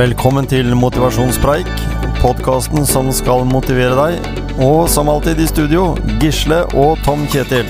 Velkommen 0.00 0.46
til 0.48 0.70
Motivasjonspreik, 0.80 1.68
podkasten 2.22 2.86
som 2.88 3.10
skal 3.12 3.44
motivere 3.44 3.98
deg. 3.98 4.30
Og 4.64 4.88
som 4.88 5.12
alltid 5.12 5.42
i 5.44 5.50
studio, 5.50 5.90
Gisle 6.22 6.62
og 6.72 6.96
Tom 7.04 7.28
Kjetil. 7.28 7.68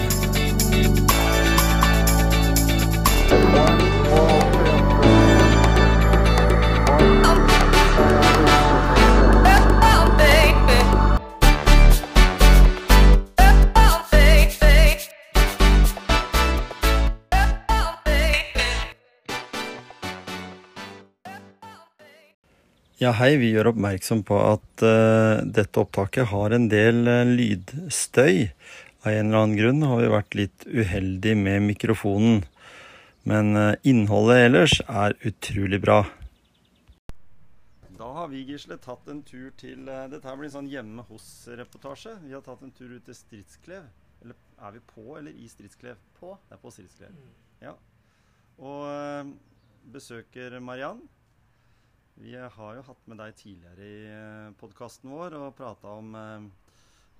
Ja, 23.00 23.14
hei. 23.16 23.38
Vi 23.40 23.48
gjør 23.54 23.70
oppmerksom 23.70 24.20
på 24.28 24.36
at 24.44 24.82
uh, 24.84 25.40
dette 25.48 25.80
opptaket 25.80 26.26
har 26.34 26.52
en 26.52 26.66
del 26.68 26.98
uh, 27.08 27.22
lydstøy. 27.24 28.50
Av 29.00 29.14
en 29.14 29.30
eller 29.30 29.38
annen 29.38 29.54
grunn 29.56 29.86
har 29.88 30.02
vi 30.02 30.10
vært 30.12 30.34
litt 30.36 30.64
uheldig 30.68 31.32
med 31.40 31.64
mikrofonen. 31.64 32.42
Men 33.24 33.56
uh, 33.56 33.70
innholdet 33.88 34.42
ellers 34.42 34.74
er 34.84 35.14
utrolig 35.30 35.78
bra. 35.80 36.02
Da 37.96 38.08
har 38.18 38.28
vi, 38.34 38.42
Gisle, 38.50 38.76
tatt 38.84 39.08
en 39.08 39.22
tur 39.24 39.48
til 39.56 39.88
Dette 39.88 40.20
her 40.28 40.36
blir 40.36 40.50
en 40.50 40.58
sånn 40.58 40.68
hjemme 40.68 41.06
hos-reportasje. 41.08 42.18
Vi 42.26 42.34
har 42.36 42.44
tatt 42.44 42.66
en 42.66 42.74
tur 42.76 42.92
ut 42.92 43.08
til 43.08 43.16
Stridsklev. 43.16 43.86
Eller 44.20 44.36
er 44.60 44.74
vi 44.76 44.82
på 44.90 45.06
eller 45.16 45.40
i 45.40 45.48
Stridsklev? 45.48 45.96
På. 46.20 46.34
Det 46.50 46.58
er 46.58 46.60
på 46.60 46.74
Stridsklev. 46.76 47.16
Ja. 47.64 47.72
Og 48.60 49.32
besøker 49.88 50.60
Mariann. 50.60 51.00
Vi 52.20 52.34
har 52.36 52.74
jo 52.76 52.82
hatt 52.84 53.06
med 53.08 53.16
deg 53.16 53.36
tidligere 53.38 53.86
i 53.88 54.54
podkasten 54.60 55.08
vår 55.08 55.38
og 55.38 55.54
prata 55.56 55.94
om 55.96 56.10
eh, 56.18 56.48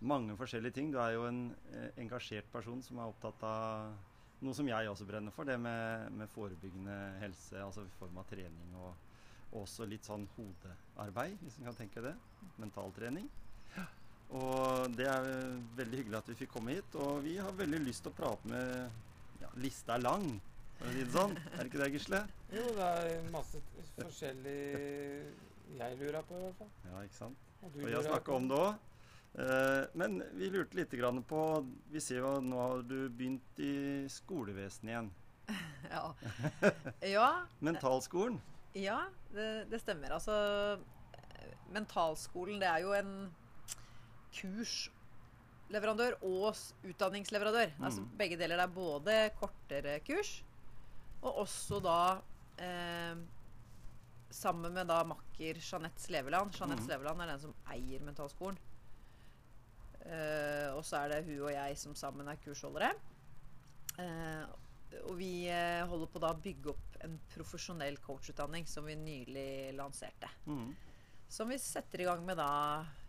mange 0.05 0.35
forskjellige 0.37 0.77
ting. 0.77 0.91
Du 0.93 0.99
er 1.01 1.15
jo 1.15 1.23
en 1.25 1.39
eh, 1.73 1.87
engasjert 2.03 2.51
person 2.53 2.83
som 2.85 3.01
er 3.01 3.09
opptatt 3.09 3.41
av 3.49 3.95
noe 4.45 4.57
som 4.57 4.69
jeg 4.69 4.91
også 4.91 5.07
brenner 5.09 5.33
for, 5.33 5.49
det 5.49 5.57
med, 5.61 6.13
med 6.17 6.29
forebyggende 6.35 6.99
helse, 7.21 7.57
altså 7.65 7.87
i 7.87 7.95
form 7.97 8.21
av 8.21 8.29
trening 8.29 8.77
og, 8.77 8.93
og 9.55 9.63
også 9.63 9.89
litt 9.89 10.05
sånn 10.05 10.29
hodearbeid, 10.37 11.41
hvis 11.47 11.57
en 11.61 11.71
kan 11.71 11.81
tenke 11.81 12.05
det. 12.05 12.13
Mentaltrening. 12.61 13.29
Og 14.37 14.93
det 15.01 15.09
er 15.11 15.27
veldig 15.81 16.03
hyggelig 16.03 16.21
at 16.21 16.29
vi 16.29 16.39
fikk 16.43 16.53
komme 16.59 16.77
hit, 16.77 17.01
og 17.01 17.25
vi 17.25 17.39
har 17.41 17.57
veldig 17.57 17.81
lyst 17.89 18.05
til 18.05 18.13
å 18.13 18.21
prate 18.21 18.53
med 18.53 19.41
ja, 19.41 19.49
Lista 19.65 19.97
er 19.97 20.05
lang, 20.05 20.29
for 20.81 20.89
å 20.89 20.93
si 20.97 21.05
det 21.05 21.13
sånn. 21.15 21.35
Er 21.55 21.61
det 21.61 21.69
ikke 21.71 21.81
det, 21.85 21.89
Gisle? 21.95 22.21
Jo, 22.57 22.67
det 22.77 22.91
er 22.91 23.31
masse 23.31 23.61
forskjellig 24.01 24.59
jeg 25.79 25.99
lurer 26.01 26.23
på, 26.27 26.35
i 26.41 26.45
hvert 26.49 26.59
fall. 26.59 26.71
Ja, 26.89 27.03
ikke 27.07 27.19
sant? 27.21 27.37
Og 27.63 27.77
Og 27.77 27.91
jeg 27.93 28.07
snakka 28.09 28.33
om 28.35 28.49
det 28.51 28.57
òg. 28.59 28.87
men 29.95 30.17
vi 30.35 30.49
lurte 30.51 30.75
litt 30.75 30.91
på 31.29 31.41
Vi 31.93 32.01
ser 32.01 32.17
jo 32.19 32.41
nå 32.41 32.57
har 32.59 32.83
du 32.83 33.09
begynt 33.09 33.59
i 33.63 34.07
skolevesenet 34.09 34.91
igjen. 34.91 35.11
Ja. 35.91 36.15
ja, 37.17 37.29
Mentalskolen. 37.61 38.41
ja 38.75 39.09
det, 39.35 39.69
det 39.71 39.81
stemmer. 39.81 40.11
Altså 40.15 40.33
eh, 41.15 41.55
Mentalskolen, 41.75 42.59
det 42.61 42.69
er 42.69 42.81
jo 42.85 42.93
en 42.95 43.31
kursleverandør 44.37 46.17
og 46.23 46.55
utdanningsleverandør. 46.87 47.73
Altså, 47.83 48.01
Mm. 48.01 48.11
begge 48.19 48.37
deler. 48.39 48.57
Det 48.57 48.65
er 48.69 48.75
både 48.75 49.31
kortere 49.41 50.01
kurs, 50.07 50.43
og 51.21 51.45
også 51.45 51.83
da 51.85 52.01
eh, 52.63 53.21
Sammen 54.31 54.71
med 54.71 54.87
da 54.87 55.01
makker 55.03 55.59
Jeanette 55.59 55.99
Sleveland. 56.05 56.53
Jeanette 56.55 56.85
mm. 56.85 56.87
Sleveland 56.87 57.23
er 57.25 57.33
den 57.33 57.41
som 57.43 57.55
eier 57.75 58.05
Mentalskolen. 58.07 58.61
Eh, 60.07 60.69
og 60.71 60.85
så 60.87 61.01
er 61.01 61.11
det 61.11 61.25
hun 61.27 61.49
og 61.49 61.51
jeg 61.51 61.79
som 61.81 61.97
sammen 61.99 62.31
er 62.31 62.39
kursholdere. 62.39 62.93
Eh, 63.99 64.45
og 65.05 65.17
vi 65.19 65.49
eh, 65.51 65.83
holder 65.87 66.11
på 66.11 66.23
da 66.23 66.33
å 66.35 66.41
bygge 66.43 66.73
opp 66.73 66.97
en 67.05 67.17
profesjonell 67.33 67.99
coachutdanning 68.03 68.67
som 68.71 68.89
vi 68.89 68.97
nylig 68.99 69.75
lanserte. 69.77 70.31
Mm. 70.47 70.73
Som 71.31 71.53
vi 71.53 71.61
setter 71.63 72.03
i 72.03 72.09
gang 72.09 72.25
med 72.27 72.41
da 72.41 72.51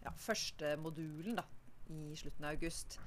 ja, 0.03 0.13
første 0.13 0.75
modulen 0.81 1.39
da, 1.39 1.45
i 1.89 2.15
slutten 2.19 2.45
av 2.45 2.55
august. 2.55 2.99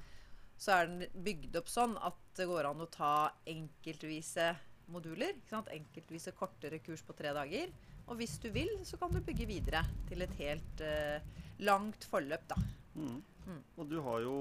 Så 0.59 0.71
er 0.75 0.89
den 0.89 1.23
bygd 1.23 1.55
opp 1.59 1.71
sånn 1.71 1.95
at 2.03 2.19
det 2.37 2.47
går 2.49 2.67
an 2.69 2.83
å 2.83 2.91
ta 2.91 3.15
enkeltvise 3.47 4.53
moduler. 4.93 5.35
Enkeltvise 5.51 6.33
kortere 6.37 6.79
kurs 6.83 7.03
på 7.05 7.13
tre 7.17 7.33
dager. 7.35 7.71
Og 8.07 8.19
hvis 8.19 8.37
du 8.43 8.49
vil, 8.53 8.69
så 8.85 8.97
kan 9.01 9.13
du 9.15 9.21
bygge 9.25 9.47
videre 9.49 9.81
til 10.09 10.21
et 10.21 10.33
helt 10.37 10.81
eh, 10.85 11.21
langt 11.65 12.05
forløp, 12.11 12.43
da. 12.51 12.57
Mm. 12.95 13.21
Mm. 13.45 13.61
Og 13.77 13.89
du 13.89 13.99
har 14.05 14.19
jo 14.25 14.35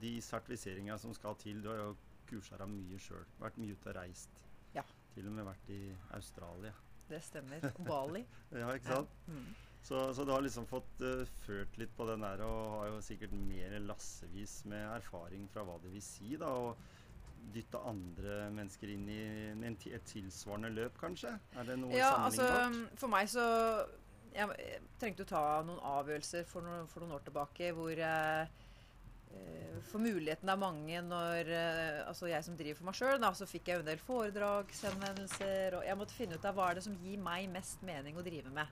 de 0.00 0.16
sertifiseringa 0.24 0.98
som 1.00 1.14
skal 1.16 1.36
til. 1.40 1.62
Du 1.64 1.70
har 1.72 1.80
jo 1.80 1.94
kursa 2.28 2.58
deg 2.60 2.70
mye 2.72 2.98
sjøl. 3.00 3.24
Vært 3.40 3.58
mye 3.60 3.76
ute 3.76 3.92
og 3.92 3.96
reist. 3.98 4.44
Ja. 4.76 4.84
Til 5.14 5.28
og 5.30 5.36
med 5.36 5.46
vært 5.48 5.70
i 5.72 5.82
Australia. 6.16 6.72
Det 7.08 7.20
stemmer. 7.24 7.64
Bali. 7.84 8.24
Ja, 8.54 8.72
ikke 8.76 8.90
Ja. 8.90 9.00
sant? 9.02 9.16
Mm. 9.28 9.54
Så, 9.84 9.98
så 10.16 10.24
du 10.24 10.30
har 10.32 10.40
liksom 10.40 10.64
fått 10.64 11.02
uh, 11.04 11.26
ført 11.44 11.74
litt 11.76 11.90
på 11.96 12.06
den 12.08 12.22
der, 12.24 12.40
og 12.40 12.70
har 12.78 12.86
jo 12.88 13.00
sikkert 13.04 13.34
mer 13.36 13.74
lassevis 13.84 14.62
med 14.70 14.80
erfaring 14.94 15.44
fra 15.52 15.60
hva 15.68 15.74
det 15.82 15.90
vil 15.92 16.00
si 16.04 16.38
da, 16.40 16.48
å 16.48 16.70
dytte 17.52 17.78
andre 17.86 18.50
mennesker 18.54 18.88
inn 18.94 19.08
i 19.12 19.18
et 19.92 20.06
tilsvarende 20.08 20.70
løp, 20.74 20.96
kanskje? 21.00 21.34
Er 21.58 21.68
det 21.68 21.78
noe 21.78 21.92
Ja, 21.96 22.12
altså 22.24 22.46
sammenlignbart? 22.48 22.98
for 23.00 23.08
meg 23.08 23.28
så 23.28 23.46
Jeg, 24.34 24.80
trengte 24.98 25.22
å 25.22 25.30
ta 25.30 25.42
noen 25.62 25.78
avgjørelser 25.78 26.44
for 26.50 26.66
noen, 26.66 26.88
for 26.90 27.04
noen 27.04 27.14
år 27.14 27.22
tilbake 27.22 27.68
hvor 27.76 27.92
jeg 27.94 28.48
eh, 29.30 29.76
For 29.90 30.02
muligheten 30.02 30.48
er 30.50 30.58
mange 30.58 31.02
når 31.06 31.50
eh, 31.54 32.00
Altså 32.08 32.26
jeg 32.26 32.42
som 32.42 32.56
driver 32.58 32.80
for 32.80 32.88
meg 32.88 32.98
sjøl, 32.98 33.28
så 33.38 33.46
fikk 33.46 33.68
jeg 33.70 33.82
en 33.84 33.86
del 33.86 34.02
foredragshenvendelser, 34.02 35.76
og 35.78 35.84
jeg 35.86 35.98
måtte 36.00 36.16
finne 36.16 36.34
ut 36.38 36.48
av 36.50 36.56
hva 36.58 36.70
er 36.70 36.80
det 36.80 36.86
som 36.88 36.96
gir 36.98 37.20
meg 37.22 37.46
mest 37.52 37.82
mening 37.86 38.18
å 38.18 38.26
drive 38.26 38.50
med. 38.50 38.66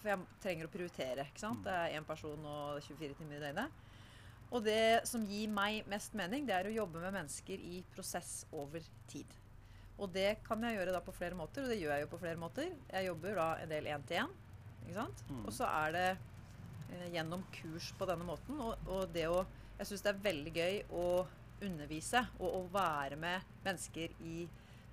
For 0.00 0.08
jeg 0.10 0.24
trenger 0.42 0.66
å 0.66 0.72
prioritere. 0.72 1.26
ikke 1.28 1.38
sant? 1.44 1.60
Det 1.64 1.70
er 1.74 1.98
én 1.98 2.06
person 2.08 2.48
og 2.48 2.80
24 2.82 3.14
timer 3.20 3.36
i 3.38 3.44
døgnet. 3.44 3.84
Og 4.48 4.64
det 4.64 5.04
som 5.08 5.26
gir 5.28 5.50
meg 5.52 5.84
mest 5.90 6.14
mening, 6.16 6.46
det 6.48 6.56
er 6.56 6.68
å 6.70 6.72
jobbe 6.72 7.02
med 7.02 7.14
mennesker 7.18 7.60
i 7.60 7.82
prosess 7.92 8.46
over 8.56 8.84
tid. 9.10 9.34
Og 9.98 10.12
det 10.14 10.38
kan 10.46 10.62
jeg 10.62 10.78
gjøre 10.78 10.94
da 10.94 11.02
på 11.04 11.14
flere 11.14 11.36
måter, 11.36 11.64
og 11.64 11.72
det 11.72 11.80
gjør 11.80 11.96
jeg 11.96 12.06
jo 12.06 12.10
på 12.12 12.20
flere 12.22 12.40
måter. 12.40 12.70
Jeg 12.92 13.08
jobber 13.08 13.34
da 13.36 13.48
en 13.62 13.72
del 13.72 13.88
én-til-én. 13.92 14.36
ikke 14.84 14.96
sant? 15.00 15.24
Mm. 15.28 15.42
Og 15.44 15.52
så 15.56 15.68
er 15.68 15.96
det 15.96 16.06
eh, 16.12 17.08
gjennom 17.16 17.42
kurs 17.58 17.90
på 17.98 18.08
denne 18.08 18.28
måten. 18.28 18.60
Og, 18.62 18.88
og 18.88 19.10
det 19.14 19.26
å 19.28 19.44
Jeg 19.78 19.86
syns 19.86 20.02
det 20.02 20.10
er 20.10 20.22
veldig 20.24 20.52
gøy 20.56 20.78
å 20.90 21.02
undervise 21.62 22.24
og 22.38 22.54
å 22.56 22.62
være 22.72 23.14
med 23.18 23.44
mennesker 23.62 24.14
i 24.26 24.48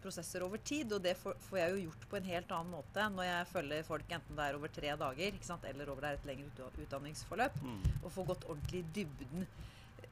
prosesser 0.06 0.46
over 0.46 0.62
tid. 0.64 0.94
Og 0.96 1.02
det 1.04 1.16
får, 1.20 1.36
får 1.50 1.60
jeg 1.62 1.74
jo 1.76 1.84
gjort 1.90 2.08
på 2.14 2.20
en 2.22 2.30
helt 2.32 2.52
annen 2.58 2.74
måte 2.78 3.10
når 3.18 3.28
jeg 3.32 3.50
følger 3.52 3.84
folk 3.90 4.16
enten 4.20 4.38
det 4.40 4.48
er 4.48 4.58
over 4.60 4.74
tre 4.80 4.96
dager 5.04 5.32
ikke 5.34 5.50
sant? 5.52 5.66
eller 5.70 5.90
over 5.92 6.06
det 6.06 6.12
er 6.14 6.20
et 6.22 6.28
lengre 6.32 6.72
utdanningsforløp. 6.86 7.62
Mm. 7.66 7.80
Og 8.04 8.12
får 8.16 8.30
gått 8.34 8.48
ordentlig 8.52 8.84
i 8.86 8.90
dybden. 9.00 9.48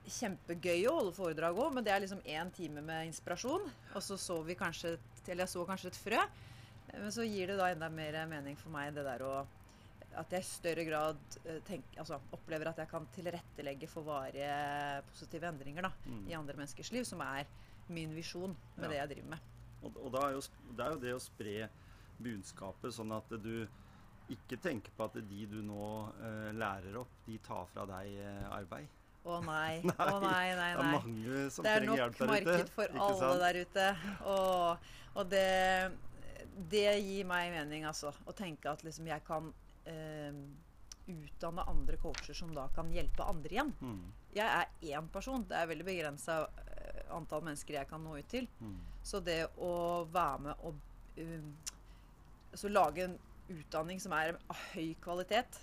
Kjempegøy 0.04 0.82
å 0.90 0.98
holde 0.98 1.14
foredrag 1.16 1.60
òg, 1.64 1.70
men 1.78 1.86
det 1.86 1.94
er 1.94 2.02
liksom 2.04 2.20
én 2.28 2.50
time 2.56 2.82
med 2.84 3.08
inspirasjon. 3.08 3.70
Og 3.96 4.04
så 4.04 4.18
så 4.20 4.40
vi 4.44 4.56
kanskje 4.60 4.98
Eller 5.28 5.46
jeg 5.46 5.54
så 5.54 5.64
kanskje 5.66 5.88
et 5.94 5.96
frø. 6.04 6.20
Men 6.94 7.12
så 7.16 7.24
gir 7.24 7.48
det 7.48 7.56
da 7.58 7.70
enda 7.72 7.88
mer 7.90 8.18
mening 8.28 8.58
for 8.60 8.70
meg 8.76 8.92
det 8.96 9.06
der 9.08 9.22
å 9.24 9.46
At 10.20 10.30
jeg 10.36 10.44
i 10.44 10.46
større 10.46 10.84
grad 10.86 11.18
tenker, 11.66 11.96
altså, 12.04 12.20
opplever 12.36 12.68
at 12.70 12.78
jeg 12.84 12.90
kan 12.92 13.08
tilrettelegge 13.16 13.88
for 13.90 14.06
varige 14.06 14.50
positive 15.10 15.48
endringer 15.50 15.88
da, 15.88 15.92
Mm. 16.06 16.28
i 16.30 16.36
andre 16.38 16.54
menneskers 16.60 16.92
liv, 16.94 17.04
som 17.10 17.20
er 17.22 17.48
min 17.90 18.14
visjon 18.14 18.54
med 18.78 18.84
Ja. 18.84 18.90
det 18.92 18.98
jeg 19.00 19.10
driver 19.16 19.30
med. 19.30 19.40
Og, 19.84 19.98
og 20.08 20.18
er 20.24 20.36
jo, 20.38 20.44
det 20.78 20.86
er 20.86 20.94
jo 20.96 21.02
det 21.04 21.14
å 21.18 21.22
spre 21.24 21.56
budskapet 22.24 22.94
sånn 22.96 23.12
at 23.16 23.32
du 23.44 23.66
ikke 24.32 24.58
tenker 24.64 24.94
på 24.96 25.06
at 25.10 25.18
de 25.28 25.46
du 25.52 25.60
nå 25.66 25.88
eh, 26.24 26.52
lærer 26.56 26.96
opp, 27.02 27.12
de 27.26 27.38
tar 27.44 27.66
fra 27.74 27.84
deg 27.90 28.14
eh, 28.24 28.46
arbeid. 28.56 28.88
Å 29.24 29.38
nei, 29.44 29.82
Nei, 29.90 30.08
å 30.08 30.20
nei, 30.24 30.48
nei, 30.56 30.72
Det 30.72 30.80
er 30.80 30.80
nei. 30.80 30.94
mange 30.98 31.44
som 31.52 31.64
Det 31.68 31.72
er 31.74 31.84
trenger 31.84 31.92
nok 31.92 32.02
hjelp 32.02 32.18
der 32.18 32.26
ute. 32.26 32.32
marked 32.56 32.74
for 32.76 32.98
alle 33.06 33.20
sant? 33.20 33.44
der 33.44 33.60
ute. 33.64 33.86
Og, 34.32 34.90
og 35.20 35.30
det, 35.32 35.46
det 36.74 36.86
gir 37.04 37.30
meg 37.30 37.52
mening, 37.56 37.86
altså. 37.88 38.12
Å 38.28 38.36
tenke 38.36 38.72
at 38.72 38.84
liksom 38.88 39.08
jeg 39.12 39.24
kan 39.28 39.52
eh, 39.90 40.42
utdanne 41.14 41.68
andre 41.68 42.00
coacher 42.00 42.36
som 42.36 42.52
da 42.56 42.70
kan 42.76 42.92
hjelpe 42.96 43.28
andre 43.28 43.58
igjen. 43.58 43.72
Mm. 43.84 44.04
Jeg 44.36 44.48
er 44.48 44.92
én 44.98 45.08
person. 45.12 45.44
Det 45.48 45.60
er 45.60 45.72
veldig 45.72 45.88
begrensa 45.88 46.42
antall 47.12 47.44
mennesker 47.46 47.78
jeg 47.80 47.90
kan 47.90 48.04
nå 48.04 48.16
ut 48.18 48.30
til. 48.32 48.48
Mm. 48.60 48.80
Så 49.04 49.20
det 49.24 49.42
å 49.58 49.74
være 50.14 50.48
med 50.48 50.66
og 50.68 50.80
um, 51.20 51.52
altså 52.54 52.72
lage 52.72 53.08
en 53.08 53.20
utdanning 53.52 54.00
som 54.02 54.16
er 54.16 54.38
av 54.38 54.66
høy 54.74 54.94
kvalitet 55.04 55.60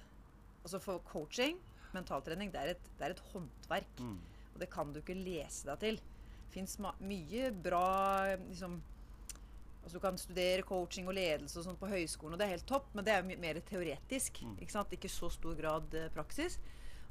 Altså 0.60 0.76
for 0.82 1.00
coaching, 1.08 1.56
mentaltrening, 1.94 2.50
det 2.52 2.60
er 2.60 2.74
et, 2.74 2.88
det 2.98 3.06
er 3.06 3.14
et 3.14 3.22
håndverk. 3.30 4.02
Mm. 4.04 4.18
Og 4.52 4.58
det 4.60 4.66
kan 4.68 4.90
du 4.92 4.98
ikke 5.00 5.16
lese 5.16 5.64
deg 5.70 5.78
til. 5.80 6.00
Det 6.42 6.52
fins 6.52 6.74
mye 6.82 7.46
bra 7.64 7.86
liksom, 8.34 8.80
Altså 9.80 9.96
Du 9.96 10.02
kan 10.04 10.18
studere 10.20 10.66
coaching 10.68 11.08
og 11.08 11.16
ledelse 11.16 11.56
og 11.56 11.64
sånt 11.64 11.80
på 11.80 11.88
høyskolen, 11.88 12.34
og 12.34 12.40
det 12.42 12.44
er 12.46 12.52
helt 12.58 12.66
topp, 12.68 12.90
men 12.92 13.06
det 13.06 13.14
er 13.14 13.22
jo 13.22 13.38
mer 13.40 13.60
teoretisk. 13.64 14.42
Mm. 14.44 14.58
Ikke 14.60 14.74
sant? 14.74 14.92
Ikke 14.92 15.08
så 15.08 15.30
stor 15.32 15.56
grad 15.56 15.96
eh, 15.96 16.10
praksis. 16.12 16.58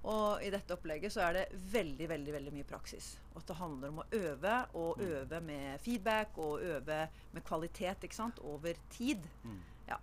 Og 0.08 0.44
i 0.46 0.50
dette 0.54 0.72
opplegget 0.72 1.12
så 1.12 1.26
er 1.28 1.34
det 1.36 1.48
veldig 1.74 2.06
veldig, 2.10 2.34
veldig 2.38 2.54
mye 2.56 2.68
praksis. 2.68 3.18
Og 3.34 3.42
at 3.42 3.50
det 3.52 3.58
handler 3.60 3.90
om 3.92 4.00
å 4.00 4.06
øve, 4.16 4.54
og 4.80 4.98
Mm. 4.98 5.10
øve 5.10 5.42
med 5.42 5.80
feedback, 5.82 6.38
og 6.38 6.62
øve 6.62 7.10
med 7.34 7.44
kvalitet 7.44 8.04
ikke 8.04 8.16
sant? 8.16 8.40
over 8.40 8.74
tid. 8.90 9.20
Mm. 9.44 9.60
Ja. 9.90 9.98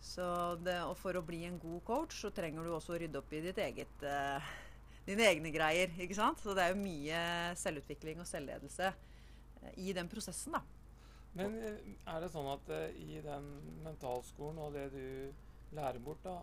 Så 0.00 0.56
det, 0.64 0.78
og 0.82 0.96
for 0.96 1.12
å 1.12 1.22
bli 1.26 1.44
en 1.44 1.58
god 1.58 1.84
coach, 1.84 2.20
så 2.22 2.30
trenger 2.30 2.64
du 2.64 2.70
også 2.72 2.94
å 2.96 2.98
rydde 3.00 3.18
opp 3.18 3.32
i 3.32 3.40
ditt 3.40 3.58
eget 3.58 4.02
eh, 4.02 4.40
dine 5.06 5.22
egne 5.28 5.52
greier. 5.52 5.90
ikke 5.98 6.14
sant? 6.16 6.40
Så 6.40 6.54
det 6.54 6.64
er 6.64 6.68
jo 6.74 6.80
mye 6.80 7.54
selvutvikling 7.56 8.20
og 8.20 8.26
selvledelse 8.26 8.86
eh, 9.62 9.72
i 9.76 9.92
den 9.92 10.08
prosessen, 10.08 10.52
da. 10.52 10.62
Men 11.34 11.54
eh, 11.62 11.76
er 12.06 12.20
det 12.20 12.30
sånn 12.32 12.48
at 12.50 12.70
uh, 12.72 12.88
i 12.96 13.20
den 13.22 13.44
mentalskolen 13.84 14.58
og 14.58 14.72
det 14.72 14.88
du 14.92 15.32
lærer 15.76 15.98
bort, 16.02 16.24
da, 16.24 16.40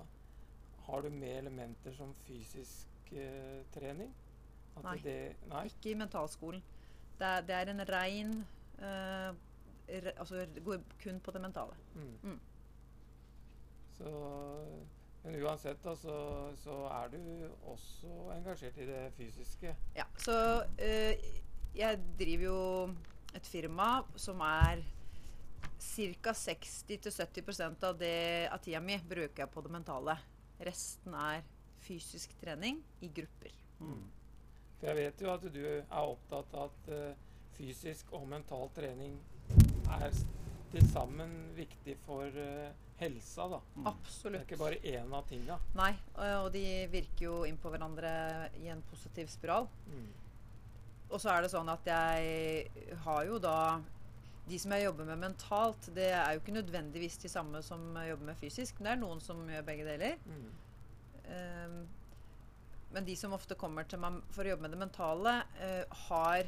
har 0.88 1.02
du 1.02 1.10
med 1.10 1.38
elementer 1.38 1.94
som 1.98 2.14
fysisk 2.28 3.12
eh, 3.12 3.62
trening? 3.76 4.14
Nei. 4.84 4.98
Det, 5.04 5.18
nei? 5.50 5.66
Ikke 5.72 5.92
i 5.92 5.98
mentalskolen. 5.98 6.62
Det 7.18 7.26
er, 7.28 7.42
det 7.48 7.56
er 7.58 7.72
en 7.74 7.82
rein 7.90 8.34
eh, 8.78 9.32
re, 10.04 10.12
Altså 10.22 10.44
går 10.66 10.84
kun 11.02 11.20
på 11.26 11.32
det 11.34 11.42
mentale. 11.42 11.74
Mm. 11.96 12.12
Mm. 12.24 12.40
Så, 13.98 14.12
men 15.24 15.36
uansett, 15.44 15.80
da, 15.84 15.96
så, 15.98 16.18
så 16.62 16.76
er 16.94 17.10
du 17.16 17.50
også 17.72 18.12
engasjert 18.36 18.78
i 18.78 18.86
det 18.86 19.02
fysiske. 19.18 19.74
Ja, 19.98 20.06
så 20.22 20.36
eh, 20.78 21.18
jeg 21.76 22.00
driver 22.20 22.46
jo 22.46 22.60
et 23.36 23.50
firma 23.50 23.90
som 24.16 24.40
er 24.46 24.86
ca. 25.82 26.34
60-70% 26.38 27.84
av, 27.90 27.98
det- 28.00 28.50
av 28.54 28.62
tida 28.64 28.80
mi 28.82 28.98
bruker 29.10 29.44
jeg 29.44 29.50
på 29.54 29.62
det 29.66 29.72
mentale. 29.74 30.18
Resten 30.66 31.14
er 31.18 31.44
fysisk 31.86 32.34
trening 32.42 32.82
i 33.02 33.10
grupper. 33.14 33.54
Mm. 33.80 34.04
For 34.80 34.90
jeg 34.92 34.98
vet 34.98 35.22
jo 35.22 35.32
at 35.34 35.46
du 35.54 35.64
er 35.68 36.02
opptatt 36.02 36.58
av 36.58 36.72
at 36.72 36.92
uh, 36.94 37.14
fysisk 37.58 38.12
og 38.18 38.28
mental 38.30 38.70
trening 38.76 39.18
er 39.98 40.12
til 40.72 40.90
sammen 40.92 41.32
viktig 41.58 41.96
for 42.06 42.28
uh, 42.28 42.70
helsa, 43.00 43.48
da. 43.54 43.60
Mm. 43.78 43.90
Det 44.04 44.34
er 44.34 44.40
ikke 44.44 44.60
bare 44.60 44.80
én 44.82 45.14
av 45.14 45.28
tinga. 45.30 45.58
Nei, 45.78 45.94
og 46.18 46.48
og 46.48 46.54
de 46.54 46.64
virker 46.92 47.26
jo 47.28 47.42
inn 47.48 47.60
på 47.62 47.72
hverandre 47.74 48.12
i 48.62 48.70
en 48.74 48.82
positiv 48.90 49.30
spiral. 49.32 49.70
Mm. 49.88 50.08
Og 51.08 51.22
så 51.24 51.32
er 51.32 51.46
det 51.46 51.54
sånn 51.54 51.70
at 51.72 51.88
jeg 51.88 52.98
har 53.06 53.22
jo 53.30 53.38
da 53.40 53.58
De 54.48 54.60
som 54.62 54.72
jeg 54.72 54.86
jobber 54.86 55.10
med 55.10 55.20
mentalt, 55.20 55.90
det 55.96 56.08
er 56.16 56.34
jo 56.34 56.42
ikke 56.42 56.56
nødvendigvis 56.56 57.18
de 57.24 57.32
samme 57.32 57.62
som 57.66 57.84
jeg 58.00 58.14
jobber 58.14 58.30
med 58.30 58.40
fysisk. 58.40 58.78
Men 58.78 58.88
det 58.88 58.94
er 58.94 59.02
noen 59.02 59.24
som 59.24 59.42
gjør 59.52 59.66
begge 59.68 59.88
deler. 59.88 60.22
Mm. 60.26 60.46
Um, 61.28 61.82
men 62.96 63.08
de 63.10 63.18
som 63.20 63.36
ofte 63.36 63.58
kommer 63.60 63.84
til 63.84 64.00
meg 64.00 64.22
for 64.32 64.48
å 64.48 64.54
jobbe 64.54 64.64
med 64.64 64.76
det 64.76 64.80
mentale, 64.86 65.34
uh, 65.60 66.00
har 66.08 66.48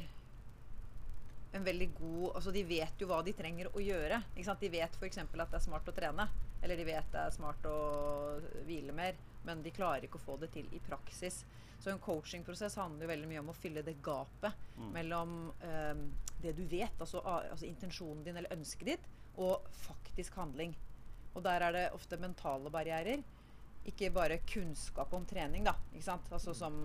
en 1.52 1.64
veldig 1.66 1.88
god 1.98 2.36
Altså 2.36 2.52
de 2.54 2.62
vet 2.64 3.00
jo 3.02 3.08
hva 3.10 3.22
de 3.26 3.32
trenger 3.34 3.70
å 3.74 3.80
gjøre. 3.82 4.20
Ikke 4.36 4.46
sant? 4.46 4.60
De 4.62 4.68
vet 4.70 4.96
f.eks. 5.00 5.18
at 5.18 5.32
det 5.34 5.58
er 5.58 5.64
smart 5.64 5.88
å 5.90 5.94
trene. 5.96 6.28
Eller 6.62 6.76
de 6.76 6.84
vet 6.86 7.10
det 7.12 7.24
er 7.26 7.34
smart 7.34 7.64
å 7.66 7.76
hvile 8.68 8.92
mer. 8.94 9.18
Men 9.48 9.62
de 9.64 9.72
klarer 9.74 10.04
ikke 10.06 10.20
å 10.20 10.26
få 10.26 10.36
det 10.42 10.50
til 10.54 10.68
i 10.76 10.80
praksis. 10.84 11.42
Så 11.80 11.88
en 11.90 11.98
coachingprosess 12.02 12.76
handler 12.76 13.06
jo 13.06 13.10
veldig 13.14 13.28
mye 13.30 13.40
om 13.40 13.50
å 13.54 13.56
fylle 13.56 13.82
det 13.82 13.96
gapet 14.04 14.66
Mm. 14.80 14.92
mellom 14.94 15.32
um, 15.60 15.98
det 16.40 16.52
du 16.56 16.62
vet, 16.64 16.94
altså, 17.00 17.20
altså 17.26 17.66
intensjonen 17.66 18.22
din 18.24 18.36
eller 18.40 18.52
ønsket 18.54 18.86
ditt, 18.86 19.08
og 19.36 19.66
faktisk 19.76 20.38
handling. 20.40 20.72
Og 21.34 21.42
der 21.44 21.60
er 21.66 21.72
det 21.76 21.82
ofte 21.92 22.16
mentale 22.16 22.70
barrierer. 22.72 23.20
Ikke 23.84 24.08
bare 24.12 24.38
kunnskap 24.48 25.12
om 25.16 25.26
trening, 25.28 25.64
da. 25.68 25.74
Ikke 25.92 26.04
sant? 26.06 26.30
Altså 26.32 26.54
som, 26.56 26.78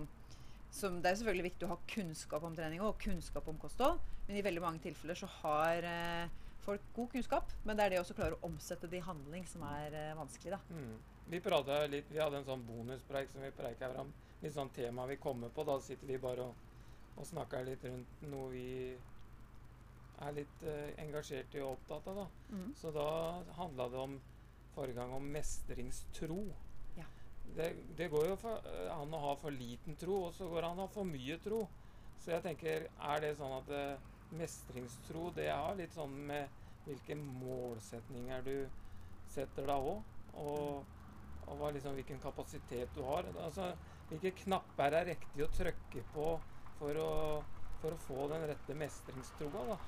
som 0.75 0.97
det 1.01 1.11
er 1.11 1.19
selvfølgelig 1.19 1.49
viktig 1.49 1.67
å 1.67 1.71
ha 1.71 1.77
kunnskap 1.87 2.43
om 2.43 2.55
trening 2.57 2.81
og 2.83 2.97
kunnskap 2.99 3.47
om 3.47 3.59
kosthold, 3.61 4.01
men 4.27 4.39
i 4.39 4.43
veldig 4.43 4.63
mange 4.63 4.83
tilfeller 4.83 5.17
så 5.17 5.29
har 5.39 5.87
eh, 5.87 6.33
folk 6.65 6.83
god 6.95 7.11
kunnskap, 7.13 7.51
men 7.63 7.77
det 7.77 7.85
er 7.85 7.95
det 7.95 8.01
å 8.01 8.17
klare 8.17 8.37
å 8.37 8.47
omsette 8.49 8.89
det 8.91 8.99
i 8.99 9.05
handling 9.05 9.45
som 9.47 9.63
er 9.69 9.95
eh, 9.95 10.15
vanskelig, 10.17 10.57
da. 10.57 10.61
Mm. 10.75 10.95
Vi 11.31 11.41
pratet 11.41 11.89
litt, 11.89 12.11
vi 12.11 12.21
hadde 12.21 12.41
en 12.41 12.47
sånn 12.47 12.65
bonuspreik 12.67 13.31
som 13.31 13.41
vi 13.41 13.53
preika 13.55 13.89
fram. 13.93 14.11
Litt 14.43 14.53
sånn 14.53 14.69
tema 14.75 15.07
vi 15.09 15.17
kommer 15.17 15.49
på. 15.49 15.63
Da 15.65 15.79
sitter 15.81 16.11
vi 16.11 16.19
bare 16.21 16.45
og, 16.45 16.59
og 17.15 17.25
snakker 17.25 17.65
litt 17.65 17.85
rundt 17.87 18.25
noe 18.29 18.51
vi 18.51 18.67
er 20.21 20.35
litt 20.35 20.65
eh, 20.69 20.91
engasjert 21.01 21.55
i 21.57 21.63
og 21.63 21.79
opptatt 21.79 22.11
av. 22.11 22.21
da. 22.21 22.27
Mm. 22.53 22.69
Så 22.77 22.91
da 22.95 23.07
handla 23.57 23.89
det 23.89 24.03
om 24.03 24.19
forrige 24.75 24.99
gang 24.99 25.15
om 25.17 25.25
mestringstro. 25.33 26.43
Det, 27.55 27.69
det 27.97 28.09
går 28.11 28.27
jo 28.31 28.35
for, 28.39 28.65
eh, 28.67 28.91
an 28.91 29.13
å 29.15 29.21
ha 29.21 29.35
for 29.39 29.55
liten 29.55 29.95
tro, 29.99 30.25
og 30.27 30.33
så 30.35 30.47
går 30.51 30.61
det 30.61 30.69
an 30.71 30.81
å 30.81 30.87
ha 30.87 30.91
for 30.91 31.07
mye 31.07 31.37
tro. 31.43 31.61
Så 32.19 32.33
jeg 32.33 32.43
tenker, 32.43 32.87
er 32.89 33.23
det 33.23 33.35
sånn 33.39 33.53
at 33.59 33.71
eh, 33.75 34.11
mestringstro 34.35 35.29
det 35.35 35.47
har 35.51 35.77
litt 35.77 35.93
sånn 35.95 36.15
med 36.27 36.61
hvilke 36.85 37.17
målsetninger 37.17 38.43
du 38.45 38.55
setter 39.31 39.67
deg 39.69 39.89
òg, 39.91 40.13
og, 40.41 40.83
og 41.47 41.65
liksom, 41.73 41.95
hvilken 41.97 42.21
kapasitet 42.23 42.91
du 42.97 43.03
har. 43.07 43.27
Altså, 43.35 43.71
hvilke 44.09 44.35
knapper 44.43 44.99
er 44.99 45.11
riktig 45.13 45.45
å 45.45 45.51
trykke 45.55 46.03
på 46.13 46.29
for 46.79 47.01
å, 47.01 47.11
for 47.81 47.95
å 47.95 48.01
få 48.07 48.27
den 48.33 48.47
rette 48.51 48.77
mestringstroa? 48.77 49.65
da? 49.71 49.79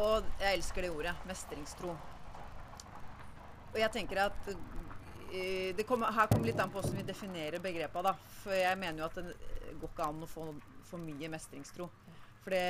Og 0.00 0.26
jeg 0.38 0.54
elsker 0.54 0.86
det 0.86 0.90
ordet. 0.94 1.14
Mestringstro. 1.26 1.94
Og 3.70 3.78
jeg 3.78 3.90
tenker 3.94 4.24
at 4.28 4.50
eh, 4.50 4.60
det 5.30 5.86
kommer, 5.86 6.12
Her 6.12 6.26
kommer 6.26 6.46
litt 6.50 6.60
an 6.60 6.70
på 6.72 6.80
hvordan 6.80 6.96
vi 6.98 7.06
definerer 7.06 7.62
begrepet. 7.62 8.04
da. 8.04 8.14
For 8.42 8.54
jeg 8.56 8.78
mener 8.78 9.02
jo 9.02 9.08
at 9.08 9.18
det 9.20 9.78
går 9.80 9.92
ikke 9.92 10.08
an 10.08 10.24
å 10.26 10.30
få 10.30 10.46
for 10.90 11.02
mye 11.02 11.30
mestringstro. 11.30 11.88
For 12.40 12.54
det, 12.54 12.62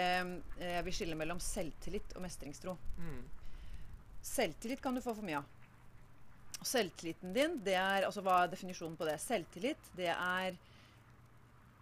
eh, 0.59 0.75
jeg 0.77 0.85
vil 0.87 0.97
skille 0.97 1.19
mellom 1.19 1.41
selvtillit 1.43 2.17
og 2.17 2.25
mestringstro. 2.25 2.77
Mm. 2.99 3.23
Selvtillit 4.23 4.83
kan 4.83 4.95
du 4.95 5.01
få 5.01 5.15
for 5.15 5.27
mye 5.27 5.41
av. 5.41 5.57
Selvtilliten 6.61 7.33
din, 7.33 7.57
det 7.65 7.77
er 7.79 8.05
altså 8.05 8.21
Hva 8.21 8.43
er 8.43 8.51
definisjonen 8.53 8.99
på 8.99 9.07
det? 9.09 9.17
Selvtillit, 9.23 9.93
det 9.97 10.11
er 10.13 10.51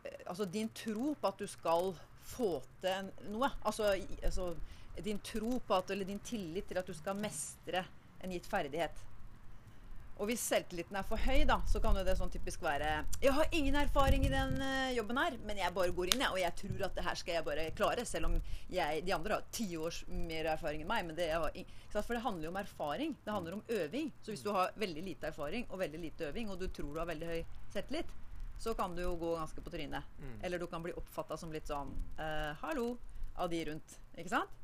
eh, 0.05 0.21
altså 0.27 0.47
din 0.47 0.71
tro 0.71 1.15
på 1.19 1.33
at 1.33 1.41
du 1.41 1.49
skal 1.51 1.95
få 2.29 2.59
til 2.83 3.11
noe. 3.33 3.51
Altså, 3.65 3.97
altså 4.23 4.53
din 5.05 5.19
tro 5.25 5.59
på 5.59 5.75
at 5.75 5.91
Eller 5.91 6.05
din 6.05 6.21
tillit 6.21 6.69
til 6.69 6.79
at 6.79 6.87
du 6.87 6.95
skal 6.95 7.17
mestre 7.17 7.85
en 8.23 8.31
gitt 8.35 8.47
ferdighet. 8.47 9.05
Og 10.19 10.27
hvis 10.27 10.43
selvtilliten 10.43 10.97
er 10.99 11.07
for 11.07 11.21
høy, 11.23 11.45
da, 11.47 11.61
så 11.71 11.81
kan 11.83 11.97
jo 11.99 12.03
det 12.07 12.17
sånn 12.19 12.33
typisk 12.35 12.63
være 12.65 12.89
Jeg 13.23 13.33
har 13.37 13.53
ingen 13.55 13.77
erfaring 13.79 14.25
i 14.27 14.33
den 14.33 14.57
eh, 14.65 14.95
jobben 14.97 15.21
her, 15.21 15.37
men 15.47 15.61
jeg 15.61 15.75
bare 15.77 15.95
går 15.95 16.13
inn, 16.13 16.25
jeg, 16.25 16.33
og 16.35 16.41
jeg 16.43 16.57
tror 16.59 16.87
at 16.89 16.97
det 16.99 17.05
her 17.07 17.21
skal 17.21 17.37
jeg 17.37 17.47
bare 17.47 17.67
klare. 17.79 18.07
Selv 18.09 18.31
om 18.31 18.39
jeg, 18.75 19.05
de 19.07 19.15
andre 19.15 19.39
har 19.39 19.47
ti 19.55 19.69
års 19.79 20.01
mer 20.11 20.51
erfaring 20.57 20.83
enn 20.83 20.91
meg. 20.91 21.07
Men 21.07 21.19
det, 21.19 21.29
har? 21.31 21.55
For 21.95 22.17
det 22.17 22.25
handler 22.25 22.49
jo 22.49 22.55
om 22.55 22.61
erfaring. 22.63 23.15
Det 23.25 23.35
handler 23.35 23.59
om 23.59 23.67
øving. 23.79 24.11
Så 24.23 24.35
hvis 24.35 24.43
du 24.43 24.51
har 24.57 24.75
veldig 24.79 25.05
lite 25.07 25.31
erfaring 25.31 25.69
og 25.71 25.83
veldig 25.85 26.03
lite 26.03 26.33
øving, 26.33 26.51
og 26.51 26.59
du 26.59 26.67
tror 26.67 26.91
du 26.93 27.03
har 27.03 27.11
veldig 27.13 27.31
høy 27.31 27.41
selvtillit, 27.75 28.17
så 28.59 28.75
kan 28.75 28.97
du 28.97 29.05
jo 29.05 29.15
gå 29.21 29.37
ganske 29.39 29.63
på 29.63 29.71
trynet. 29.71 30.15
Mm. 30.19 30.39
Eller 30.43 30.59
du 30.59 30.67
kan 30.67 30.83
bli 30.83 30.97
oppfatta 30.99 31.39
som 31.39 31.55
litt 31.55 31.71
sånn 31.71 31.95
eh, 32.19 32.51
hallo 32.65 32.97
av 33.39 33.53
de 33.53 33.63
rundt. 33.71 34.01
Ikke 34.19 34.35
sant? 34.35 34.59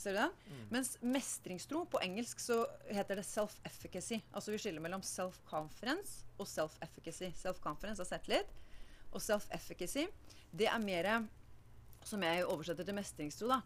Ser 0.00 0.16
du 0.16 0.20
den? 0.22 0.36
Mm. 0.48 0.60
Mens 0.72 0.94
mestringstro 1.04 1.82
på 1.92 2.00
engelsk 2.04 2.40
så 2.40 2.62
heter 2.88 3.20
det 3.20 3.26
self-efficacy. 3.28 4.20
Altså 4.32 4.54
vi 4.54 4.60
skiller 4.62 4.80
mellom 4.80 5.04
self-conference 5.04 6.24
og 6.40 6.48
self-efficacy. 6.48 7.28
Self-confidence 7.36 8.00
er 8.00 8.08
selvtillit. 8.08 8.54
Og 9.10 9.20
self-efficacy, 9.20 10.06
det 10.56 10.70
er 10.70 10.78
mer 10.78 11.28
Som 12.04 12.22
jeg 12.22 12.46
oversetter 12.48 12.84
til 12.84 12.94
mestringstro, 12.96 13.48
da. 13.48 13.60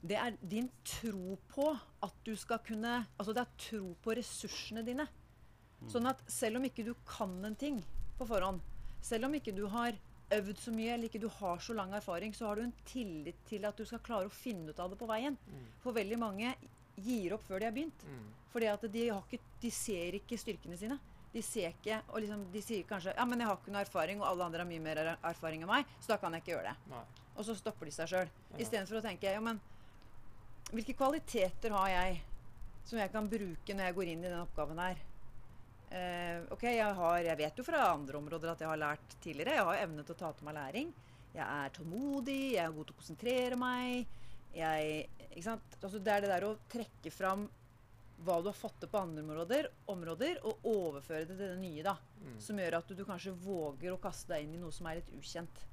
Det 0.00 0.16
er 0.16 0.36
din 0.40 0.70
tro 0.84 1.36
på 1.48 1.66
at 2.02 2.14
du 2.24 2.34
skal 2.36 2.58
kunne 2.64 3.06
Altså 3.18 3.32
det 3.32 3.42
er 3.42 3.58
tro 3.58 3.92
på 4.00 4.14
ressursene 4.16 4.84
dine. 4.86 5.06
Sånn 5.88 6.08
at 6.08 6.22
selv 6.32 6.56
om 6.56 6.64
ikke 6.64 6.84
du 6.86 6.94
kan 7.04 7.44
en 7.44 7.56
ting 7.56 7.82
på 8.16 8.24
forhånd, 8.24 8.62
selv 9.04 9.28
om 9.28 9.34
ikke 9.36 9.52
du 9.52 9.66
har 9.68 9.98
øvd 10.38 10.60
så 10.60 10.72
mye 10.74 10.94
eller 10.94 11.08
ikke 11.08 11.22
du 11.22 11.28
har 11.40 11.58
så 11.62 11.74
lang 11.76 11.92
erfaring, 11.96 12.34
så 12.36 12.48
har 12.48 12.58
du 12.60 12.64
en 12.66 12.74
tillit 12.88 13.40
til 13.48 13.64
at 13.68 13.76
du 13.78 13.84
skal 13.88 14.02
klare 14.04 14.30
å 14.30 14.34
finne 14.34 14.70
ut 14.72 14.80
av 14.80 14.92
det 14.92 14.98
på 15.00 15.08
veien. 15.10 15.36
Mm. 15.48 15.66
For 15.82 15.96
veldig 15.96 16.18
mange 16.20 16.54
gir 16.96 17.34
opp 17.36 17.44
før 17.48 17.60
de 17.62 17.68
har 17.68 17.74
begynt. 17.74 18.06
Mm. 18.06 18.24
Fordi 18.54 18.70
at 18.70 18.86
de, 18.94 19.04
ikke, 19.10 19.40
de 19.62 19.70
ser 19.74 20.18
ikke 20.20 20.38
styrkene 20.38 20.78
sine. 20.78 20.98
De 21.34 21.42
ser 21.42 21.72
ikke, 21.72 21.96
og 22.12 22.20
liksom, 22.22 22.44
de 22.54 22.60
sier 22.62 22.84
kanskje 22.86 23.14
ja, 23.16 23.24
men 23.26 23.40
jeg 23.42 23.50
har 23.50 23.56
ikke 23.58 23.72
noe 23.74 23.82
erfaring, 23.82 24.20
og 24.22 24.28
alle 24.28 24.44
andre 24.46 24.62
har 24.62 24.68
mye 24.70 24.82
mer 24.84 25.00
er- 25.02 25.16
erfaring 25.32 25.64
enn 25.64 25.70
meg, 25.72 25.88
så 25.98 26.12
da 26.12 26.18
kan 26.22 26.36
jeg 26.36 26.44
ikke 26.44 26.52
gjøre 26.52 26.70
det. 26.70 26.92
Nei. 26.92 27.00
Og 27.34 27.48
så 27.48 27.56
stopper 27.58 27.90
de 27.90 27.94
seg 27.96 28.12
sjøl. 28.12 28.30
Ja. 28.52 28.60
Istedenfor 28.62 29.00
å 29.00 29.02
tenke 29.02 29.32
ja, 29.34 29.40
men 29.42 29.58
hvilke 30.70 30.94
kvaliteter 30.94 31.74
har 31.74 31.90
jeg 31.90 32.20
som 32.86 33.00
jeg 33.00 33.10
kan 33.10 33.26
bruke 33.30 33.74
når 33.74 33.88
jeg 33.88 33.96
går 33.98 34.12
inn 34.12 34.22
i 34.22 34.30
den 34.30 34.44
oppgaven 34.44 34.78
her? 34.78 35.02
Eh, 35.94 36.42
ok, 36.50 36.62
jeg, 36.66 36.94
har, 36.98 37.16
jeg 37.22 37.38
vet 37.38 37.58
jo 37.60 37.64
fra 37.66 37.82
andre 37.92 38.18
områder 38.18 38.50
at 38.50 38.62
jeg 38.64 38.70
har 38.70 38.80
lært 38.80 39.18
tidligere. 39.22 39.58
Jeg 39.60 39.66
har 39.68 39.82
evne 39.84 40.04
til 40.06 40.16
å 40.16 40.20
ta 40.24 40.32
til 40.34 40.48
meg 40.48 40.56
læring. 40.58 40.94
Jeg 41.34 41.44
er 41.44 41.74
tålmodig, 41.74 42.40
jeg 42.54 42.62
er 42.64 42.74
god 42.74 42.88
til 42.88 42.94
å 42.94 43.02
konsentrere 43.02 43.58
meg. 43.58 44.16
jeg 44.54 45.04
ikke? 45.34 45.58
Altså, 45.82 45.98
det 45.98 46.12
er 46.14 46.24
det 46.24 46.32
der 46.32 46.46
å 46.46 46.56
trekke 46.70 47.12
fram 47.14 47.46
hva 48.24 48.36
du 48.40 48.48
har 48.48 48.56
fått 48.56 48.76
til 48.80 48.90
på 48.90 49.00
andre 49.02 49.24
områder, 49.24 49.68
områder 49.90 50.38
og 50.46 50.66
overføre 50.70 51.26
det 51.26 51.36
til 51.36 51.48
det 51.50 51.62
nye. 51.62 51.82
da, 51.82 51.96
Mm. 52.24 52.40
Som 52.40 52.58
gjør 52.58 52.78
at 52.78 52.88
du, 52.88 52.94
du 52.96 53.04
kanskje 53.04 53.34
våger 53.36 53.92
å 53.92 54.00
kaste 54.00 54.32
deg 54.32 54.46
inn 54.46 54.54
i 54.56 54.60
noe 54.62 54.72
som 54.72 54.86
er 54.88 55.00
litt 55.00 55.10
ukjent. 55.12 55.64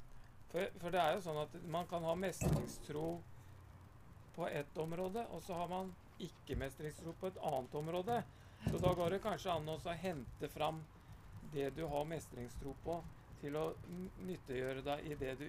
For, 0.51 0.67
for 0.81 0.91
det 0.91 0.99
er 0.99 1.13
jo 1.15 1.21
sånn 1.23 1.39
at 1.45 1.53
man 1.71 1.87
kan 1.87 2.03
ha 2.03 2.15
mestringstro 2.19 3.21
på 4.35 4.47
ett 4.49 4.77
område, 4.77 5.23
og 5.31 5.43
så 5.45 5.55
har 5.55 5.69
man 5.71 5.93
ikke-mestringstro 6.19 7.13
på 7.21 7.31
et 7.31 7.39
annet 7.47 7.77
område. 7.79 8.17
Så 8.69 8.77
da 8.77 8.93
går 8.93 9.15
det 9.15 9.21
kanskje 9.23 9.53
an 9.53 9.69
å 9.69 9.79
hente 10.03 10.49
fram 10.49 10.81
det 11.53 11.69
du 11.75 11.83
har 11.89 12.05
mestringstro 12.07 12.75
på, 12.85 13.01
til 13.41 13.57
å 13.57 13.71
nyttiggjøre 14.27 14.83
deg 14.85 15.07
i 15.11 15.17
det 15.19 15.35
du 15.39 15.47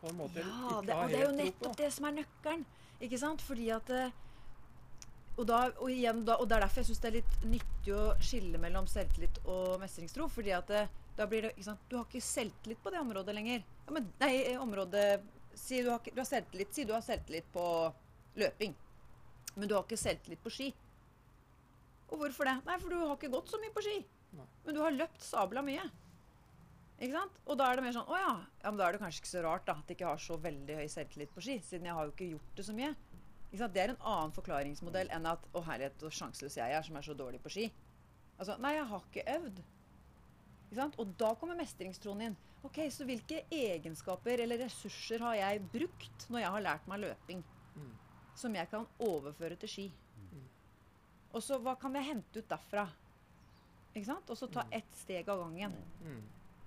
på 0.00 0.10
en 0.10 0.18
måte 0.20 0.42
Ja, 0.44 0.46
ikke 0.46 0.86
det, 0.86 0.94
har 0.94 1.04
og 1.04 1.10
det 1.10 1.18
er 1.18 1.24
jo 1.24 1.36
nettopp 1.38 1.76
det 1.80 1.90
som 1.94 2.08
er 2.08 2.16
nøkkelen. 2.20 2.64
Ikke 3.04 3.18
sant? 3.20 3.42
Fordi 3.44 3.70
at 3.74 3.90
eh, 3.92 4.20
og, 5.34 5.46
da, 5.48 5.60
og, 5.80 5.88
igjen, 5.90 6.22
da, 6.26 6.36
og 6.38 6.48
det 6.48 6.56
er 6.56 6.64
derfor 6.66 6.82
jeg 6.82 6.90
syns 6.92 7.02
det 7.02 7.10
er 7.10 7.16
litt 7.18 7.46
nyttig 7.50 7.94
å 7.96 8.04
skille 8.22 8.60
mellom 8.62 8.86
selvtillit 8.90 9.40
og 9.44 9.80
mestringstro. 9.82 10.28
Fordi 10.30 10.54
at 10.54 10.70
det, 10.70 10.84
da 11.18 11.26
blir 11.30 11.46
det 11.46 11.54
ikke 11.54 11.68
sant? 11.70 11.88
Du 11.90 11.98
har 11.98 12.06
ikke 12.06 12.24
selvtillit 12.24 12.82
på 12.84 12.92
det 12.94 13.02
området 13.02 13.34
lenger. 13.36 13.64
Ja, 13.86 13.96
men, 13.96 14.08
nei, 14.22 14.34
eh, 14.44 14.60
området 14.60 15.08
Si 15.54 15.78
du 15.86 15.86
har, 15.92 16.02
du 16.02 16.16
har 16.18 16.26
selvtillit 16.26 16.72
Si 16.74 16.82
du 16.82 16.90
har 16.90 17.02
selvtillit 17.04 17.46
på 17.54 17.64
løping. 18.42 18.72
Men 19.54 19.70
du 19.70 19.76
har 19.76 19.84
ikke 19.86 19.98
selvtillit 20.00 20.42
på 20.42 20.50
ski. 20.50 20.72
Og 22.10 22.18
hvorfor 22.20 22.44
det? 22.48 22.56
Nei, 22.66 22.78
for 22.82 22.92
du 22.92 22.96
har 23.00 23.14
ikke 23.16 23.30
gått 23.32 23.48
så 23.52 23.58
mye 23.62 23.72
på 23.74 23.82
ski. 23.86 23.98
Nei. 24.38 24.46
Men 24.66 24.74
du 24.76 24.80
har 24.84 24.94
løpt 24.94 25.22
sabla 25.24 25.62
mye. 25.64 25.84
Ikke 27.00 27.16
sant? 27.16 27.38
Og 27.50 27.58
da 27.58 27.66
er 27.72 27.76
det 27.80 27.84
mer 27.84 27.94
sånn 27.96 28.06
Å 28.10 28.18
ja. 28.18 28.32
ja. 28.62 28.70
Men 28.70 28.78
da 28.78 28.86
er 28.86 28.94
det 28.96 29.00
kanskje 29.02 29.22
ikke 29.24 29.32
så 29.32 29.42
rart 29.44 29.64
da, 29.66 29.74
at 29.80 29.88
jeg 29.90 29.96
ikke 29.98 30.10
har 30.12 30.20
så 30.22 30.36
veldig 30.40 30.76
høy 30.78 30.86
selvtillit 30.92 31.32
på 31.34 31.42
ski. 31.42 31.56
Siden 31.66 31.88
jeg 31.90 31.96
har 31.96 32.06
jo 32.06 32.14
ikke 32.14 32.28
gjort 32.36 32.52
det 32.60 32.66
så 32.68 32.74
mye. 32.76 32.92
Ikke 33.50 33.60
sant? 33.64 33.74
Det 33.74 33.82
er 33.82 33.92
en 33.94 34.04
annen 34.14 34.34
forklaringsmodell 34.36 35.10
enn 35.14 35.26
at 35.30 35.48
Å 35.54 35.62
herlighet, 35.66 35.98
så 36.02 36.12
sjanseløs 36.20 36.58
jeg 36.60 36.76
er 36.78 36.86
som 36.86 36.96
er 37.00 37.06
så 37.06 37.16
dårlig 37.18 37.42
på 37.42 37.52
ski. 37.56 37.66
Altså, 38.38 38.56
Nei, 38.62 38.74
jeg 38.76 38.86
har 38.90 39.04
ikke 39.10 39.26
øvd. 39.36 39.58
Ikke 40.68 40.78
sant? 40.80 40.96
Og 41.02 41.12
da 41.20 41.32
kommer 41.38 41.58
mestringstroen 41.58 42.22
inn. 42.28 42.36
Ok, 42.64 42.78
Så 42.90 43.04
hvilke 43.04 43.42
egenskaper 43.52 44.40
eller 44.40 44.62
ressurser 44.64 45.20
har 45.20 45.34
jeg 45.36 45.66
brukt 45.74 46.28
når 46.32 46.40
jeg 46.46 46.54
har 46.56 46.64
lært 46.70 46.86
meg 46.88 47.02
løping, 47.08 47.42
Mm. 47.74 47.90
som 48.38 48.54
jeg 48.54 48.70
kan 48.70 48.86
overføre 49.02 49.56
til 49.58 49.68
ski? 49.68 49.84
Mm. 51.34 51.36
Og 51.36 51.42
så 51.42 51.58
hva 51.58 51.74
kan 51.80 51.94
jeg 51.98 52.06
hente 52.06 52.38
ut 52.38 52.48
derfra? 52.48 52.86
Ikke 53.94 54.06
sant? 54.06 54.30
Og 54.30 54.38
så 54.38 54.46
ta 54.50 54.62
Mm. 54.62 54.72
ett 54.78 54.94
steg 54.94 55.28
av 55.28 55.38
gangen. 55.42 55.72
Mm. 56.02 56.22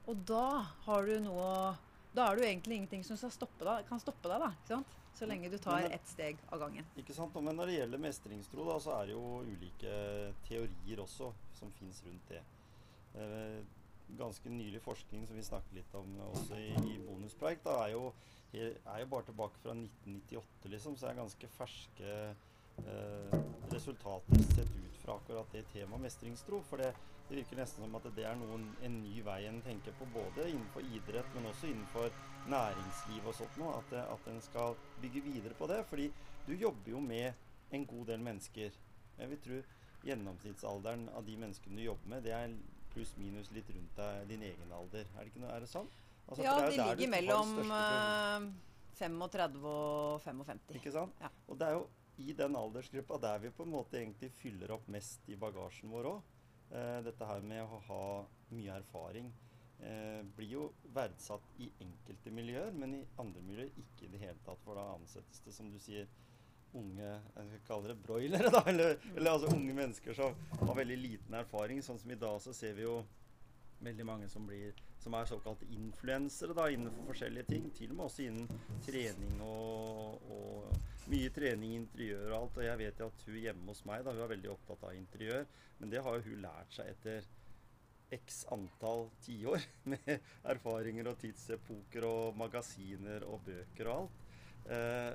Og 0.08 0.26
da 0.26 0.62
har 0.86 1.06
du 1.06 1.20
noe 1.20 1.78
Da 2.16 2.32
er 2.32 2.36
det 2.36 2.42
jo 2.42 2.50
egentlig 2.50 2.76
ingenting 2.78 3.04
som 3.04 3.30
stoppe 3.30 3.64
deg, 3.64 3.86
kan 3.88 4.00
stoppe 4.00 4.24
deg, 4.28 4.40
da. 4.42 4.48
Ikke 4.50 4.68
sant? 4.68 4.88
Så 5.14 5.28
lenge 5.28 5.52
du 5.52 5.58
tar 5.60 5.84
ett 5.92 6.08
steg 6.08 6.38
av 6.52 6.60
gangen. 6.60 6.86
Ikke 6.98 7.14
sant? 7.14 7.36
Men 7.36 7.56
når 7.56 7.68
det 7.68 7.76
gjelder 7.78 8.00
mestringstro, 8.00 8.66
da, 8.66 8.80
så 8.80 8.96
er 9.02 9.06
det 9.06 9.14
jo 9.14 9.44
ulike 9.46 10.34
teorier 10.48 10.98
også 11.04 11.32
som 11.54 11.70
fins 11.78 12.02
rundt 12.08 12.28
det. 12.30 12.42
Eh, 13.16 13.62
ganske 14.18 14.50
nylig 14.50 14.82
forskning 14.82 15.28
som 15.28 15.36
vi 15.36 15.44
snakket 15.44 15.74
litt 15.74 15.94
om 15.94 16.18
også 16.32 16.58
i, 16.58 16.72
i 16.96 16.98
bonuspreik, 17.06 17.62
da, 17.64 17.86
er 17.86 17.92
jo, 17.92 18.14
er 18.54 19.00
jo 19.04 19.06
bare 19.12 19.24
tilbake 19.30 19.58
fra 19.62 19.74
1998, 19.76 20.70
liksom, 20.74 20.96
så 20.98 21.10
er 21.12 21.20
ganske 21.22 21.48
ferske 21.48 22.36
resultater 23.72 24.44
sett 24.56 24.76
ut 24.76 24.98
fra 25.02 25.16
akkurat 25.16 25.52
det 25.52 25.64
temaet 25.74 26.02
mestringstro. 26.02 26.62
For 26.70 26.82
det, 26.82 26.92
det 27.30 27.40
virker 27.42 27.60
nesten 27.62 27.86
som 27.86 27.98
at 28.00 28.08
det 28.16 28.26
er 28.28 28.38
noen, 28.40 28.70
en 28.84 29.00
ny 29.04 29.22
vei 29.26 29.42
en 29.50 29.62
tenker 29.66 29.96
på, 30.00 30.08
både 30.14 30.50
innenfor 30.52 30.86
idrett, 30.86 31.30
men 31.36 31.50
også 31.52 31.70
innenfor 31.72 32.10
næringsliv 32.52 33.28
og 33.28 33.36
sånt 33.38 33.60
noe. 33.62 33.78
At, 33.82 33.94
at 34.06 34.32
en 34.32 34.42
skal 34.46 34.78
bygge 35.02 35.24
videre 35.28 35.58
på 35.58 35.70
det. 35.72 35.84
Fordi 35.90 36.10
du 36.48 36.56
jobber 36.56 36.96
jo 36.96 37.04
med 37.04 37.34
en 37.76 37.86
god 37.86 38.06
del 38.14 38.24
mennesker. 38.24 38.80
Jeg 39.18 39.30
vil 39.34 39.44
tro 39.44 39.62
gjennomsnittsalderen 40.08 41.08
av 41.18 41.26
de 41.26 41.38
menneskene 41.42 41.80
du 41.80 41.84
jobber 41.88 42.12
med, 42.14 42.24
det 42.24 42.34
er 42.38 42.52
pluss-minus 42.94 43.50
litt 43.54 43.70
rundt 43.74 43.98
deg, 43.98 44.28
din 44.30 44.44
egen 44.48 44.74
alder. 44.74 45.06
Er 45.18 45.26
det 45.26 45.32
ikke 45.34 45.42
noe, 45.44 45.54
er 45.54 45.66
det 45.66 45.70
sånn? 45.72 45.90
Altså, 46.28 46.44
ja, 46.44 46.54
det, 46.60 46.70
det 46.76 46.84
er 46.84 47.00
ligger 47.00 47.12
mellom 47.14 47.54
største 47.54 47.68
problemet. 47.68 48.54
eh, 48.54 48.64
35 48.98 49.66
og 49.72 50.22
55. 50.24 50.62
Ikke 50.80 50.94
sant? 50.96 51.22
Ja. 51.24 51.30
Og 51.48 51.60
det 51.60 51.68
er 51.68 51.78
jo 51.78 51.84
i 52.18 52.34
den 52.34 52.56
aldersgruppa 52.56 53.18
der 53.22 53.40
vi 53.40 53.54
på 53.54 53.66
en 53.66 53.74
måte 53.76 54.00
egentlig 54.00 54.32
fyller 54.40 54.74
opp 54.76 54.88
mest 54.92 55.28
i 55.30 55.38
bagasjen 55.40 55.92
vår 55.94 56.10
òg. 56.12 56.32
Eh, 56.72 57.00
dette 57.06 57.28
her 57.30 57.44
med 57.46 57.64
å 57.64 57.82
ha 57.88 58.06
mye 58.52 58.80
erfaring 58.82 59.30
eh, 59.80 60.24
blir 60.36 60.50
jo 60.52 60.64
verdsatt 60.96 61.54
i 61.64 61.70
enkelte 61.84 62.34
miljøer, 62.34 62.74
men 62.76 62.98
i 62.98 63.04
andre 63.22 63.44
miljøer 63.46 63.84
ikke 63.84 64.08
i 64.08 64.12
det 64.14 64.24
hele 64.24 64.40
tatt. 64.46 64.64
For 64.66 64.80
da 64.80 64.88
ansettes 64.96 65.44
det, 65.46 65.54
som 65.56 65.70
du 65.72 65.78
sier, 65.82 66.10
unge 66.78 67.06
jeg 67.06 67.48
skal 67.52 67.64
kalle 67.70 67.94
det 67.94 68.00
broilere, 68.04 68.52
da. 68.54 68.64
Eller, 68.72 68.98
eller 69.16 69.32
altså 69.38 69.54
unge 69.54 69.78
mennesker 69.78 70.18
som 70.18 70.36
har 70.60 70.82
veldig 70.82 70.98
liten 71.00 71.38
erfaring. 71.40 71.80
Sånn 71.86 72.02
som 72.02 72.12
i 72.12 72.20
dag 72.20 72.42
så 72.44 72.54
ser 72.56 72.76
vi 72.78 72.86
jo 72.86 73.00
veldig 73.86 74.06
mange 74.10 74.28
som 74.30 74.46
blir 74.50 74.74
som 75.08 75.14
er 75.14 75.28
såkalte 75.30 75.68
influensere 75.72 76.56
da, 76.58 76.66
innenfor 76.74 77.12
forskjellige 77.12 77.48
ting. 77.52 77.70
Til 77.78 77.94
og 77.94 78.00
med 78.00 78.06
også 78.10 78.26
innen 78.26 78.48
trening 78.84 79.42
og, 79.46 80.26
og 80.34 80.97
mye 81.12 81.32
trening, 81.34 81.74
interiør 81.82 82.30
og 82.32 82.38
alt. 82.42 82.60
Og 82.60 82.68
jeg 82.68 82.82
vet 82.84 83.02
jo 83.02 83.10
at 83.12 83.26
hun 83.28 83.40
hjemme 83.42 83.72
hos 83.72 83.84
meg 83.88 84.06
da, 84.06 84.14
hun 84.16 84.26
er 84.26 84.34
veldig 84.36 84.54
opptatt 84.54 84.86
av 84.90 84.96
interiør. 84.98 85.50
Men 85.80 85.94
det 85.94 86.04
har 86.06 86.18
jo 86.18 86.26
hun 86.30 86.46
lært 86.46 86.78
seg 86.78 86.92
etter 86.94 87.28
x 88.18 88.46
antall 88.56 89.10
tiår 89.26 89.64
med 89.92 90.14
erfaringer 90.48 91.12
og 91.12 91.20
tidsepoker 91.22 92.08
og 92.08 92.38
magasiner 92.40 93.26
og 93.28 93.44
bøker 93.48 93.92
og 93.92 94.04
alt. 94.04 94.24
Eh, 94.78 95.12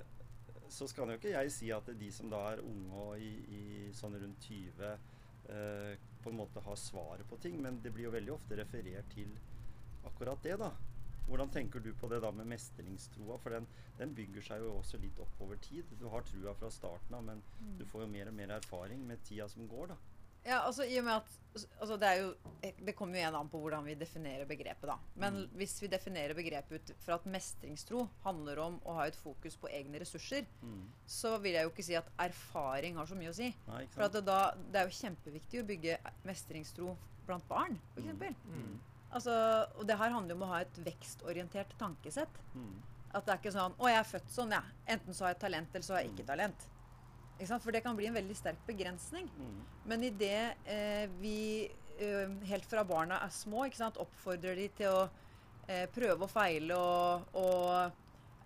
så 0.72 0.88
skal 0.88 1.11
jo 1.12 1.18
ikke 1.18 1.34
jeg 1.34 1.52
si 1.52 1.68
at 1.75 1.88
de 1.99 2.08
som 2.12 2.30
da 2.32 2.40
er 2.52 2.62
unge 2.64 3.00
og 3.06 3.20
i, 3.20 3.32
i 3.52 3.64
sånn 3.96 4.16
rundt 4.20 4.46
20 4.49 4.87
eh, 4.88 5.99
på 6.22 6.30
en 6.30 6.38
måte 6.38 6.62
har 6.64 6.78
svaret 6.78 7.28
på 7.28 7.37
ting, 7.42 7.58
men 7.61 7.80
det 7.84 7.92
blir 7.92 8.08
jo 8.08 8.14
veldig 8.14 8.32
ofte 8.32 8.56
referert 8.56 9.11
til 9.12 9.34
akkurat 10.08 10.40
det, 10.44 10.56
da. 10.61 10.70
Hvordan 11.29 11.50
tenker 11.55 11.81
du 11.81 11.93
på 11.95 12.09
det 12.11 12.21
da 12.23 12.31
med 12.35 12.47
mestringstroa? 12.50 13.38
For 13.41 13.50
den, 13.50 13.67
den 13.99 14.14
bygger 14.14 14.43
seg 14.43 14.61
jo 14.64 14.75
også 14.81 14.99
litt 15.00 15.19
opp 15.23 15.41
over 15.41 15.57
tid. 15.57 15.85
Du 16.00 16.09
har 16.12 16.23
trua 16.29 16.55
fra 16.59 16.71
starten 16.71 17.14
av, 17.14 17.23
men 17.25 17.43
du 17.79 17.85
får 17.88 18.02
jo 18.05 18.09
mer 18.09 18.29
og 18.29 18.35
mer 18.35 18.57
erfaring 18.59 19.07
med 19.07 19.23
tida 19.25 19.49
som 19.49 19.69
går, 19.71 19.93
da. 19.95 19.97
Ja, 20.45 20.57
altså 20.67 20.83
i 20.83 20.97
og 20.99 21.05
med 21.07 21.12
at 21.21 21.67
altså, 21.79 21.97
det, 22.02 22.09
er 22.09 22.17
jo, 22.19 22.31
det 22.88 22.97
kommer 22.99 23.14
jo 23.14 23.21
igjen 23.21 23.37
an 23.38 23.49
på 23.52 23.61
hvordan 23.62 23.85
vi 23.87 23.95
definerer 23.95 24.45
begrepet. 24.50 24.88
da. 24.91 24.97
Men 25.14 25.37
Mm. 25.45 25.52
hvis 25.61 25.76
vi 25.83 25.87
definerer 25.87 26.35
begrepet 26.35 26.91
ut 26.91 26.97
fra 27.05 27.14
at 27.14 27.29
mestringstro 27.31 28.09
handler 28.25 28.59
om 28.59 28.81
å 28.85 28.97
ha 28.97 29.05
et 29.07 29.14
fokus 29.14 29.55
på 29.57 29.71
egne 29.71 30.00
ressurser, 30.02 30.45
Mm. 30.62 30.88
så 31.07 31.38
vil 31.41 31.52
jeg 31.52 31.62
jo 31.62 31.71
ikke 31.71 31.85
si 31.85 31.95
at 31.95 32.11
erfaring 32.19 32.97
har 32.97 33.07
så 33.07 33.14
mye 33.14 33.31
å 33.31 33.35
si. 33.38 33.55
Nei, 33.69 33.87
For 33.87 34.02
at 34.02 34.12
det, 34.12 34.25
da, 34.26 34.50
det 34.73 34.81
er 34.81 34.88
jo 34.91 34.99
kjempeviktig 34.99 35.62
å 35.62 35.67
bygge 35.67 35.99
mestringstro 36.25 36.97
blant 37.26 37.47
barn, 37.49 37.79
f.eks. 37.95 38.35
Mm. 38.45 38.81
Altså, 39.12 39.35
og 39.76 39.87
det 39.88 39.99
her 40.00 40.14
handler 40.14 40.38
om 40.38 40.45
å 40.47 40.50
ha 40.54 40.62
et 40.64 40.78
vekstorientert 40.87 41.75
tankesett. 41.81 42.38
Mm. 42.57 42.76
At 43.12 43.26
det 43.26 43.35
er 43.35 43.40
ikke 43.42 43.52
sånn 43.52 43.75
'Å, 43.76 43.88
jeg 43.90 43.99
er 43.99 44.09
født 44.09 44.31
sånn, 44.33 44.54
jeg. 44.57 44.76
Enten 44.95 45.14
så 45.14 45.25
har 45.26 45.35
jeg 45.35 45.40
talent, 45.40 45.75
eller 45.75 45.85
så 45.85 45.95
har 45.95 46.00
jeg 46.02 46.12
ikke 46.12 46.31
talent'. 46.31 46.69
Ikke 47.38 47.49
sant? 47.49 47.62
For 47.62 47.73
det 47.73 47.83
kan 47.83 47.97
bli 47.97 48.07
en 48.07 48.14
veldig 48.14 48.37
sterk 48.37 48.61
begrensning. 48.66 49.28
Mm. 49.37 49.61
Men 49.85 50.04
idet 50.04 50.57
eh, 50.64 51.07
vi 51.21 51.71
eh, 51.99 52.31
helt 52.49 52.64
fra 52.64 52.85
barna 52.85 53.21
er 53.25 53.33
små, 53.35 53.66
ikke 53.66 53.83
sant, 53.83 54.00
oppfordrer 54.00 54.57
de 54.57 54.69
til 54.69 54.88
å 54.88 55.02
eh, 55.69 55.88
prøve 55.92 56.25
og 56.25 56.31
feile 56.31 56.76
og, 56.78 57.35
og 57.35 57.92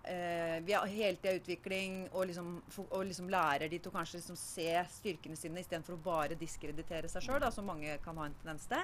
eh, 0.07 0.57
vi 0.65 0.73
har 0.73 0.87
hele 0.87 1.19
tida 1.21 1.35
utvikling 1.37 2.07
og 2.11 2.27
liksom, 2.31 2.51
og 2.87 3.05
liksom 3.05 3.29
lærer 3.29 3.69
de 3.69 3.79
til 3.79 3.91
å 3.91 3.97
kanskje 3.97 4.21
liksom 4.21 4.39
se 4.39 4.69
styrkene 4.97 5.39
sine 5.39 5.61
istedenfor 5.63 5.97
å 5.97 6.03
bare 6.03 6.39
diskreditere 6.39 7.11
seg 7.11 7.27
sjøl, 7.27 7.47
som 7.53 7.67
mange 7.67 7.99
kan 8.03 8.17
ha 8.17 8.27
en 8.27 8.37
tendens 8.41 8.67
til, 8.71 8.83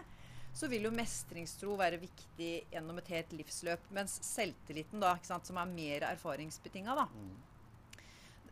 så 0.53 0.69
vil 0.69 0.85
jo 0.85 0.93
mestringstro 0.93 1.75
være 1.79 1.97
viktig 2.01 2.51
gjennom 2.71 2.99
et 3.01 3.11
helt 3.15 3.33
livsløp. 3.33 3.87
Mens 3.95 4.19
selvtilliten, 4.27 5.01
da, 5.01 5.15
ikke 5.17 5.31
sant, 5.31 5.49
som 5.49 5.57
er 5.57 5.71
mer 5.73 6.07
erfaringsbetinga, 6.13 6.95
da 7.01 7.07
Mm. 7.13 7.35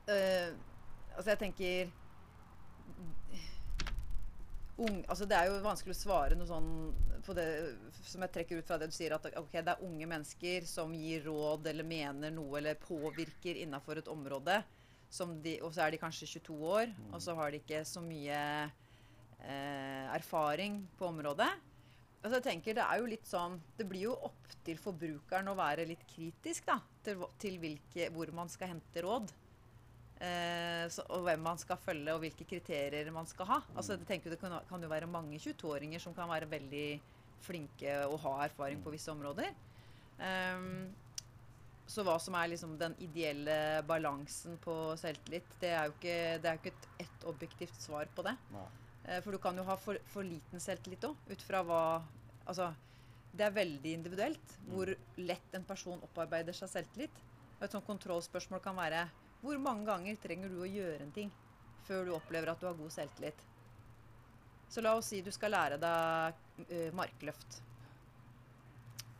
uh, 0.09 0.67
Altså, 1.11 1.29
jeg 1.33 1.39
tenker 1.39 1.89
Unge, 4.81 5.03
altså 5.11 5.25
Det 5.27 5.37
er 5.37 5.49
jo 5.49 5.57
vanskelig 5.61 5.93
å 5.93 5.99
svare 5.99 6.37
noe 6.39 6.47
sånn 6.49 6.69
på 7.25 7.35
det 7.37 7.45
som 8.07 8.23
jeg 8.23 8.31
trekker 8.33 8.61
ut 8.61 8.65
fra 8.65 8.79
det 8.81 8.87
du 8.89 8.95
sier, 8.95 9.13
at 9.13 9.27
ok, 9.37 9.51
det 9.59 9.75
er 9.75 9.83
unge 9.85 10.07
mennesker 10.09 10.65
som 10.65 10.93
gir 10.97 11.21
råd 11.27 11.67
eller 11.69 11.85
mener 11.85 12.31
noe 12.33 12.57
eller 12.57 12.79
påvirker 12.81 13.59
innafor 13.61 13.99
et 14.01 14.09
område, 14.09 14.55
som 15.11 15.35
de, 15.43 15.59
og 15.61 15.75
så 15.75 15.83
er 15.85 15.93
de 15.93 15.99
kanskje 16.01 16.31
22 16.39 16.55
år, 16.65 16.95
og 17.11 17.21
så 17.21 17.35
har 17.37 17.51
de 17.53 17.59
ikke 17.61 17.83
så 17.85 18.01
mye 18.01 18.39
eh, 19.45 20.07
erfaring 20.15 20.79
på 20.97 21.11
området. 21.11 21.51
Altså 22.21 22.37
jeg 22.37 22.45
tenker 22.45 22.77
Det 22.77 22.85
er 22.85 23.01
jo 23.01 23.09
litt 23.09 23.25
sånn, 23.25 23.57
det 23.77 23.87
blir 23.89 24.11
jo 24.11 24.17
opp 24.29 24.49
til 24.65 24.77
forbrukeren 24.77 25.49
å 25.49 25.57
være 25.57 25.87
litt 25.89 26.03
kritisk 26.09 26.67
da, 26.69 26.77
til, 27.05 27.23
til 27.41 27.57
hvilke, 27.61 28.11
hvor 28.13 28.29
man 28.37 28.51
skal 28.51 28.75
hente 28.75 29.01
råd. 29.01 29.31
Eh, 30.21 30.85
så, 30.93 31.01
og 31.09 31.25
hvem 31.25 31.41
man 31.41 31.57
skal 31.57 31.79
følge, 31.81 32.13
og 32.13 32.21
hvilke 32.21 32.45
kriterier 32.45 33.09
man 33.13 33.29
skal 33.29 33.49
ha. 33.49 33.57
Altså, 33.73 33.95
jeg 33.95 34.05
tenker 34.09 34.33
Det 34.33 34.37
kan, 34.41 34.53
kan 34.69 34.85
jo 34.85 34.91
være 34.91 35.09
mange 35.09 35.41
22-åringer 35.41 36.03
som 36.03 36.13
kan 36.13 36.29
være 36.29 36.49
veldig 36.51 36.87
flinke 37.41 37.95
og 38.05 38.19
ha 38.27 38.35
erfaring 38.45 38.83
på 38.85 38.93
visse 38.93 39.09
områder. 39.09 39.49
Ehm, 40.21 40.91
så 41.89 42.05
hva 42.05 42.19
som 42.21 42.37
er 42.37 42.51
liksom 42.51 42.77
den 42.79 42.93
ideelle 43.01 43.81
balansen 43.89 44.59
på 44.61 44.75
selvtillit, 45.01 45.57
det 45.63 45.73
er 45.73 45.89
jo 45.89 45.95
ikke, 45.97 46.19
det 46.43 46.51
er 46.51 46.61
ikke 46.61 46.75
et, 46.75 46.87
ett 47.07 47.25
objektivt 47.31 47.81
svar 47.81 48.05
på 48.15 48.29
det. 48.29 48.35
Nei. 48.53 48.67
Eh, 49.07 49.21
For 49.21 49.31
du 49.31 49.39
kan 49.41 49.57
jo 49.57 49.65
ha 49.67 49.75
for, 49.79 49.97
for 50.13 50.25
liten 50.25 50.61
selvtillit 50.61 51.05
òg, 51.07 51.17
ut 51.31 51.45
fra 51.47 51.63
hva 51.65 51.83
Altså, 52.41 52.71
det 53.37 53.45
er 53.45 53.53
veldig 53.53 53.91
individuelt 53.93 54.53
hvor 54.67 54.89
lett 55.21 55.53
en 55.55 55.63
person 55.63 56.01
opparbeider 56.03 56.55
seg 56.57 56.71
selvtillit. 56.71 57.19
Og 57.59 57.63
Et 57.63 57.75
sånt 57.75 57.85
kontrollspørsmål 57.87 58.63
kan 58.63 58.75
være 58.75 59.05
hvor 59.41 59.57
mange 59.61 59.85
ganger 59.87 60.17
trenger 60.21 60.49
du 60.49 60.59
å 60.61 60.69
gjøre 60.69 61.05
en 61.05 61.13
ting 61.13 61.29
før 61.85 62.05
du 62.05 62.11
opplever 62.15 62.51
at 62.51 62.59
du 62.59 62.67
har 62.67 62.77
god 62.77 62.91
selvtillit? 62.93 63.45
Så 64.71 64.81
la 64.81 64.95
oss 64.97 65.11
si 65.11 65.21
du 65.21 65.31
skal 65.31 65.53
lære 65.53 65.77
deg 65.81 66.67
eh, 66.67 66.89
markløft. 66.97 67.61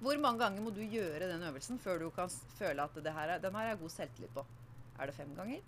Hvor 0.02 0.18
mange 0.18 0.42
ganger 0.42 0.66
må 0.66 0.74
du 0.74 0.82
gjøre 0.82 1.30
den 1.30 1.46
øvelsen 1.46 1.80
før 1.80 2.02
du 2.02 2.10
kan 2.16 2.30
føle 2.58 2.84
at 2.84 2.98
det 3.06 3.14
her 3.14 3.36
er, 3.36 3.42
den 3.44 3.56
her 3.56 3.72
er 3.72 3.82
god 3.82 3.94
selvtillit 3.94 4.34
på? 4.34 4.46
Er 4.98 5.10
det 5.10 5.16
fem 5.18 5.34
ganger? 5.38 5.62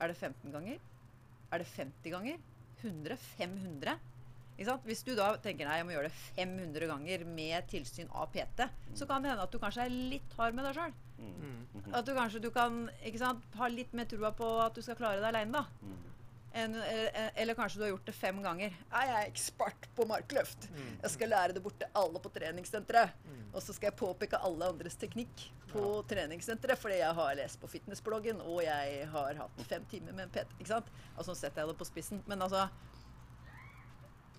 Er 0.00 0.12
det 0.12 0.16
15 0.16 0.52
ganger? 0.54 0.78
Er 1.52 1.58
det 1.58 1.66
50 1.66 2.12
ganger? 2.14 2.38
100? 2.82 3.18
500? 3.38 3.98
Ikke 4.58 4.66
sant? 4.72 4.86
Hvis 4.88 5.04
du 5.06 5.12
da 5.14 5.28
tenker 5.42 5.68
nei, 5.68 5.76
jeg 5.78 5.86
må 5.86 5.94
gjøre 5.94 6.08
det 6.08 6.20
500 6.34 6.88
ganger 6.90 7.24
med 7.30 7.68
tilsyn 7.70 8.08
av 8.10 8.32
PT, 8.34 8.66
så 8.98 9.06
kan 9.06 9.22
det 9.22 9.30
hende 9.30 9.44
at 9.46 9.54
du 9.54 9.60
kanskje 9.62 9.84
er 9.86 9.98
litt 10.14 10.34
hard 10.38 10.56
med 10.58 10.66
deg 10.66 10.80
sjøl. 10.80 10.96
Mm. 11.18 11.36
Mm. 11.38 11.92
At 11.94 12.06
du 12.06 12.12
kanskje 12.16 12.42
du 12.42 12.50
kan 12.54 12.80
sant, 13.20 13.46
ha 13.60 13.68
litt 13.70 13.94
mer 13.94 14.08
trua 14.10 14.32
på 14.34 14.48
at 14.64 14.74
du 14.74 14.82
skal 14.82 14.98
klare 14.98 15.22
deg 15.22 15.30
aleine, 15.30 15.62
da. 15.62 15.94
En, 16.58 16.74
eller, 16.74 17.30
eller 17.38 17.56
kanskje 17.58 17.78
du 17.78 17.84
har 17.84 17.92
gjort 17.92 18.08
det 18.08 18.14
fem 18.16 18.40
ganger. 18.42 18.74
Jeg 18.90 19.12
er 19.14 19.28
ekspert 19.28 19.86
på 19.94 20.06
markløft. 20.10 20.68
Mm. 20.74 20.90
Jeg 21.04 21.12
skal 21.14 21.32
lære 21.32 21.54
det 21.56 21.62
bort 21.62 21.78
til 21.78 22.00
alle 22.00 22.22
på 22.24 22.32
treningssenteret. 22.34 23.14
Mm. 23.28 23.44
Og 23.52 23.62
så 23.62 23.76
skal 23.76 23.90
jeg 23.90 23.98
påpeke 24.00 24.40
alle 24.48 24.70
andres 24.72 24.98
teknikk 24.98 25.46
på 25.68 25.84
treningssenteret 26.08 26.80
fordi 26.80 27.00
jeg 27.02 27.16
har 27.18 27.34
lest 27.36 27.60
på 27.60 27.68
fitnessbloggen 27.68 28.40
og 28.40 28.62
jeg 28.64 29.08
har 29.12 29.40
hatt 29.42 29.64
fem 29.68 29.84
timer 29.90 30.16
med 30.16 30.28
en 30.28 30.32
PT. 30.32 30.56
Ikke 30.58 30.72
sant? 30.72 30.92
Altså, 31.14 31.32
nå 31.32 31.38
setter 31.38 31.62
jeg 31.62 31.72
det 31.72 31.78
på 31.80 31.88
spissen. 31.88 32.22
Men 32.26 32.42
altså 32.46 32.68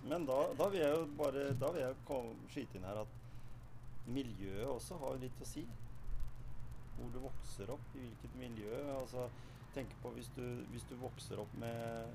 Men 0.02 0.26
da, 0.26 0.40
da 0.58 0.68
vil 0.72 0.80
jeg 0.80 0.96
jo 0.96 1.06
bare 1.18 1.42
Da 1.60 1.70
vil 1.74 1.82
jeg 1.82 2.22
skyte 2.54 2.78
inn 2.78 2.86
her 2.88 3.02
at 3.04 3.16
miljøet 4.10 4.66
også 4.66 4.98
har 4.98 5.20
litt 5.22 5.42
å 5.42 5.46
si. 5.46 5.62
Hvor 6.96 7.12
du 7.14 7.20
vokser 7.22 7.70
opp, 7.72 7.92
i 7.94 8.02
hvilket 8.02 8.36
miljø. 8.40 8.80
Altså, 8.96 9.28
tenk 9.74 9.94
på 10.02 10.12
hvis 10.16 10.30
du, 10.36 10.44
hvis 10.72 10.86
du 10.90 10.96
vokser 11.00 11.40
opp 11.42 11.52
med 11.60 12.10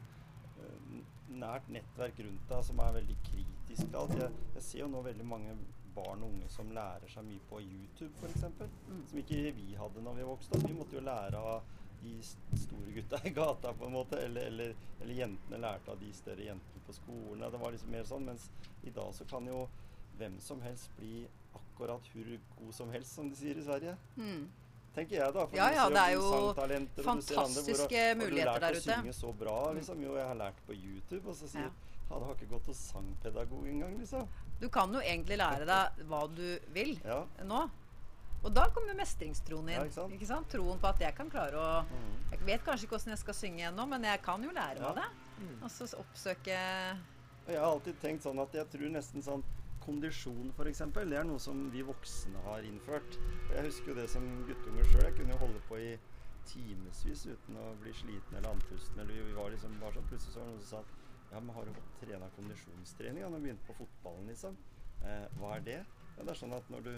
eh, 0.62 1.00
nært 1.36 1.70
nettverk 1.74 2.20
rundt 2.26 2.52
deg 2.52 2.68
som 2.68 2.82
er 2.84 3.00
veldig 3.00 3.18
kritisk 3.30 3.88
til 3.88 3.98
alt. 4.02 4.18
Jeg, 4.20 4.44
jeg 4.58 4.68
ser 4.68 4.84
jo 4.84 4.92
nå 4.92 5.02
veldig 5.06 5.28
mange 5.28 5.56
barn 5.96 6.26
og 6.26 6.34
unge 6.34 6.50
som 6.52 6.72
lærer 6.76 7.12
seg 7.12 7.26
mye 7.28 7.44
på 7.50 7.62
YouTube, 7.64 8.12
f.eks. 8.20 8.44
Mm. 8.90 9.02
Som 9.10 9.22
ikke 9.22 9.56
vi 9.56 9.72
hadde 9.80 10.04
når 10.04 10.20
vi 10.20 10.28
vokste 10.28 10.58
opp. 10.58 10.68
Vi 10.68 10.76
måtte 10.76 10.98
jo 10.98 11.04
lære 11.06 11.40
av 11.40 11.74
de 12.02 12.18
store 12.60 12.92
gutta 12.98 13.22
i 13.24 13.32
gata, 13.36 13.74
på 13.74 13.88
en 13.88 13.96
måte. 13.96 14.20
Eller, 14.20 14.52
eller, 14.52 14.76
eller 15.00 15.22
jentene 15.22 15.62
lærte 15.62 15.94
av 15.94 16.02
de 16.02 16.12
større 16.14 16.46
jentene 16.46 16.84
på 16.86 16.98
skolen. 17.00 17.48
Det 17.52 17.62
var 17.64 17.74
liksom 17.76 17.96
mer 17.96 18.08
sånn. 18.10 18.28
Mens 18.28 18.50
i 18.84 18.94
dag 18.96 19.16
så 19.16 19.28
kan 19.30 19.48
jo 19.50 19.66
hvem 20.20 20.38
som 20.44 20.62
helst 20.64 20.92
bli 21.00 21.26
akkurat 21.56 22.12
hur 22.14 22.36
god 22.60 22.76
som 22.76 22.92
helst, 22.92 23.16
som 23.16 23.32
de 23.32 23.40
sier 23.40 23.58
i 23.60 23.66
Sverige. 23.66 23.98
hmm. 24.20 24.46
Tenker 24.96 25.16
jeg, 25.20 25.34
da. 25.36 25.46
For 25.46 25.56
Ja, 25.58 25.70
ja, 25.76 25.90
det 25.90 25.98
er 26.02 26.14
jo 26.16 26.22
fantastiske 26.24 26.64
andre 26.64 26.96
hvor- 26.96 27.04
fantastiske 27.04 28.04
har 28.08 28.16
du 28.16 28.36
lært 28.36 28.64
å 28.64 28.72
ute. 28.72 28.82
synge 28.82 29.14
så 29.14 29.34
bra, 29.38 29.58
liksom. 29.74 30.02
Jo, 30.02 30.16
jeg 30.16 30.28
har 30.28 30.36
lært 30.36 30.60
på 30.68 30.74
YouTube. 30.74 31.28
Og 31.28 31.36
så 31.36 31.48
sier 31.52 31.62
Ja. 31.64 31.70
ja, 32.12 32.20
det 32.20 32.26
har 32.28 32.36
ikke 32.36 32.50
gått 32.50 32.66
hos 32.68 32.78
sangpedagog 32.94 33.66
engang, 33.68 33.98
liksom. 34.00 34.28
Du 34.60 34.70
kan 34.70 34.94
jo 34.94 35.00
egentlig 35.02 35.38
lære 35.38 35.66
deg 35.66 36.06
hva 36.08 36.28
du 36.34 36.60
vil 36.74 36.96
Ja. 37.06 37.26
nå. 37.44 37.70
Og 38.46 38.54
da 38.54 38.68
kommer 38.70 38.94
mestringstroen 38.96 39.68
inn. 39.70 39.92
Ja, 39.92 40.06
ikke 40.08 40.26
sant? 40.28 40.48
Troen 40.50 40.80
på 40.80 40.88
at 40.88 41.00
jeg 41.00 41.16
kan 41.16 41.30
klare 41.30 41.54
å 41.58 41.84
Mm. 41.84 42.32
Jeg 42.32 42.40
vet 42.46 42.64
kanskje 42.64 42.84
ikke 42.86 42.96
hvordan 42.98 43.10
jeg 43.10 43.18
skal 43.20 43.34
synge 43.34 43.60
ennå, 43.72 43.88
men 43.90 44.04
jeg 44.04 44.22
kan 44.22 44.42
jo 44.44 44.50
lære 44.52 44.80
meg 44.80 44.96
det. 44.96 45.10
Mm. 45.42 45.64
Og 45.64 45.70
så 45.72 45.96
oppsøke 45.98 46.46
jeg 47.48 47.58
har 47.60 47.66
alltid 47.66 47.96
tenkt 48.02 48.24
sånn 48.24 48.40
at 48.42 48.52
jeg 48.54 48.70
tror 48.70 48.90
nesten 48.92 49.22
sånn 49.24 49.44
kondisjon 49.86 50.52
f.eks. 50.56 50.84
Det 50.96 51.18
er 51.20 51.28
noe 51.28 51.42
som 51.42 51.66
vi 51.74 51.86
voksne 51.86 52.42
har 52.48 52.66
innført. 52.68 53.18
Jeg 53.54 53.68
husker 53.70 53.94
jo 53.94 53.98
det 54.00 54.10
som 54.12 54.28
guttunger 54.50 54.92
sjøl. 54.92 55.06
Jeg 55.08 55.18
kunne 55.20 55.36
jo 55.36 55.42
holde 55.46 55.64
på 55.70 55.80
i 55.82 55.90
timevis 56.46 57.26
uten 57.26 57.58
å 57.58 57.72
bli 57.82 57.94
sliten 57.96 58.38
eller 58.38 58.52
andpusten. 58.54 59.02
Eller 59.02 59.28
vi 59.30 59.36
var 59.38 59.54
liksom 59.54 59.78
bare 59.82 59.98
sånn 59.98 60.08
Plutselig 60.10 60.36
så 60.36 60.42
var 60.42 60.48
det 60.48 60.56
noen 60.56 60.64
som 60.64 60.72
sa 60.72 60.84
at 60.84 61.04
ja, 61.32 61.42
men 61.42 61.56
har 61.56 61.68
du 61.68 61.80
trena 62.00 62.30
kondisjonstrening 62.36 63.24
da 63.26 63.30
du 63.34 63.42
begynte 63.42 63.66
på 63.68 63.76
fotballen, 63.80 64.28
liksom? 64.30 64.58
Eh, 65.02 65.26
hva 65.40 65.56
er 65.56 65.64
det? 65.66 65.80
Ja, 66.16 66.22
det 66.22 66.32
er 66.32 66.40
sånn 66.40 66.54
at 66.56 66.70
når 66.72 66.86
du 66.86 66.94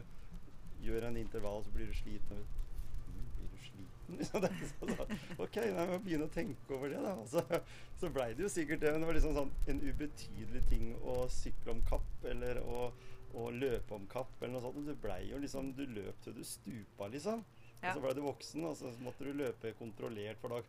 gjør 0.83 1.07
en 1.07 1.17
intervall, 1.17 1.63
så 1.65 1.73
blir 1.73 1.89
du 1.89 1.95
sliten. 1.95 2.43
Blir 4.07 4.17
du 4.17 4.23
sliten? 4.23 4.41
Liksom, 4.41 4.41
det 4.41 4.49
ikke 4.55 4.69
sånn, 4.71 5.19
ok, 5.45 5.59
nei, 5.75 5.85
må 5.91 5.99
begynne 6.05 6.27
å 6.29 6.33
tenke 6.33 6.73
over 6.77 6.89
det, 6.93 7.01
da. 7.03 7.13
Så, 7.27 7.43
så 7.99 8.09
blei 8.13 8.29
det 8.37 8.45
jo 8.45 8.49
sikkert 8.49 8.81
det, 8.81 8.91
men 8.93 9.03
det 9.03 9.09
var 9.09 9.19
liksom 9.19 9.35
sånn 9.37 9.51
en 9.73 9.81
ubetydelig 9.83 10.63
ting 10.71 10.89
å 11.03 11.19
sykle 11.31 11.75
om 11.75 11.83
kapp 11.89 12.27
eller 12.31 12.61
å, 12.63 12.89
å 13.37 13.49
løpe 13.51 13.95
om 13.97 14.07
kapp 14.11 14.31
eller 14.41 14.55
noe 14.57 14.63
sånt. 14.63 14.81
Du 14.87 14.95
blei 15.03 15.21
jo 15.31 15.39
liksom 15.43 15.73
Du 15.77 15.85
løp 15.85 16.21
til 16.23 16.37
du 16.37 16.43
stupa, 16.47 17.07
liksom. 17.13 17.43
Ja. 17.81 17.91
Og 17.91 17.99
så 17.99 18.03
blei 18.07 18.13
du 18.17 18.23
voksen, 18.25 18.63
og 18.65 18.77
så 18.79 18.91
måtte 19.05 19.27
du 19.27 19.33
løpe 19.37 19.73
kontrollert, 19.77 20.39
for 20.41 20.55
da 20.55 20.61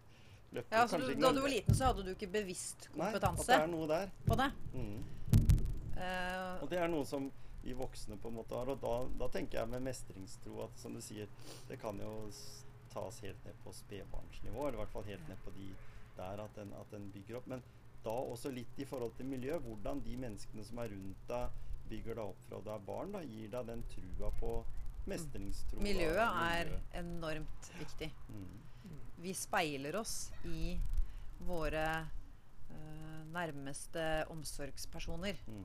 løpte 0.52 0.74
Ja, 0.74 0.84
kanskje 0.84 1.14
du, 1.14 1.20
Da 1.22 1.32
du 1.32 1.40
var 1.44 1.52
liten, 1.52 1.74
så 1.74 1.90
hadde 1.92 2.04
du 2.04 2.12
ikke 2.12 2.28
bevisst 2.32 2.88
Nei, 2.94 3.08
at 3.08 3.16
kompetanse 3.16 3.48
det 3.52 3.60
er 3.62 3.70
noe 3.72 3.88
der. 3.88 4.10
på 4.26 4.36
det. 4.40 4.50
Mm. 4.74 4.98
Uh, 5.98 6.62
Og 6.62 6.68
det 6.70 6.78
er 6.78 6.90
noe 6.92 7.06
som 7.08 7.30
vi 7.62 7.74
voksne 7.76 8.16
på 8.22 8.30
en 8.30 8.36
måte 8.38 8.54
har. 8.56 8.70
Og 8.72 8.78
da, 8.82 8.94
da 9.24 9.28
tenker 9.32 9.60
jeg 9.60 9.70
med 9.72 9.82
mestringstro 9.88 10.62
at 10.64 10.78
som 10.80 10.94
du 10.94 11.02
sier, 11.04 11.28
det 11.68 11.80
kan 11.82 11.98
jo 12.00 12.12
tas 12.92 13.20
helt 13.24 13.44
ned 13.44 13.56
på 13.64 13.72
spedbarnsnivå, 13.72 14.66
eller 14.66 14.78
i 14.78 14.82
hvert 14.82 14.94
fall 14.94 15.08
helt 15.08 15.28
ned 15.28 15.40
på 15.44 15.54
de 15.56 15.68
der 16.18 16.42
at 16.42 16.56
den, 16.58 16.72
at 16.74 16.90
den 16.90 17.10
bygger 17.14 17.38
opp. 17.38 17.46
Men 17.46 17.62
da 18.04 18.14
også 18.32 18.50
litt 18.54 18.78
i 18.78 18.86
forhold 18.88 19.14
til 19.18 19.26
miljø, 19.26 19.58
hvordan 19.62 20.02
de 20.04 20.16
menneskene 20.16 20.64
som 20.66 20.82
er 20.82 20.92
rundt 20.94 21.24
deg, 21.30 21.64
bygger 21.88 22.18
deg 22.18 22.24
opp 22.24 22.44
fra 22.48 22.60
du 22.64 22.70
er 22.74 22.84
barn, 22.86 23.14
da, 23.14 23.22
gir 23.24 23.50
deg 23.52 23.70
den 23.70 23.84
trua 23.92 24.30
på 24.40 24.52
mestringstro. 25.08 25.80
miljøet 25.82 26.20
da, 26.20 26.28
er 26.52 26.70
miljø. 26.70 26.80
enormt 27.00 27.72
viktig. 27.78 28.10
mm. 28.28 28.64
Vi 29.18 29.32
speiler 29.34 29.96
oss 29.98 30.30
i 30.46 30.76
våre 31.48 31.86
øh, 32.70 33.22
nærmeste 33.34 34.04
omsorgspersoner. 34.30 35.40
Mm. 35.46 35.64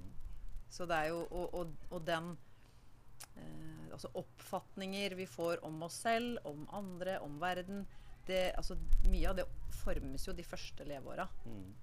Så 0.73 0.87
det 0.89 0.95
er 0.95 1.11
jo 1.11 1.27
Og, 1.29 1.53
og, 1.53 1.75
og 1.91 2.07
den 2.07 2.37
eh, 3.37 3.89
Altså 3.93 4.09
oppfatninger 4.17 5.13
vi 5.19 5.27
får 5.29 5.61
om 5.65 5.83
oss 5.85 5.99
selv, 6.05 6.39
om 6.49 6.65
andre, 6.73 7.19
om 7.21 7.35
verden 7.41 7.83
det, 8.25 8.53
altså, 8.57 8.77
Mye 9.11 9.29
av 9.29 9.37
det 9.37 9.45
formes 9.83 10.27
jo 10.27 10.33
de 10.33 10.45
første 10.47 10.85
leveåra. 10.87 11.27
Mm. 11.45 11.73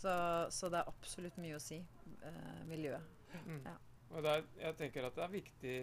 Så, 0.00 0.12
så 0.50 0.68
det 0.72 0.80
er 0.80 0.88
absolutt 0.88 1.36
mye 1.42 1.58
å 1.58 1.62
si. 1.62 1.76
Eh, 2.24 2.60
miljøet. 2.68 3.04
Mm. 3.44 3.60
Ja. 3.66 3.74
Og 4.10 4.24
det 4.24 4.32
er, 4.32 4.46
jeg 4.64 4.78
tenker 4.78 5.06
at 5.06 5.18
det 5.18 5.24
er 5.24 5.34
viktig 5.34 5.74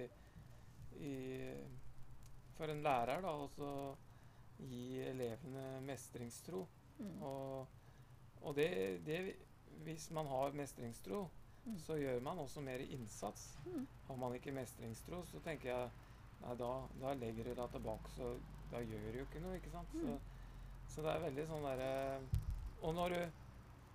i, 0.97 1.13
for 2.57 2.73
en 2.73 2.81
lærer 2.83 3.21
da, 3.23 3.33
også 3.45 3.69
gi 4.57 4.99
elevene 5.05 5.77
mestringstro. 5.85 6.65
Mm. 6.97 7.13
Og, 7.21 7.67
og 8.41 8.55
det, 8.57 8.71
det 9.05 9.19
Hvis 9.85 10.09
man 10.11 10.27
har 10.27 10.55
mestringstro, 10.57 11.27
Mm. 11.67 11.79
så 11.83 11.97
gjør 11.99 12.21
man 12.23 12.39
også 12.39 12.61
mer 12.63 12.79
innsats. 12.79 13.49
Mm. 13.65 13.87
Har 14.07 14.19
man 14.21 14.35
ikke 14.35 14.55
mestringstro, 14.55 15.23
så 15.31 15.41
tenker 15.43 15.73
jeg 15.73 15.89
Nei, 16.37 16.53
da, 16.53 16.69
da 17.01 17.15
legger 17.17 17.47
du 17.47 17.55
deg 17.57 17.71
tilbake, 17.73 18.11
så 18.13 18.27
da 18.69 18.81
gjør 18.85 19.07
du 19.09 19.15
jo 19.17 19.23
ikke 19.25 19.39
noe, 19.41 19.55
ikke 19.57 19.71
sant? 19.73 19.95
Så, 19.97 20.17
så 20.93 21.05
det 21.05 21.13
er 21.15 21.23
veldig 21.23 21.45
sånn 21.49 21.65
derre 21.65 21.87
Og 22.85 22.93
når 22.93 23.15
du 23.15 23.39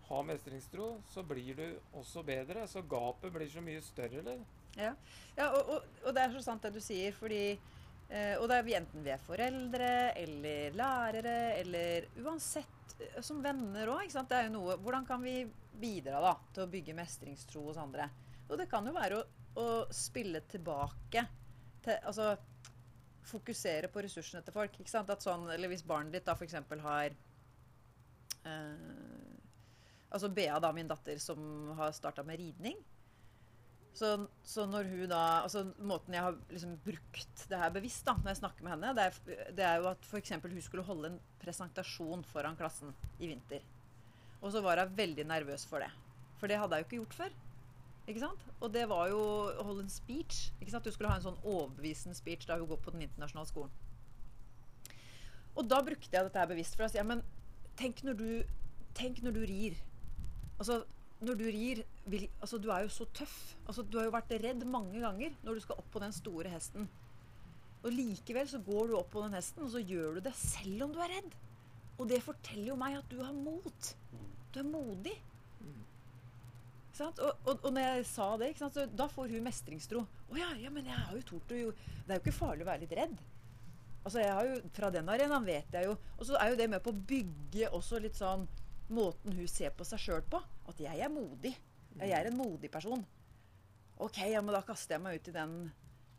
har 0.08 0.24
mestringstro, 0.26 0.88
så 1.12 1.22
blir 1.22 1.54
du 1.56 1.68
også 2.00 2.24
bedre. 2.26 2.66
Så 2.68 2.82
gapet 2.82 3.32
blir 3.32 3.48
så 3.48 3.62
mye 3.64 3.80
større, 3.86 4.18
eller? 4.24 4.42
Ja, 4.76 4.90
ja 5.36 5.52
og, 5.52 5.70
og, 5.70 5.86
og 6.02 6.16
det 6.16 6.24
er 6.24 6.34
så 6.34 6.42
sant 6.44 6.66
det 6.66 6.74
du 6.74 6.82
sier, 6.82 7.14
fordi 7.16 7.44
eh, 7.52 8.34
Og 8.40 8.48
det 8.50 8.58
er 8.58 8.70
enten 8.80 9.06
vi 9.06 9.14
er 9.14 9.22
foreldre 9.22 9.94
eller 10.18 10.76
lærere 10.76 11.38
eller 11.60 12.10
uansett 12.24 12.96
eh, 12.98 13.20
som 13.22 13.40
venner 13.44 13.94
òg. 13.94 14.10
Det 14.10 14.38
er 14.38 14.50
jo 14.50 14.56
noe 14.58 14.80
Hvordan 14.82 15.06
kan 15.08 15.22
vi 15.24 15.44
bidra 15.80 16.20
da 16.22 16.32
til 16.54 16.64
å 16.64 16.70
bygge 16.72 16.96
mestringstro 16.96 17.64
hos 17.68 17.80
andre? 17.80 18.08
Og 18.48 18.58
det 18.60 18.68
kan 18.70 18.86
jo 18.86 18.94
være 18.96 19.20
å, 19.20 19.26
å 19.60 19.68
spille 19.94 20.44
tilbake 20.50 21.26
til 21.82 21.98
Altså 22.06 22.34
fokusere 23.26 23.88
på 23.90 24.02
ressursene 24.04 24.42
til 24.44 24.54
folk. 24.54 24.78
ikke 24.78 24.90
sant? 24.92 25.10
At 25.10 25.24
sånn, 25.24 25.48
eller 25.50 25.70
Hvis 25.72 25.86
barnet 25.86 26.14
ditt 26.16 26.26
da 26.26 26.34
f.eks. 26.36 26.58
har 26.84 27.14
eh, 28.44 28.88
Altså 30.12 30.28
Bea, 30.28 30.58
da, 30.60 30.72
min 30.76 30.90
datter, 30.90 31.18
som 31.22 31.72
har 31.78 31.94
starta 31.96 32.24
med 32.26 32.36
ridning. 32.40 32.76
Så, 33.96 34.26
så 34.44 34.64
når 34.68 34.88
hun 34.88 35.08
da 35.10 35.20
altså 35.42 35.66
Måten 35.84 36.14
jeg 36.16 36.24
har 36.24 36.36
liksom 36.48 36.78
brukt 36.84 37.42
det 37.48 37.58
her 37.60 37.72
bevisst 37.74 38.06
da, 38.08 38.14
når 38.16 38.32
jeg 38.32 38.40
snakker 38.40 38.64
med 38.64 38.72
henne, 38.74 38.92
det 38.96 39.04
er, 39.04 39.48
det 39.58 39.66
er 39.68 39.80
jo 39.82 39.90
at 39.90 40.08
f.eks. 40.08 40.34
hun 40.40 40.64
skulle 40.64 40.86
holde 40.86 41.12
en 41.12 41.20
presentasjon 41.42 42.24
foran 42.32 42.56
klassen 42.56 42.94
i 43.18 43.28
vinter. 43.32 43.64
Og 44.42 44.52
så 44.52 44.62
var 44.64 44.82
hun 44.82 44.96
veldig 44.98 45.24
nervøs 45.30 45.64
for 45.70 45.82
det. 45.82 45.90
For 46.40 46.50
det 46.50 46.58
hadde 46.58 46.78
hun 46.78 46.86
ikke 46.86 46.98
gjort 46.98 47.18
før. 47.20 47.34
Ikke 48.10 48.24
sant? 48.24 48.46
Og 48.60 48.72
det 48.74 48.88
var 48.90 49.12
jo 49.12 49.20
å 49.22 49.66
holde 49.66 49.84
en 49.86 49.92
speech. 49.92 50.48
Ikke 50.58 50.74
sant? 50.74 50.84
Du 50.84 50.94
skulle 50.94 51.10
ha 51.10 51.20
en 51.20 51.26
sånn 51.28 51.38
overbevisende 51.44 52.18
speech 52.18 52.48
da 52.48 52.58
hun 52.58 52.66
går 52.70 52.80
på 52.82 52.94
den 52.94 53.04
internasjonale 53.06 53.50
skolen. 53.50 53.70
Og 55.52 55.68
da 55.68 55.78
brukte 55.84 56.10
jeg 56.10 56.26
dette 56.26 56.40
her 56.40 56.50
bevisst. 56.50 56.74
For 56.74 56.86
å 56.86 56.90
si 56.90 56.98
ja, 56.98 57.06
men 57.06 57.22
tenk 57.78 58.02
når 58.06 58.18
du, 58.18 58.26
tenk 58.98 59.22
når 59.22 59.36
du 59.38 59.44
rir. 59.46 59.78
Altså, 60.58 60.80
når 61.22 61.38
du 61.38 61.44
rir 61.54 61.84
vil, 62.10 62.26
altså, 62.40 62.58
Du 62.58 62.70
er 62.74 62.82
jo 62.82 62.90
så 62.90 63.06
tøff. 63.14 63.38
Altså, 63.66 63.86
du 63.86 63.98
har 64.00 64.08
jo 64.08 64.16
vært 64.16 64.34
redd 64.42 64.66
mange 64.66 64.98
ganger 65.04 65.38
når 65.46 65.54
du 65.54 65.64
skal 65.64 65.78
opp 65.78 65.90
på 65.94 66.02
den 66.02 66.14
store 66.16 66.50
hesten. 66.50 66.90
Og 67.82 67.94
likevel 67.94 68.50
så 68.50 68.58
går 68.62 68.90
du 68.90 68.98
opp 68.98 69.10
på 69.14 69.22
den 69.24 69.34
hesten, 69.34 69.64
og 69.64 69.72
så 69.74 69.80
gjør 69.82 70.18
du 70.18 70.26
det 70.26 70.34
selv 70.38 70.86
om 70.86 70.92
du 70.94 71.00
er 71.02 71.16
redd. 71.16 71.32
Og 71.98 72.08
det 72.10 72.22
forteller 72.24 72.72
jo 72.72 72.78
meg 72.78 72.98
at 72.98 73.10
du 73.10 73.18
har 73.22 73.34
mot. 73.34 73.94
Du 74.52 74.60
er 74.60 74.68
modig. 74.68 75.14
Mm. 75.62 75.82
sant? 76.96 77.20
Og, 77.24 77.44
og, 77.46 77.60
og 77.62 77.72
når 77.72 77.86
jeg 77.88 78.08
sa 78.10 78.30
det, 78.40 78.52
så 78.60 78.86
da 78.92 79.08
får 79.10 79.32
hun 79.32 79.46
mestringstro. 79.46 80.04
Å 80.32 80.40
ja, 80.40 80.50
ja, 80.60 80.72
men 80.72 80.88
jeg 80.88 80.96
har 80.96 81.14
jo 81.16 81.22
tort 81.34 81.52
å 81.52 81.60
jo 81.60 81.72
Det 81.76 82.10
er 82.10 82.18
jo 82.18 82.24
ikke 82.24 82.36
farlig 82.36 82.66
å 82.66 82.70
være 82.70 82.84
litt 82.84 82.96
redd. 82.96 83.16
Altså 84.02 84.22
jeg 84.22 84.34
har 84.34 84.48
jo, 84.48 84.60
Fra 84.74 84.90
den 84.90 85.10
arenaen 85.12 85.44
vet 85.46 85.76
jeg 85.76 85.86
jo 85.86 85.92
Og 86.16 86.24
så 86.26 86.38
er 86.40 86.50
jo 86.50 86.56
det 86.58 86.66
med 86.72 86.82
på 86.82 86.90
å 86.90 87.02
bygge 87.12 87.68
også 87.76 88.00
litt 88.02 88.18
sånn 88.18 88.48
måten 88.92 89.36
hun 89.36 89.48
ser 89.48 89.72
på 89.76 89.86
seg 89.88 90.00
sjøl 90.02 90.24
på. 90.28 90.40
At 90.68 90.80
jeg 90.82 91.00
er 91.00 91.12
modig. 91.12 91.54
Jeg 91.96 92.12
er 92.12 92.28
en 92.28 92.36
modig 92.36 92.68
person. 92.72 93.00
OK, 94.02 94.18
ja, 94.28 94.42
men 94.42 94.52
da 94.52 94.60
kaster 94.66 94.96
jeg 94.96 95.04
meg 95.04 95.20
ut 95.20 95.30
i 95.30 95.34
den 95.36 95.54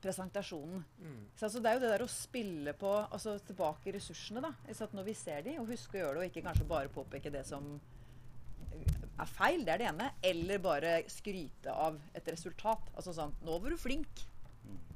presentasjonen. 0.03 0.83
Mm. 0.99 1.19
Så 1.35 1.47
altså, 1.47 1.61
det 1.61 1.69
er 1.69 1.77
jo 1.77 1.83
det 1.83 1.91
der 1.93 2.05
å 2.05 2.11
spille 2.11 2.73
på 2.79 2.91
altså 3.03 3.35
tilbake 3.47 3.93
ressursene, 3.95 4.43
da. 4.43 4.51
Så 4.71 4.87
at 4.87 4.95
når 4.95 5.07
vi 5.09 5.15
ser 5.17 5.43
de, 5.45 5.57
og 5.61 5.69
huske 5.71 5.97
å 5.97 6.01
gjøre 6.01 6.15
det, 6.15 6.23
og 6.23 6.31
ikke 6.31 6.45
kanskje 6.47 6.69
bare 6.69 6.91
påpeke 6.93 7.31
det 7.33 7.43
som 7.47 7.75
er 9.19 9.29
feil, 9.29 9.63
det 9.65 9.73
er 9.75 9.81
det 9.81 9.89
ene. 9.91 10.09
Eller 10.25 10.61
bare 10.63 10.93
skryte 11.11 11.73
av 11.73 11.99
et 12.15 12.31
resultat. 12.33 12.89
Altså 12.95 13.13
sånn 13.15 13.35
Nå 13.45 13.59
var 13.61 13.73
du 13.73 13.79
flink. 13.79 14.23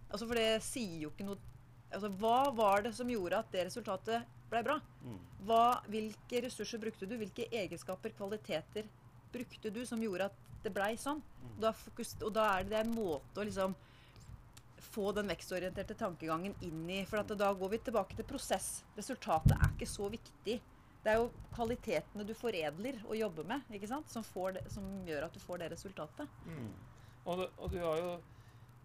Altså 0.07 0.25
For 0.25 0.39
det 0.39 0.63
sier 0.65 1.03
jo 1.03 1.13
ikke 1.13 1.27
noe 1.27 1.55
Altså 1.87 2.09
Hva 2.19 2.49
var 2.55 2.83
det 2.83 2.91
som 2.97 3.07
gjorde 3.07 3.39
at 3.39 3.53
det 3.53 3.61
resultatet 3.69 4.25
ble 4.51 4.59
bra? 4.65 4.75
Mm. 5.05 5.19
Hva, 5.47 5.61
hvilke 5.87 6.41
ressurser 6.43 6.81
brukte 6.83 7.07
du? 7.07 7.13
Hvilke 7.19 7.45
egenskaper, 7.47 8.11
kvaliteter 8.17 8.89
brukte 9.31 9.71
du 9.71 9.85
som 9.87 10.01
gjorde 10.03 10.27
at 10.27 10.41
det 10.65 10.73
blei 10.75 10.97
sånn? 10.99 11.21
Og 11.53 11.61
da, 11.63 11.71
fokus, 11.71 12.11
og 12.19 12.33
da 12.35 12.49
er 12.57 12.67
det, 12.67 12.81
en 12.81 12.91
måte 12.91 13.39
å 13.39 13.47
liksom 13.47 13.75
få 14.87 15.13
den 15.15 15.31
vekstorienterte 15.31 15.95
tankegangen 15.95 16.55
inn 16.67 16.83
i. 16.91 16.99
For 17.07 17.21
at 17.21 17.31
da 17.39 17.53
går 17.55 17.71
vi 17.75 17.79
tilbake 17.87 18.19
til 18.19 18.27
prosess. 18.27 18.81
Resultatet 18.99 19.55
er 19.55 19.71
ikke 19.71 19.87
så 19.87 20.11
viktig. 20.11 20.59
Det 21.03 21.11
er 21.13 21.19
jo 21.21 21.27
kvalitetene 21.55 22.25
du 22.27 22.33
foredler 22.35 22.97
og 23.05 23.15
jobber 23.17 23.43
med, 23.47 23.61
ikke 23.71 23.87
sant? 23.87 24.09
Som, 24.11 24.23
får 24.23 24.57
det, 24.57 24.63
som 24.73 24.83
gjør 25.07 25.23
at 25.29 25.33
du 25.33 25.39
får 25.39 25.57
det 25.61 25.71
resultatet. 25.71 26.27
Mm. 26.45 26.71
Og, 27.25 27.37
du, 27.37 27.45
og 27.57 27.71
du 27.71 27.77
har 27.83 27.97
jo 28.01 28.17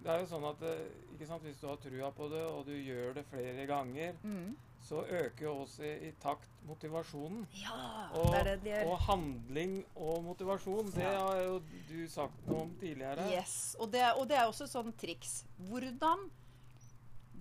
Det 0.02 0.10
er 0.10 0.18
jo 0.20 0.26
sånn 0.26 0.44
at 0.48 0.62
eh, 0.66 0.78
ikke 1.14 1.26
sant, 1.28 1.42
hvis 1.46 1.60
du 1.60 1.66
har 1.68 1.76
trua 1.78 2.08
på 2.10 2.26
det, 2.32 2.40
og 2.42 2.64
du 2.66 2.72
gjør 2.74 3.12
det 3.14 3.22
flere 3.30 3.66
ganger, 3.70 4.16
Mm. 4.24 4.56
så 4.82 5.04
øker 5.06 5.44
jo 5.44 5.52
også 5.62 5.84
i, 5.86 6.08
i 6.08 6.12
takt 6.18 6.48
motivasjonen. 6.66 7.44
Ja, 7.54 8.08
Og, 8.18 8.32
det 8.32 8.40
er 8.40 8.44
det 8.48 8.56
de 8.64 8.70
gjør. 8.72 8.88
og 8.90 8.98
handling 9.06 9.76
og 9.94 10.24
motivasjon, 10.24 10.90
det 10.90 11.04
Ja. 11.04 11.18
har 11.20 11.36
jo 11.44 11.60
du 11.88 12.08
sagt 12.10 12.48
noe 12.48 12.62
om 12.62 12.74
tidligere. 12.80 13.28
Yes. 13.30 13.76
Og 13.78 13.92
det, 13.92 14.02
og 14.18 14.26
det 14.28 14.36
er 14.40 14.46
også 14.50 14.66
sånn 14.66 14.92
triks. 14.98 15.44
Hvordan 15.68 16.26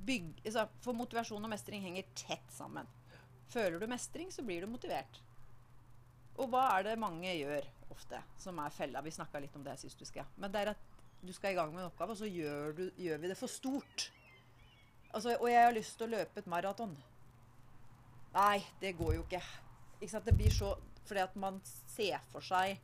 bygge 0.05 0.33
altså, 0.45 0.67
For 0.81 0.93
motivasjon 0.93 1.43
og 1.43 1.49
mestring 1.49 1.81
henger 1.81 2.03
tett 2.15 2.53
sammen. 2.53 2.85
Føler 3.51 3.79
du 3.79 3.87
mestring, 3.91 4.31
så 4.31 4.43
blir 4.47 4.63
du 4.63 4.71
motivert. 4.71 5.19
Og 6.39 6.47
hva 6.51 6.63
er 6.77 6.87
det 6.87 6.99
mange 7.01 7.33
gjør 7.35 7.67
ofte, 7.91 8.21
som 8.39 8.59
er 8.63 8.73
fella? 8.73 9.03
Vi 9.03 9.13
snakka 9.13 9.41
litt 9.43 9.55
om 9.59 9.65
det 9.65 9.75
sist 9.81 9.99
du 9.99 10.07
skal. 10.07 10.29
Men 10.39 10.53
det 10.53 10.61
er 10.61 10.73
at 10.73 10.85
du 11.21 11.33
skal 11.35 11.53
i 11.53 11.57
gang 11.57 11.73
med 11.73 11.83
en 11.83 11.89
oppgave, 11.91 12.15
og 12.15 12.21
så 12.21 12.29
gjør, 12.29 12.71
du, 12.77 12.85
gjør 12.97 13.19
vi 13.21 13.29
det 13.29 13.37
for 13.37 13.51
stort. 13.51 14.07
Altså, 15.11 15.35
og 15.35 15.49
jeg 15.51 15.65
har 15.65 15.75
lyst 15.75 15.97
til 15.99 16.07
å 16.07 16.13
løpe 16.15 16.39
et 16.39 16.47
maraton. 16.49 16.95
Nei, 18.31 18.61
det 18.79 18.95
går 18.97 19.17
jo 19.17 19.25
ikke. 19.25 19.41
ikke 19.99 20.13
sant? 20.13 20.25
Det 20.25 20.37
blir 20.39 20.55
så 20.55 20.77
Fordi 21.01 21.19
at 21.19 21.33
man 21.35 21.57
ser 21.65 22.21
for 22.31 22.45
seg 22.45 22.77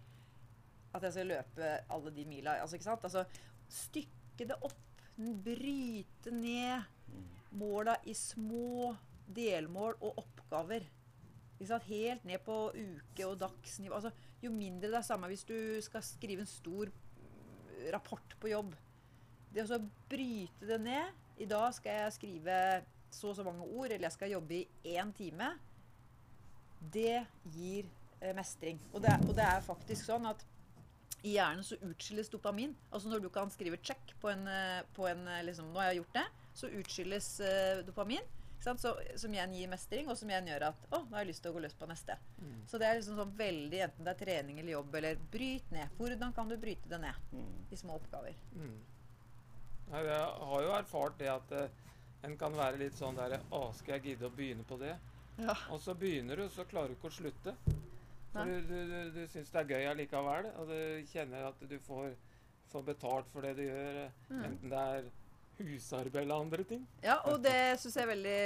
at 0.97 1.03
jeg 1.05 1.13
skal 1.13 1.29
løpe 1.29 1.67
alle 1.93 2.11
de 2.11 2.25
mila. 2.25 2.57
Altså, 2.59 2.75
ikke 2.75 2.87
sant? 2.89 3.03
Altså, 3.05 3.23
stykke 3.69 4.47
det 4.49 4.57
opp. 4.65 4.83
Bryte 5.17 6.33
ned 6.33 6.81
måla 7.57 7.95
i 8.05 8.13
små 8.17 8.91
delmål 9.35 9.97
og 10.01 10.23
oppgaver. 10.23 10.87
Helt 11.87 12.25
ned 12.25 12.43
på 12.45 12.55
uke- 12.75 13.27
og 13.27 13.39
dagsnivå. 13.41 13.95
Altså, 13.95 14.11
jo 14.41 14.51
mindre 14.53 14.91
det 14.91 14.99
er 14.99 15.07
samme 15.07 15.27
hvis 15.27 15.45
du 15.47 15.81
skal 15.81 16.03
skrive 16.05 16.43
en 16.45 16.49
stor 16.49 16.91
rapport 17.93 18.35
på 18.39 18.51
jobb. 18.51 18.75
Det 19.53 19.65
å 19.65 19.79
bryte 20.11 20.67
det 20.67 20.77
ned 20.83 21.41
I 21.41 21.47
dag 21.49 21.71
skal 21.73 22.01
jeg 22.01 22.15
skrive 22.17 22.57
så 23.13 23.31
og 23.31 23.37
så 23.37 23.45
mange 23.45 23.63
ord, 23.63 23.87
eller 23.87 24.07
jeg 24.09 24.17
skal 24.17 24.33
jobbe 24.33 24.59
i 24.59 24.95
én 24.97 25.13
time. 25.15 25.47
Det 26.93 27.23
gir 27.55 27.87
eh, 28.19 28.33
mestring. 28.35 28.81
Og 28.91 29.01
det, 29.01 29.13
er, 29.13 29.23
og 29.25 29.35
det 29.37 29.45
er 29.45 29.63
faktisk 29.65 30.09
sånn 30.09 30.27
at 30.29 30.43
i 31.23 31.37
hjernen 31.37 31.65
så 31.65 31.79
utskilles 31.87 32.29
dopamin. 32.29 32.75
Altså 32.91 33.09
når 33.09 33.23
du 33.23 33.29
kan 33.33 33.49
skrive 33.49 33.79
'check' 33.79 34.13
på 34.21 34.29
en, 34.29 34.47
eh, 34.47 34.83
på 34.93 35.07
en 35.07 35.27
eh, 35.27 35.43
liksom, 35.47 35.71
'Nå 35.71 35.79
har 35.79 35.91
jeg 35.91 36.01
gjort 36.01 36.19
det', 36.19 36.27
så 36.53 36.67
utskilles 36.67 37.29
dopamin. 37.87 38.25
Så, 38.75 38.91
som 39.15 39.31
igjen 39.33 39.53
gir 39.53 39.67
mestring, 39.71 40.09
og 40.09 40.17
som 40.17 40.29
igjen 40.29 40.47
gjør 40.47 40.67
at 40.67 40.75
'Å, 40.91 40.99
nå 41.07 41.15
har 41.15 41.23
jeg 41.23 41.27
lyst 41.27 41.41
til 41.43 41.51
å 41.51 41.55
gå 41.55 41.61
løs 41.61 41.73
på 41.73 41.87
neste'. 41.87 42.17
Mm. 42.41 42.67
Så 42.67 42.77
det 42.77 42.87
er 42.87 42.95
liksom 42.99 43.15
sånn 43.15 43.37
veldig, 43.37 43.79
enten 43.85 44.03
det 44.03 44.11
er 44.21 44.25
trening 44.25 44.59
eller 44.59 44.71
jobb, 44.71 44.95
eller 44.95 45.15
bryt 45.31 45.71
ned. 45.71 45.89
Hvordan 45.97 46.33
kan 46.35 46.49
du 46.49 46.57
bryte 46.57 46.89
det 46.89 46.99
ned 46.99 47.15
Mm. 47.31 47.65
i 47.71 47.75
små 47.75 47.95
oppgaver? 47.95 48.33
Mm. 48.55 48.79
Jeg 49.91 50.19
har 50.19 50.61
jo 50.61 50.71
erfart 50.75 51.17
det 51.17 51.29
at 51.31 51.51
uh, 51.51 51.69
en 52.23 52.37
kan 52.37 52.51
være 52.53 52.77
litt 52.77 52.93
sånn 52.93 53.15
der 53.15 53.39
Å, 53.51 53.73
skal 53.73 53.93
jeg 53.99 54.03
gidde 54.03 54.27
å 54.27 54.35
begynne 54.35 54.63
på 54.67 54.77
det? 54.79 54.97
Ja. 55.39 55.53
Og 55.71 55.79
så 55.79 55.93
begynner 55.95 56.35
du, 56.35 56.49
så 56.49 56.65
klarer 56.65 56.87
du 56.89 56.95
ikke 56.95 57.07
å 57.07 57.11
slutte. 57.13 57.53
For 58.33 58.43
du, 58.45 58.61
du, 58.67 58.87
du, 58.89 59.11
du 59.11 59.27
syns 59.27 59.49
det 59.53 59.61
er 59.61 59.69
gøy 59.71 59.85
allikevel, 59.91 60.49
og 60.59 60.67
du 60.67 61.05
kjenner 61.13 61.47
at 61.47 61.59
du 61.69 61.77
får, 61.79 62.15
får 62.73 62.83
betalt 62.83 63.29
for 63.31 63.41
det 63.41 63.55
du 63.55 63.63
gjør, 63.63 64.11
Mm. 64.29 64.43
enten 64.43 64.69
det 64.69 64.77
er 64.77 65.03
husarbeid 65.65 66.21
eller 66.23 66.43
andre 66.45 66.65
ting. 66.67 66.83
Ja, 67.03 67.17
og 67.29 67.41
det 67.43 67.57
syns 67.81 67.97
jeg 67.97 68.05
er 68.05 68.11
veldig 68.11 68.37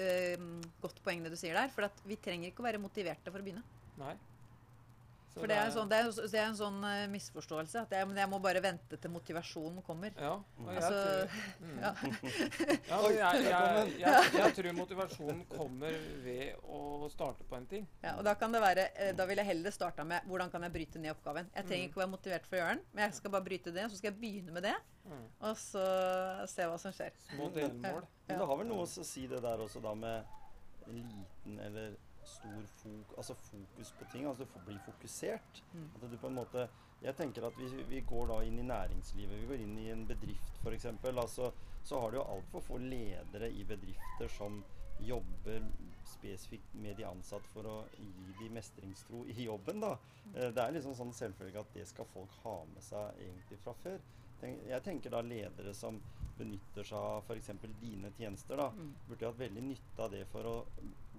eh, 0.00 0.48
godt 0.82 1.02
poeng 1.04 1.24
det 1.24 1.32
du 1.34 1.38
sier 1.40 1.58
der. 1.58 1.70
For 1.74 1.88
at 1.88 2.02
vi 2.08 2.18
trenger 2.22 2.50
ikke 2.50 2.64
å 2.64 2.68
være 2.68 2.82
motiverte 2.82 3.32
for 3.32 3.42
å 3.42 3.46
begynne. 3.46 3.64
Nei. 4.00 4.14
For 5.34 5.46
det 5.46 5.54
er 5.56 5.66
en 5.68 5.72
sånn, 5.74 5.88
det 5.90 5.98
er, 6.00 6.08
det 6.32 6.38
er 6.40 6.46
en 6.48 6.56
sånn 6.58 6.78
uh, 6.82 7.06
misforståelse. 7.12 7.82
At 7.86 7.92
jeg, 7.94 8.06
men 8.08 8.16
jeg 8.18 8.28
må 8.32 8.38
bare 8.42 8.62
vente 8.64 8.96
til 8.98 9.10
motivasjonen 9.14 9.82
kommer. 9.86 10.10
Ja, 10.18 10.32
og 10.40 10.70
jeg, 10.72 10.82
Altså, 10.82 10.98
tror, 10.98 11.28
mm. 11.62 11.78
ja. 11.78 11.92
ja, 12.88 12.98
jeg, 13.12 13.44
jeg, 13.44 13.92
jeg, 14.00 14.32
jeg 14.38 14.54
tror 14.56 14.68
motivasjonen 14.78 15.42
kommer 15.52 15.94
ved 16.24 16.56
å 16.66 17.08
starte 17.12 17.46
på 17.48 17.58
en 17.58 17.66
ting. 17.70 17.86
Ja, 18.02 18.16
og 18.18 18.24
da 18.26 18.34
kan 18.40 18.52
det 18.54 18.62
være 18.64 18.88
eh, 18.96 19.12
Da 19.16 19.26
vil 19.30 19.38
jeg 19.42 19.46
heller 19.52 19.74
starta 19.74 20.04
med 20.08 20.26
hvordan 20.30 20.50
kan 20.52 20.64
jeg 20.66 20.74
bryte 20.74 21.02
ned 21.02 21.14
oppgaven. 21.16 21.50
Jeg 21.54 21.64
trenger 21.68 21.78
Mm. 21.78 21.90
ikke 21.92 22.00
å 22.00 22.04
være 22.04 22.14
motivert 22.16 22.46
for 22.48 22.56
å 22.56 22.60
gjøre 22.62 22.74
den, 22.74 22.82
men 22.92 23.04
jeg 23.06 23.14
skal 23.20 23.30
bare 23.36 23.46
bryte 23.46 23.72
det. 23.74 23.84
Så 23.92 24.00
skal 24.00 24.10
jeg 24.12 24.20
begynne 24.20 24.52
med 24.56 24.66
det, 24.66 24.74
Mm. 25.08 25.22
og 25.40 25.54
så 25.56 25.82
se 26.50 26.66
hva 26.68 26.76
som 26.82 26.92
skjer. 26.92 27.14
Små 27.30 27.46
delmål. 27.54 28.02
Men 28.26 28.34
Ja. 28.34 28.38
det 28.42 28.46
har 28.50 28.56
vel 28.60 28.66
noe 28.68 28.84
å 28.84 29.04
si 29.06 29.26
det 29.30 29.38
der 29.40 29.62
også 29.64 29.80
da 29.80 29.94
med 29.94 30.24
liten 30.88 31.58
eller 31.64 31.94
stor 32.28 32.66
fok 32.82 33.14
altså 33.18 33.34
fokus 33.34 33.92
på 33.98 34.08
ting. 34.12 34.26
Altså 34.30 34.46
få 34.46 34.60
bli 34.66 34.76
fokusert. 34.86 35.62
Mm. 35.74 35.88
At 35.94 36.10
du 36.10 36.16
på 36.16 36.26
en 36.30 36.34
måte 36.42 36.68
Jeg 37.00 37.14
tenker 37.14 37.44
at 37.46 37.54
vi, 37.56 37.68
vi 37.86 38.00
går 38.02 38.26
da 38.26 38.36
inn 38.42 38.58
i 38.58 38.62
næringslivet. 38.66 39.36
Vi 39.40 39.46
går 39.46 39.60
inn 39.62 39.76
i 39.78 39.84
en 39.92 40.00
bedrift 40.06 40.56
f.eks. 40.64 40.86
Altså, 41.06 41.52
så 41.86 42.00
har 42.00 42.10
du 42.10 42.16
jo 42.18 42.24
altfor 42.24 42.60
få 42.60 42.78
ledere 42.82 43.50
i 43.54 43.62
bedrifter 43.64 44.26
som 44.34 44.64
jobber 44.98 45.62
spesifikt 46.04 46.74
med 46.74 46.96
de 46.98 47.04
ansatte 47.06 47.46
for 47.52 47.68
å 47.70 47.76
gi 48.00 48.32
de 48.40 48.48
mestringstro 48.50 49.20
i 49.30 49.44
jobben. 49.46 49.78
da. 49.80 49.92
Eh, 50.34 50.50
Det 50.50 50.58
er 50.58 50.72
liksom 50.74 50.94
sånn 50.98 51.12
selvfølgelig 51.14 51.60
at 51.60 51.72
det 51.74 51.86
skal 51.86 52.04
folk 52.04 52.30
ha 52.42 52.64
med 52.74 52.82
seg 52.82 53.14
egentlig 53.22 53.58
fra 53.62 53.72
før. 53.84 54.00
Jeg 54.42 54.82
tenker 54.82 55.10
da 55.10 55.20
ledere 55.22 55.74
som 55.74 56.00
benytter 56.38 56.82
seg 56.82 56.98
av 56.98 57.22
f.eks. 57.30 57.50
dine 57.80 58.10
tjenester, 58.18 58.56
da, 58.56 58.70
Mm. 58.70 58.94
burde 59.08 59.26
hatt 59.26 59.38
veldig 59.38 59.62
nytte 59.62 59.98
av 60.02 60.10
det 60.10 60.26
for 60.26 60.42
å 60.42 60.66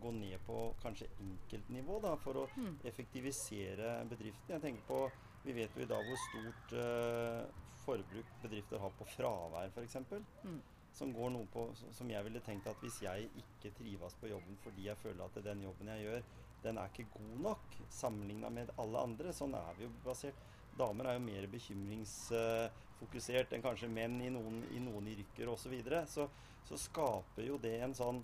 gå 0.02 0.12
ned 0.16 0.40
på 0.46 0.74
kanskje 0.82 1.08
enkeltnivå, 1.22 2.00
da, 2.02 2.16
for 2.18 2.34
å 2.34 2.48
Mm. 2.56 2.80
effektivisere 2.84 4.06
bedriften. 4.10 4.50
Jeg 4.56 4.62
tenker 4.62 4.82
på, 4.88 5.12
Vi 5.46 5.54
vet 5.54 5.70
jo 5.76 5.82
i 5.82 5.86
dag 5.88 6.04
hvor 6.04 6.18
stort 6.20 6.74
uh, 6.74 7.46
forbruk 7.86 8.26
bedrifter 8.42 8.78
har 8.80 8.90
på 8.92 9.06
fravær, 9.08 9.70
f.eks. 9.72 9.96
Mm. 10.44 10.62
Som 10.92 11.14
går 11.14 11.30
noe 11.32 11.46
på 11.54 11.74
Som 11.94 12.10
jeg 12.10 12.24
ville 12.26 12.40
tenkt 12.42 12.68
at 12.68 12.76
hvis 12.82 13.02
jeg 13.02 13.30
ikke 13.38 13.72
trives 13.78 14.14
på 14.20 14.28
jobben 14.28 14.58
fordi 14.64 14.84
jeg 14.90 14.98
føler 14.98 15.24
at 15.24 15.44
den 15.44 15.62
jobben 15.64 15.88
jeg 15.88 16.02
gjør, 16.04 16.24
den 16.64 16.78
er 16.78 16.88
ikke 16.92 17.06
god 17.14 17.40
nok 17.40 17.60
sammenligna 17.90 18.50
med 18.50 18.70
alle 18.78 18.98
andre. 19.00 19.30
Sånn 19.32 19.54
er 19.56 19.74
vi 19.78 19.84
jo 19.86 19.90
basert. 20.04 20.36
Damer 20.78 21.06
er 21.06 21.14
jo 21.14 21.20
mer 21.20 21.48
bekymringsfokusert 21.48 23.54
enn 23.56 23.62
kanskje 23.64 23.90
menn 23.92 24.22
i 24.22 24.30
noen, 24.30 24.64
i 24.76 24.80
noen 24.84 25.08
yrker 25.08 25.48
osv. 25.54 25.64
Så, 25.64 25.70
videre. 25.70 26.06
så 26.08 26.30
så 26.70 26.78
skaper 26.78 27.44
jo 27.48 27.58
det 27.58 27.80
en 27.82 27.94
sånn 27.96 28.24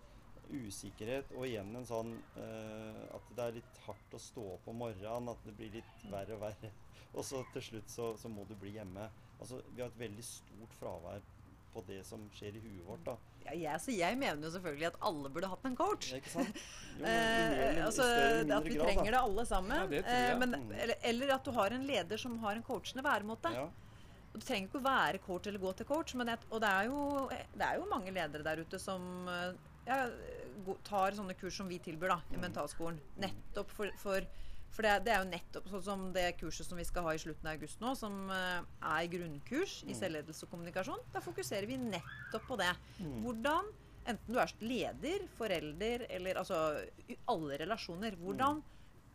usikkerhet 0.51 1.31
og 1.36 1.45
igjen 1.47 1.71
en 1.79 1.86
sånn 1.88 2.12
uh, 2.38 3.03
at 3.17 3.29
det 3.38 3.43
er 3.45 3.55
litt 3.60 3.79
hardt 3.86 4.13
å 4.17 4.19
stå 4.21 4.43
opp 4.55 4.67
om 4.71 4.77
morgenen, 4.84 5.29
at 5.31 5.45
det 5.47 5.53
blir 5.58 5.71
litt 5.79 6.05
verre 6.12 6.38
og 6.38 6.43
verre. 6.47 6.71
Og 7.15 7.23
så 7.23 7.39
til 7.53 7.63
slutt 7.63 7.88
så, 7.93 8.10
så 8.19 8.27
må 8.27 8.43
du 8.49 8.55
bli 8.60 8.73
hjemme. 8.75 9.05
Altså, 9.39 9.62
vi 9.71 9.79
har 9.79 9.88
et 9.88 9.99
veldig 10.01 10.23
stort 10.27 10.73
fravær 10.75 11.21
på 11.71 11.84
det 11.88 12.01
som 12.08 12.25
skjer 12.36 12.58
i 12.58 12.60
huet 12.63 12.81
vårt, 12.88 13.05
da. 13.08 13.13
Ja, 13.45 13.53
jeg, 13.55 13.79
så 13.84 13.93
jeg 13.95 14.17
mener 14.19 14.43
jo 14.47 14.51
selvfølgelig 14.51 14.88
at 14.89 14.97
alle 15.08 15.31
burde 15.31 15.47
hatt 15.51 15.65
en 15.69 15.77
coach. 15.79 16.10
Ikke 16.17 16.34
sant? 16.34 16.60
Jo, 16.95 17.03
men 17.03 17.12
Eh, 17.12 17.79
altså, 17.86 18.03
at 18.08 18.67
vi 18.67 18.75
grad, 18.77 18.86
trenger 18.88 19.10
da. 19.10 19.12
det 19.17 19.21
alle 19.21 19.43
sammen. 19.47 19.75
Ja, 19.75 19.88
det. 19.91 20.03
Eh, 20.08 20.36
men, 20.39 20.53
Mm. 20.55 20.69
eller, 20.86 20.99
eller 21.12 21.34
at 21.36 21.43
du 21.47 21.51
har 21.55 21.75
en 21.75 21.84
leder 21.88 22.17
som 22.21 22.38
har 22.43 22.55
en 22.55 22.63
coachende 22.63 23.03
væremåte. 23.03 23.51
Ja. 23.55 23.65
Og 24.34 24.39
Du 24.39 24.43
trenger 24.47 24.67
ikke 24.69 24.79
å 24.79 24.86
være 24.89 25.19
coach 25.23 25.47
eller 25.51 25.60
gå 25.63 25.73
til 25.79 25.88
coach, 25.89 26.13
men 26.19 26.31
jeg, 26.31 26.39
og 26.51 26.63
det 26.63 26.69
er, 26.71 26.88
jo, 26.91 27.29
det 27.55 27.67
er 27.67 27.79
jo 27.79 27.89
mange 27.91 28.12
ledere 28.15 28.43
der 28.47 28.63
ute 28.63 28.79
som 28.79 29.03
gå- 30.65 30.78
tar 30.84 31.12
sånne 31.12 31.36
kurs 31.38 31.58
som 31.58 31.67
vi 31.69 31.78
tilbyr 31.80 32.10
da, 32.10 32.21
i 32.32 32.36
Mm. 32.38 32.41
mentalskolen. 32.41 33.00
Nettopp 33.21 33.69
for, 33.71 33.91
for, 33.98 34.21
for 34.69 34.82
det, 34.82 35.04
det 35.06 35.13
er 35.13 35.24
jo 35.24 35.30
nettopp 35.30 35.67
sånn 35.69 35.84
som 35.84 36.06
det 36.13 36.38
kurset 36.39 36.65
som 36.67 36.78
vi 36.78 36.84
skal 36.88 37.04
ha 37.04 37.13
i 37.13 37.17
slutten 37.21 37.45
av 37.48 37.54
august 37.58 37.80
nå, 37.82 37.95
som 37.95 38.30
eh, 38.32 38.62
er 38.82 39.08
grunnkurs 39.08 39.84
i 39.84 39.93
Mm. 39.93 40.00
selvledelse 40.00 40.43
og 40.43 40.50
kommunikasjon. 40.52 41.00
Da 41.13 41.19
fokuserer 41.21 41.67
vi 41.67 41.78
nettopp 41.78 42.48
på 42.48 42.58
det. 42.58 42.71
Mm. 43.00 43.21
Hvordan, 43.24 43.65
enten 44.08 44.34
du 44.34 44.39
er 44.39 44.52
leder, 44.62 45.28
forelder 45.38 46.08
eller 46.10 46.36
altså 46.36 46.60
alle 47.28 47.58
relasjoner, 47.58 48.15
hvordan 48.17 48.63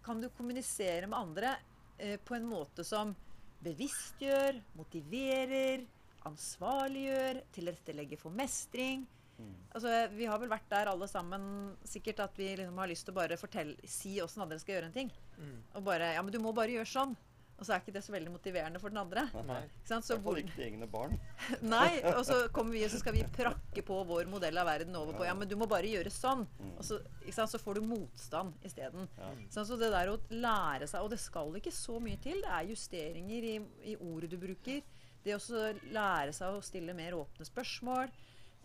kan 0.03 0.21
du 0.21 0.29
kommunisere 0.31 1.07
med 1.07 1.19
andre 1.19 1.57
eh, 1.99 2.17
på 2.17 2.35
en 2.37 2.47
måte 2.49 2.85
som 2.85 3.15
bevisstgjør, 3.63 4.63
motiverer, 4.77 5.83
ansvarliggjør, 6.25 7.43
tilrettelegger 7.53 8.19
for 8.19 8.31
mestring? 8.31 9.07
Mm. 9.40 9.57
Altså, 9.70 9.94
vi 10.12 10.29
har 10.29 10.38
vel 10.42 10.53
vært 10.53 10.68
der 10.70 10.90
alle 10.90 11.09
sammen 11.11 11.42
sikkert 11.87 12.22
at 12.26 12.38
vi 12.38 12.53
liksom 12.59 12.79
har 12.83 12.90
lyst 12.90 13.07
til 13.07 13.14
å 13.14 13.20
bare 13.20 13.40
fortelle, 13.40 13.76
si 13.88 14.18
åssen 14.22 14.44
andre 14.44 14.61
skal 14.61 14.76
gjøre 14.76 14.90
en 14.90 14.96
ting. 15.00 15.12
Mm. 15.38 15.59
Og 15.79 15.85
bare 15.87 16.14
Ja, 16.16 16.22
men 16.22 16.35
du 16.35 16.40
må 16.42 16.55
bare 16.57 16.74
gjøre 16.74 16.90
sånn. 16.90 17.16
Og 17.61 17.66
så 17.68 17.74
er 17.74 17.83
ikke 17.83 17.92
det 17.92 18.00
så 18.07 18.12
veldig 18.14 18.31
motiverende 18.33 18.81
for 18.81 18.88
den 18.88 19.03
andre. 19.03 19.26
Nei. 19.44 19.59
Ikke 19.68 19.90
sant? 19.90 20.07
Så 20.07 20.16
hvor, 20.24 20.38
ikke 20.40 20.62
egne 20.64 20.87
barn. 20.88 21.18
Nei, 21.74 22.00
og 22.14 22.22
så 22.24 22.38
kommer 22.57 22.72
vi 22.72 22.87
og 22.87 22.92
så 22.92 23.00
skal 23.03 23.12
vi 23.18 23.24
prakke 23.37 23.85
på 23.85 23.98
vår 24.09 24.31
modell 24.33 24.57
av 24.62 24.70
verden 24.70 24.96
over 24.96 25.18
på 25.18 25.26
Ja, 25.29 25.35
men 25.37 25.48
du 25.48 25.59
må 25.61 25.68
bare 25.68 25.90
gjøre 25.90 26.12
sånn. 26.14 26.46
Mm. 26.57 26.70
Og 26.79 26.87
så, 26.88 27.03
ikke 27.20 27.37
sant? 27.37 27.53
så 27.53 27.61
får 27.61 27.76
du 27.76 27.90
motstand 27.90 28.64
isteden. 28.64 29.11
Ja. 29.20 29.29
Sånn, 29.53 29.68
så 29.68 29.76
det 29.81 29.92
der 29.92 30.09
å 30.09 30.16
lære 30.33 30.88
seg 30.88 31.05
Og 31.05 31.12
det 31.12 31.20
skal 31.20 31.53
ikke 31.61 31.74
så 31.74 32.00
mye 32.00 32.16
til. 32.24 32.40
Det 32.40 32.55
er 32.57 32.72
justeringer 32.72 33.48
i, 33.53 33.55
i 33.92 33.98
ordet 34.09 34.33
du 34.33 34.38
bruker. 34.40 34.81
Det 35.20 35.37
å 35.37 35.62
lære 35.92 36.33
seg 36.33 36.57
å 36.57 36.64
stille 36.64 36.96
mer 36.96 37.18
åpne 37.18 37.44
spørsmål. 37.44 38.09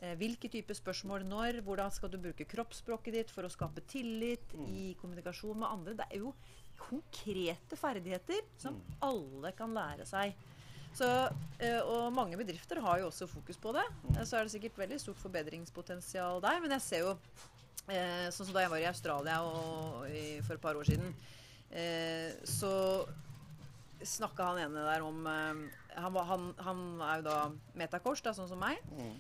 Eh, 0.04 0.16
hvilke 0.20 0.50
typer 0.52 0.76
spørsmål 0.76 1.24
når? 1.24 1.62
Hvordan 1.64 1.92
skal 1.92 2.10
du 2.12 2.18
bruke 2.20 2.46
kroppsspråket 2.52 3.14
ditt 3.14 3.30
for 3.32 3.44
å 3.48 3.52
skape 3.52 3.82
tillit 3.88 4.44
Mm. 4.54 4.66
i 4.68 4.96
kommunikasjon 5.00 5.56
med 5.58 5.70
andre? 5.70 5.94
Det 5.96 6.06
er 6.12 6.18
jo 6.20 6.34
konkrete 6.78 7.78
ferdigheter 7.80 8.42
som 8.58 8.74
Mm. 8.76 8.82
alle 9.02 9.52
kan 9.54 9.74
lære 9.74 10.06
seg. 10.06 10.34
Så, 10.94 11.30
eh, 11.60 11.80
og 11.82 12.12
mange 12.14 12.38
bedrifter 12.38 12.80
har 12.82 13.00
jo 13.00 13.08
også 13.10 13.28
fokus 13.28 13.58
på 13.58 13.72
det. 13.74 13.84
Mm. 14.10 14.26
Så 14.26 14.38
er 14.38 14.44
det 14.44 14.52
sikkert 14.52 14.76
veldig 14.78 15.00
stort 15.00 15.18
forbedringspotensial 15.18 16.42
der. 16.42 16.60
Men 16.60 16.72
jeg 16.72 16.82
ser 16.82 17.00
jo 17.00 17.18
eh, 17.88 18.28
Sånn 18.32 18.46
som 18.48 18.54
da 18.54 18.62
jeg 18.62 18.70
var 18.72 18.78
i 18.80 18.86
Australia 18.86 20.42
for 20.44 20.54
et 20.56 20.62
par 20.62 20.74
år 20.76 20.84
siden, 20.86 21.14
så 22.44 23.08
snakka 24.02 24.44
han 24.44 24.58
ene 24.58 24.74
der 24.94 25.02
om 25.04 25.26
han, 25.26 26.16
han, 26.16 26.54
han 26.58 27.02
er 27.02 27.18
jo 27.18 27.22
da 27.24 27.52
metakors, 27.76 28.22
da, 28.22 28.32
sånn 28.32 28.48
som 28.50 28.60
meg. 28.60 28.78
Mm. 28.92 29.16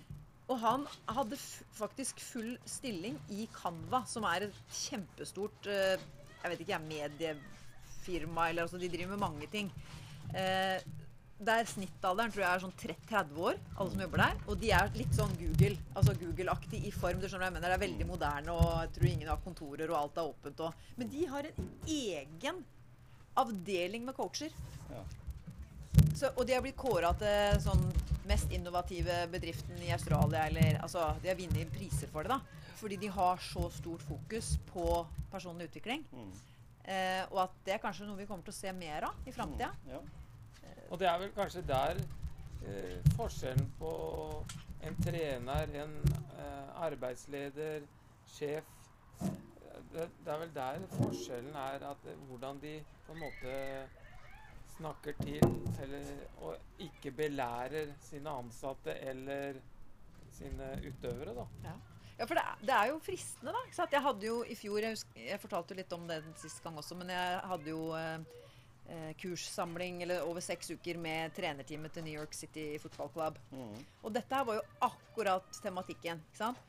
Og 0.46 0.60
han 0.62 0.84
hadde 1.10 1.40
faktisk 1.74 2.20
full 2.22 2.52
stilling 2.70 3.18
i 3.34 3.48
Canva, 3.54 4.04
som 4.10 4.28
er 4.30 4.46
et 4.46 4.60
kjempestort 4.84 5.70
eh, 5.72 5.96
jeg 6.46 6.52
vet 6.52 6.62
ikke, 6.62 6.84
mediefirma. 6.86 8.50
eller 8.50 8.68
altså 8.68 8.78
De 8.78 8.90
driver 8.90 9.16
med 9.16 9.24
mange 9.24 9.50
ting. 9.50 9.72
Eh, 10.38 10.78
der 11.46 11.66
Snittalderen 11.68 12.32
tror 12.32 12.46
jeg 12.46 12.56
er 12.56 12.62
sånn 12.64 12.78
30 12.80 13.42
år, 13.44 13.58
alle 13.76 13.92
som 13.92 14.04
jobber 14.06 14.22
der. 14.22 14.38
Og 14.48 14.60
de 14.62 14.70
er 14.78 14.94
litt 14.96 15.18
sånn 15.18 15.34
Google, 15.40 15.76
altså 15.98 16.16
Google-aktig 16.22 16.80
i 16.88 16.94
form. 16.96 17.20
du 17.20 17.28
skjønner 17.28 17.48
hva 17.48 17.50
jeg 17.50 17.58
mener, 17.58 17.68
Det 17.74 17.76
er 17.76 17.88
veldig 17.88 18.08
moderne, 18.08 18.54
og 18.54 18.70
jeg 18.86 18.94
tror 18.96 19.10
ingen 19.10 19.34
har 19.34 19.44
kontorer, 19.44 19.90
og 19.90 20.00
alt 20.00 20.18
er 20.22 20.30
åpent. 20.32 20.64
Og, 20.68 20.88
men 20.96 21.12
de 21.12 21.26
har 21.34 21.50
en 21.50 21.70
egen 21.98 22.64
avdeling 23.36 24.06
med 24.06 24.16
coacher. 24.16 24.54
Ja. 24.94 25.04
Så, 26.16 26.30
og 26.38 26.46
de 26.48 26.54
har 26.56 26.64
blitt 26.64 26.80
kåra 26.80 27.12
til 27.20 27.60
sånn 27.66 27.84
mest 28.28 28.52
innovative 28.52 29.22
bedriften 29.32 29.80
i 29.86 29.92
Australia. 29.96 30.46
Eller, 30.50 30.82
altså, 30.82 31.14
de 31.24 31.32
har 31.32 31.40
vunnet 31.40 31.72
priser 31.74 32.12
for 32.12 32.26
det. 32.26 32.36
da 32.36 32.74
Fordi 32.76 32.96
de 32.96 33.10
har 33.10 33.38
så 33.38 33.70
stort 33.70 34.02
fokus 34.02 34.58
på 34.74 35.06
personlig 35.32 35.70
utvikling. 35.70 36.06
Mm. 36.12 36.32
Eh, 36.86 37.24
og 37.32 37.44
at 37.44 37.58
det 37.66 37.74
er 37.74 37.82
kanskje 37.82 38.06
noe 38.06 38.20
vi 38.20 38.28
kommer 38.30 38.46
til 38.46 38.54
å 38.54 38.60
se 38.60 38.74
mer 38.74 39.08
av 39.10 39.28
i 39.28 39.34
framtida. 39.34 39.72
Mm. 39.86 39.92
Ja. 39.96 40.04
Og 40.90 41.00
det 41.02 41.08
er 41.10 41.18
vel 41.20 41.32
kanskje 41.34 41.64
der 41.66 41.98
eh, 42.68 43.00
forskjellen 43.16 43.72
på 43.80 43.92
en 44.86 44.98
trener, 45.02 45.72
en 45.82 45.96
eh, 46.38 46.82
arbeidsleder, 46.86 47.88
sjef 48.30 48.68
eh, 49.22 49.30
det, 49.94 50.10
det 50.26 50.34
er 50.34 50.42
vel 50.44 50.54
der 50.56 50.86
forskjellen 50.98 51.56
er 51.56 51.88
at 51.90 52.10
eh, 52.12 52.20
hvordan 52.30 52.62
de 52.62 52.76
på 53.08 53.16
en 53.16 53.24
måte 53.24 53.56
snakker 54.76 55.18
til 55.22 55.42
eller, 55.84 56.08
og 56.44 56.82
ikke 56.84 57.12
belærer 57.16 57.94
sine 58.04 58.32
ansatte 58.44 58.96
eller 59.08 59.60
sine 60.36 60.72
utøvere, 60.84 61.36
da. 61.36 61.46
Ja, 62.16 62.24
for 62.24 62.38
det 62.38 62.44
er, 62.44 62.64
det 62.64 62.76
er 62.76 62.90
jo 62.92 63.00
fristende, 63.04 63.52
da. 63.52 63.62
Ikke 63.68 63.78
sant? 63.78 63.96
Jeg 63.96 64.04
hadde 64.06 64.28
jo 64.28 64.40
i 64.48 64.56
fjor 64.56 64.80
Jeg, 64.84 64.96
husker, 64.96 65.22
jeg 65.26 65.42
fortalte 65.42 65.74
jo 65.74 65.80
litt 65.82 65.96
om 65.96 66.06
det 66.08 66.22
sist 66.40 66.64
gang 66.64 66.78
også, 66.80 66.98
men 67.00 67.12
jeg 67.12 67.42
hadde 67.52 67.74
jo 67.74 67.82
eh, 68.00 68.46
eh, 68.88 69.10
kurssamling 69.20 70.02
eller 70.06 70.24
over 70.28 70.44
seks 70.44 70.72
uker 70.76 71.00
med 71.02 71.36
trenerteamet 71.36 71.96
til 71.96 72.08
New 72.08 72.16
York 72.16 72.36
City 72.38 72.70
Football 72.84 73.12
Club. 73.16 73.42
Mm. 73.52 73.76
Og 74.04 74.16
dette 74.16 74.40
her 74.40 74.48
var 74.48 74.62
jo 74.62 74.66
akkurat 74.88 75.62
tematikken. 75.64 76.24
ikke 76.32 76.44
sant? 76.44 76.64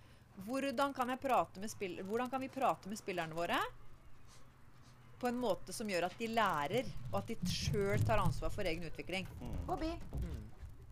Hvordan 0.46 0.92
kan, 0.92 1.08
jeg 1.14 1.22
prate 1.22 1.62
med 1.62 1.72
spill 1.72 2.00
hvordan 2.04 2.28
kan 2.28 2.42
vi 2.42 2.52
prate 2.52 2.90
med 2.90 2.98
spillerne 3.00 3.36
våre 3.38 3.56
på 5.20 5.28
en 5.28 5.38
måte 5.40 5.72
som 5.72 5.88
gjør 5.88 6.04
at 6.10 6.16
de 6.18 6.26
lærer, 6.28 6.88
og 7.12 7.18
at 7.22 7.26
de 7.32 7.36
sjøl 7.50 8.02
tar 8.06 8.18
ansvar 8.22 8.50
for 8.52 8.62
egen 8.68 8.84
utvikling? 8.88 9.26
Mm. 9.40 9.54
Bobby, 9.66 9.92
Mm. 10.12 10.42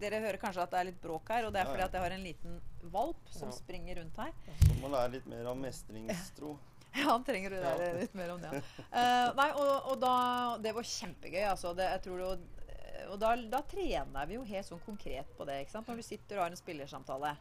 dere 0.01 0.21
hører 0.21 0.39
kanskje 0.41 0.63
at 0.63 0.71
det 0.71 0.79
er 0.81 0.85
litt 0.91 1.01
bråk 1.03 1.29
her, 1.29 1.45
og 1.47 1.53
det 1.53 1.61
er 1.61 1.65
Ja, 1.67 1.71
fordi 1.73 1.85
at 1.85 1.93
jeg 1.93 2.03
har 2.03 2.11
en 2.11 2.25
liten 2.25 2.61
valp 2.93 3.29
som 3.31 3.49
Ja. 3.49 3.55
springer 3.57 3.97
rundt 4.01 4.17
her. 4.17 4.33
Så 4.67 4.81
må 4.81 4.89
lære 4.91 5.13
litt 5.13 5.27
mer 5.27 5.47
om 5.47 5.61
mestringstro. 5.61 6.59
Ja, 6.95 7.09
han 7.11 7.25
trenger 7.25 7.51
å 7.51 7.55
Ja. 7.63 7.77
lære 7.77 8.01
litt 8.01 8.15
mer 8.15 8.31
om 8.31 8.41
det. 8.41 8.51
ja. 8.53 8.61
Uh, 8.93 9.35
nei, 9.35 9.51
og, 9.51 9.87
og 9.91 10.01
da 10.01 10.59
Det 10.63 10.73
var 10.75 10.83
kjempegøy, 10.83 11.43
altså. 11.51 11.75
Det, 11.75 11.83
jeg 11.91 12.03
tror 12.03 12.19
det, 12.19 12.27
var- 12.27 13.11
og 13.13 13.19
da, 13.21 13.37
da 13.37 13.61
trener 13.63 14.27
vi 14.27 14.35
jo 14.35 14.45
helt 14.45 14.67
sånn 14.67 14.81
konkret 14.87 15.27
på 15.37 15.45
det, 15.45 15.67
ikke 15.67 15.73
sant. 15.73 15.89
Når 15.89 15.97
du 15.97 16.03
sitter 16.03 16.37
og 16.39 16.43
har 16.45 16.51
en 16.51 16.57
spillersamtale. 16.57 17.37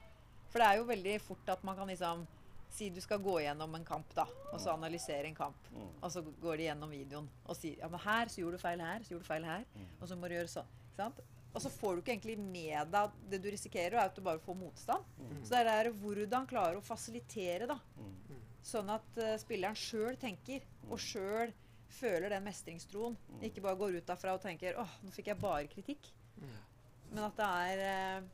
For 0.50 0.60
det 0.60 0.68
er 0.68 0.78
jo 0.78 0.86
veldig 0.86 1.22
fort 1.22 1.48
at 1.50 1.64
man 1.64 1.76
kan 1.78 1.88
liksom 1.88 2.26
Si 2.74 2.88
du 2.90 2.98
skal 3.04 3.22
gå 3.22 3.36
gjennom 3.44 3.76
en 3.78 3.86
kamp, 3.86 4.10
da, 4.18 4.26
og 4.50 4.58
så 4.62 4.74
analysere 4.74 5.30
en 5.30 5.38
kamp. 5.38 5.68
Mm. 5.76 5.92
Og 6.00 6.10
så 6.10 6.24
går 6.42 6.58
de 6.58 6.66
gjennom 6.66 6.90
videoen 6.90 7.28
og 7.46 7.58
sier 7.60 7.78
ja, 7.84 7.90
men 7.92 8.02
her 8.02 8.32
så 8.34 8.42
gjorde 8.42 8.58
du 8.58 8.64
feil 8.64 8.82
her, 8.82 9.06
så 9.06 9.14
gjorde 9.14 9.28
du 9.28 9.30
feil 9.30 9.46
her. 9.46 9.68
Mm. 9.76 9.92
Og 10.00 10.10
så 10.10 10.18
må 10.18 10.30
du 10.30 10.36
gjøre 10.40 10.52
sånn. 10.56 10.72
Ikke 10.88 11.04
sant? 11.04 11.22
Og 11.54 11.62
så 11.62 11.70
får 11.70 11.94
du 11.94 12.02
ikke 12.02 12.14
egentlig 12.16 12.36
med 12.42 12.90
deg 12.90 13.18
Det 13.30 13.40
du 13.44 13.50
risikerer, 13.54 13.98
er 13.98 14.08
at 14.10 14.16
du 14.18 14.24
bare 14.26 14.42
får 14.42 14.58
motstand. 14.58 15.06
Mm. 15.20 15.42
Så 15.46 15.54
det 15.54 15.76
er 15.78 15.92
hvordan 16.02 16.50
klarer 16.50 16.80
å 16.80 16.86
fasilitere, 16.86 17.70
da. 17.70 17.78
Mm. 18.00 18.40
Sånn 18.64 18.90
at 18.94 19.20
uh, 19.20 19.36
spilleren 19.42 19.78
sjøl 19.78 20.18
tenker, 20.20 20.64
og 20.90 21.02
sjøl 21.02 21.52
føler 21.94 22.32
den 22.34 22.46
mestringstroen. 22.48 23.18
Mm. 23.30 23.42
Ikke 23.50 23.64
bare 23.64 23.78
går 23.80 24.00
ut 24.00 24.08
derfra 24.08 24.34
og 24.38 24.42
tenker 24.42 24.80
'Åh, 24.80 25.00
nå 25.04 25.14
fikk 25.14 25.30
jeg 25.30 25.42
bare 25.42 25.70
kritikk'. 25.70 26.10
Mm. 26.42 26.56
Men 27.12 27.24
at 27.28 27.38
det 27.38 27.50
er 27.68 27.84
uh, 27.84 28.30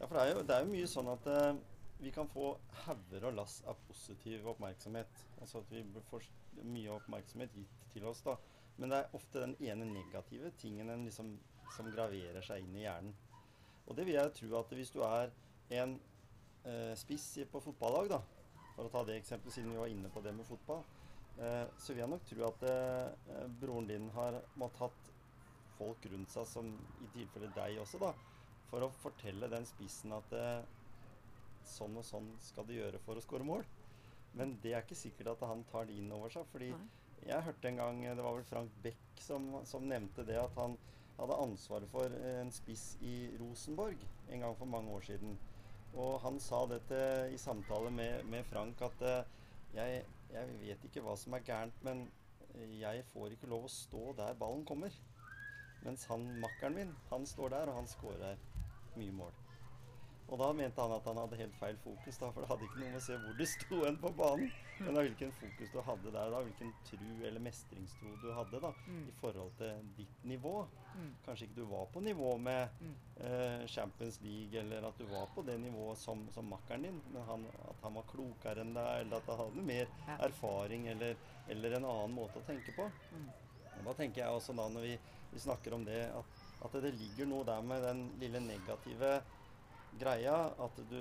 Ja, 0.00 0.06
for 0.06 0.16
det 0.16 0.22
er 0.22 0.34
jo, 0.34 0.42
det 0.48 0.56
er 0.56 0.64
jo 0.64 0.72
mye 0.72 0.88
sånn 0.88 1.08
at 1.12 1.26
eh, 1.28 1.56
vi 2.00 2.10
kan 2.14 2.28
få 2.28 2.54
hauger 2.86 3.26
og 3.28 3.36
lass 3.36 3.58
av 3.68 3.78
positiv 3.88 4.46
oppmerksomhet. 4.54 5.24
Altså 5.40 5.60
at 5.60 5.72
vi 5.72 5.82
får 6.10 6.26
mye 6.64 6.94
oppmerksomhet 6.96 7.56
gitt 7.56 7.82
til 7.92 8.06
oss, 8.08 8.22
da. 8.24 8.36
Men 8.80 8.92
det 8.92 9.00
er 9.00 9.16
ofte 9.16 9.42
den 9.42 9.56
ene 9.60 9.88
negative 9.90 10.52
tingen 10.60 10.88
en 10.88 11.04
liksom, 11.04 11.34
som 11.76 11.90
graverer 11.92 12.40
seg 12.44 12.64
inn 12.64 12.78
i 12.78 12.86
hjernen. 12.86 13.12
Og 13.86 13.96
det 13.98 14.06
vil 14.06 14.16
jeg 14.16 14.34
tro 14.38 14.54
at 14.60 14.72
hvis 14.76 14.92
du 14.94 15.02
er 15.04 15.32
en 15.76 15.96
eh, 16.64 16.94
spiss 16.96 17.26
på 17.50 17.60
fotballag, 17.64 18.08
da, 18.14 18.20
for 18.76 18.86
å 18.86 18.92
ta 18.92 19.04
det 19.04 19.18
eksempelet 19.20 19.58
siden 19.58 19.74
vi 19.74 19.82
var 19.82 19.92
inne 19.92 20.10
på 20.12 20.22
det 20.24 20.32
med 20.36 20.48
fotball, 20.48 20.84
eh, 21.36 21.66
så 21.76 21.92
vil 21.92 22.04
jeg 22.04 22.12
nok 22.14 22.26
tro 22.30 22.46
at 22.48 22.66
eh, 22.70 23.46
broren 23.60 23.90
din 23.90 24.08
har 24.16 24.40
måttet 24.60 24.86
hatt 24.86 25.12
folk 25.76 26.06
rundt 26.12 26.32
seg 26.32 26.48
som 26.48 26.72
i 27.04 27.08
tilfelle 27.12 27.50
deg 27.56 27.80
også, 27.82 28.00
da, 28.00 28.14
for 28.70 28.86
å 28.86 28.92
fortelle 29.02 29.50
den 29.50 29.66
spissen 29.68 30.14
at 30.16 30.36
eh, 30.38 30.62
sånn 31.70 31.96
og 32.00 32.06
sånn 32.06 32.30
skal 32.44 32.66
du 32.68 32.74
gjøre 32.76 33.00
for 33.04 33.18
å 33.18 33.24
skåre 33.24 33.46
mål. 33.46 33.64
Men 34.38 34.54
det 34.62 34.74
er 34.74 34.84
ikke 34.84 34.98
sikkert 34.98 35.34
at 35.34 35.48
han 35.50 35.64
tar 35.70 35.88
det 35.88 35.96
inn 35.98 36.12
over 36.14 36.32
seg. 36.32 36.46
fordi 36.52 36.70
Nei. 36.74 36.88
jeg 37.26 37.46
hørte 37.48 37.68
en 37.68 37.80
gang, 37.82 38.02
det 38.04 38.24
var 38.26 38.36
vel 38.38 38.46
Frank 38.48 38.76
Beck 38.84 39.22
som, 39.22 39.50
som 39.66 39.88
nevnte 39.88 40.26
det, 40.26 40.38
at 40.38 40.54
han 40.58 40.76
hadde 41.18 41.40
ansvaret 41.42 41.90
for 41.92 42.14
eh, 42.20 42.38
en 42.40 42.52
spiss 42.54 42.94
i 43.04 43.14
Rosenborg 43.40 43.98
en 44.30 44.46
gang 44.46 44.56
for 44.56 44.70
mange 44.70 44.94
år 44.94 45.04
siden. 45.10 45.36
Og 45.98 46.20
han 46.22 46.38
sa 46.40 46.62
dette 46.70 47.00
i 47.34 47.38
samtale 47.40 47.90
med, 47.90 48.24
med 48.30 48.46
Frank 48.46 48.80
at 48.86 49.02
eh, 49.02 49.36
jeg, 49.74 50.04
jeg 50.32 50.56
vet 50.62 50.86
ikke 50.86 51.02
hva 51.04 51.16
som 51.18 51.34
er 51.34 51.46
gærent, 51.46 51.84
men 51.86 52.06
jeg 52.80 53.04
får 53.12 53.34
ikke 53.34 53.50
lov 53.50 53.66
å 53.66 53.72
stå 53.72 54.12
der 54.18 54.38
ballen 54.38 54.64
kommer. 54.66 54.94
Mens 55.84 56.04
han 56.10 56.26
makkeren 56.42 56.76
min, 56.76 56.90
han 57.10 57.26
står 57.26 57.54
der, 57.54 57.70
og 57.70 57.78
han 57.80 57.88
skårer 57.88 58.40
mye 58.98 59.14
mål. 59.16 59.36
Og 60.30 60.38
da 60.38 60.52
mente 60.54 60.78
han 60.78 60.92
at 60.94 61.06
han 61.10 61.16
hadde 61.18 61.36
helt 61.40 61.56
feil 61.58 61.76
fokus, 61.82 62.18
da, 62.22 62.28
for 62.30 62.44
det 62.44 62.48
hadde 62.52 62.66
ikke 62.68 62.78
noe 62.78 62.90
med 62.92 63.00
å 63.00 63.02
se 63.02 63.16
hvor 63.18 63.34
du 63.34 63.42
sto 63.50 63.80
hen 63.82 63.96
på 63.98 64.12
banen, 64.14 64.52
men 64.78 64.94
da 64.94 65.02
hvilken 65.02 65.32
fokus 65.34 65.72
du 65.74 65.80
hadde 65.82 66.12
der, 66.14 66.28
da, 66.30 66.42
hvilken 66.46 66.70
tru 66.86 67.08
eller 67.26 67.42
mestringstro 67.42 68.12
du 68.22 68.28
hadde 68.36 68.60
da, 68.62 68.70
Mm. 68.86 69.08
i 69.10 69.14
forhold 69.20 69.50
til 69.58 69.80
ditt 69.96 70.22
nivå. 70.30 70.52
Mm. 70.94 71.08
Kanskje 71.26 71.48
ikke 71.48 71.56
du 71.58 71.64
var 71.72 71.86
på 71.92 72.00
nivå 72.06 72.36
med 72.38 72.68
Mm. 72.80 72.94
eh, 73.26 73.66
Champions 73.66 74.20
League, 74.22 74.54
eller 74.60 74.86
at 74.88 74.98
du 74.98 75.04
var 75.10 75.26
på 75.34 75.42
det 75.44 75.58
nivået 75.60 75.98
som, 75.98 76.22
som 76.30 76.46
makkeren 76.46 76.82
din, 76.82 77.02
men 77.12 77.22
han, 77.26 77.46
at 77.68 77.82
han 77.82 77.94
var 77.94 78.06
klokere 78.14 78.60
enn 78.62 78.72
deg, 78.74 79.00
eller 79.00 79.16
at 79.16 79.26
han 79.26 79.38
hadde 79.42 79.66
mer 79.66 79.86
Ja. 80.06 80.16
erfaring, 80.28 80.86
eller, 80.94 81.16
eller 81.48 81.72
en 81.76 81.84
annen 81.84 82.14
måte 82.14 82.38
å 82.38 82.46
tenke 82.46 82.70
på. 82.76 82.86
Mm. 83.12 83.28
Og 83.80 83.84
da 83.84 83.92
tenker 83.94 84.22
jeg 84.22 84.30
også 84.30 84.54
da 84.56 84.68
når 84.68 84.80
vi, 84.86 84.94
vi 85.32 85.38
snakker 85.40 85.74
om 85.74 85.84
det, 85.84 86.06
at, 86.14 86.24
at 86.64 86.72
det 86.82 86.94
ligger 86.94 87.26
noe 87.26 87.44
der 87.44 87.62
med 87.62 87.82
den 87.82 88.06
lille 88.20 88.40
negative 88.40 89.22
greia 89.98 90.36
at 90.58 90.84
du 90.90 91.00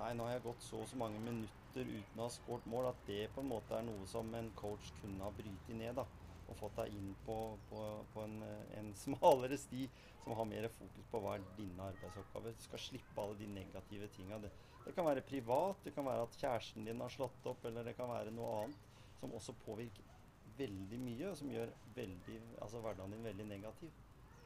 Nei, 0.00 0.14
nå 0.16 0.24
har 0.24 0.38
jeg 0.38 0.46
gått 0.46 0.62
så 0.64 0.78
og 0.80 0.86
så 0.88 0.96
mange 0.96 1.18
minutter 1.20 1.84
uten 1.84 2.20
å 2.22 2.24
ha 2.24 2.32
skåret 2.32 2.64
mål, 2.72 2.86
at 2.88 3.02
det 3.04 3.26
på 3.34 3.42
en 3.42 3.50
måte 3.50 3.74
er 3.76 3.84
noe 3.84 4.06
som 4.08 4.30
en 4.32 4.48
coach 4.56 4.86
kunne 5.02 5.20
ha 5.20 5.28
brytet 5.36 5.76
ned. 5.76 5.98
da, 5.98 6.06
Og 6.48 6.56
fått 6.56 6.78
deg 6.78 6.94
inn 6.96 7.10
på, 7.26 7.36
på, 7.68 7.82
på 8.14 8.22
en, 8.24 8.38
en 8.78 8.88
smalere 9.02 9.58
sti 9.60 9.84
som 10.22 10.38
har 10.38 10.48
mer 10.48 10.70
fokus 10.72 11.10
på 11.12 11.20
hva 11.20 11.34
er 11.36 11.44
dine 11.58 11.90
arbeidsoppgaver. 11.92 12.56
Du 12.56 12.64
skal 12.64 12.82
slippe 12.86 13.20
alle 13.20 13.36
de 13.42 13.50
negative 13.52 14.08
tinga. 14.16 14.40
Det, 14.40 14.50
det 14.86 14.94
kan 14.96 15.08
være 15.10 15.26
privat, 15.26 15.84
det 15.84 15.92
kan 15.96 16.08
være 16.08 16.24
at 16.24 16.40
kjæresten 16.40 16.88
din 16.88 17.04
har 17.04 17.12
slått 17.12 17.52
opp, 17.52 17.68
eller 17.68 17.84
det 17.84 17.96
kan 17.98 18.08
være 18.08 18.32
noe 18.32 18.62
annet 18.62 18.88
som 19.20 19.36
også 19.36 19.52
påvirker 19.66 20.08
veldig 20.56 20.98
mye, 21.00 21.28
og 21.30 21.36
som 21.36 21.52
gjør 21.52 21.72
veldig, 21.96 22.40
altså 22.60 22.80
hverdagen 22.80 23.14
din 23.14 23.28
veldig 23.28 23.46
negativ. 23.52 23.92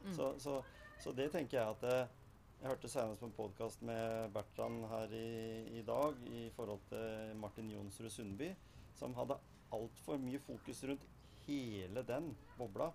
Mm. 0.03 0.13
Så, 0.13 0.33
så, 0.39 0.59
så 0.99 1.15
det 1.15 1.31
tenker 1.33 1.59
jeg 1.59 1.75
at 1.75 1.87
eh, 1.89 2.21
Jeg 2.61 2.71
hørte 2.71 2.89
senest 2.89 3.21
på 3.21 3.27
en 3.27 3.35
podkast 3.35 3.81
med 3.85 4.31
Bertrand 4.33 4.85
her 4.89 5.11
i, 5.13 5.79
i 5.79 5.81
dag 5.85 6.21
i 6.31 6.45
forhold 6.55 6.79
til 6.89 7.35
Martin 7.37 7.67
Jonsrud 7.69 8.09
Sundby, 8.09 8.47
som 8.95 9.13
hadde 9.17 9.37
altfor 9.75 10.17
mye 10.23 10.39
fokus 10.41 10.79
rundt 10.87 11.03
hele 11.45 12.03
den 12.07 12.31
bobla. 12.57 12.87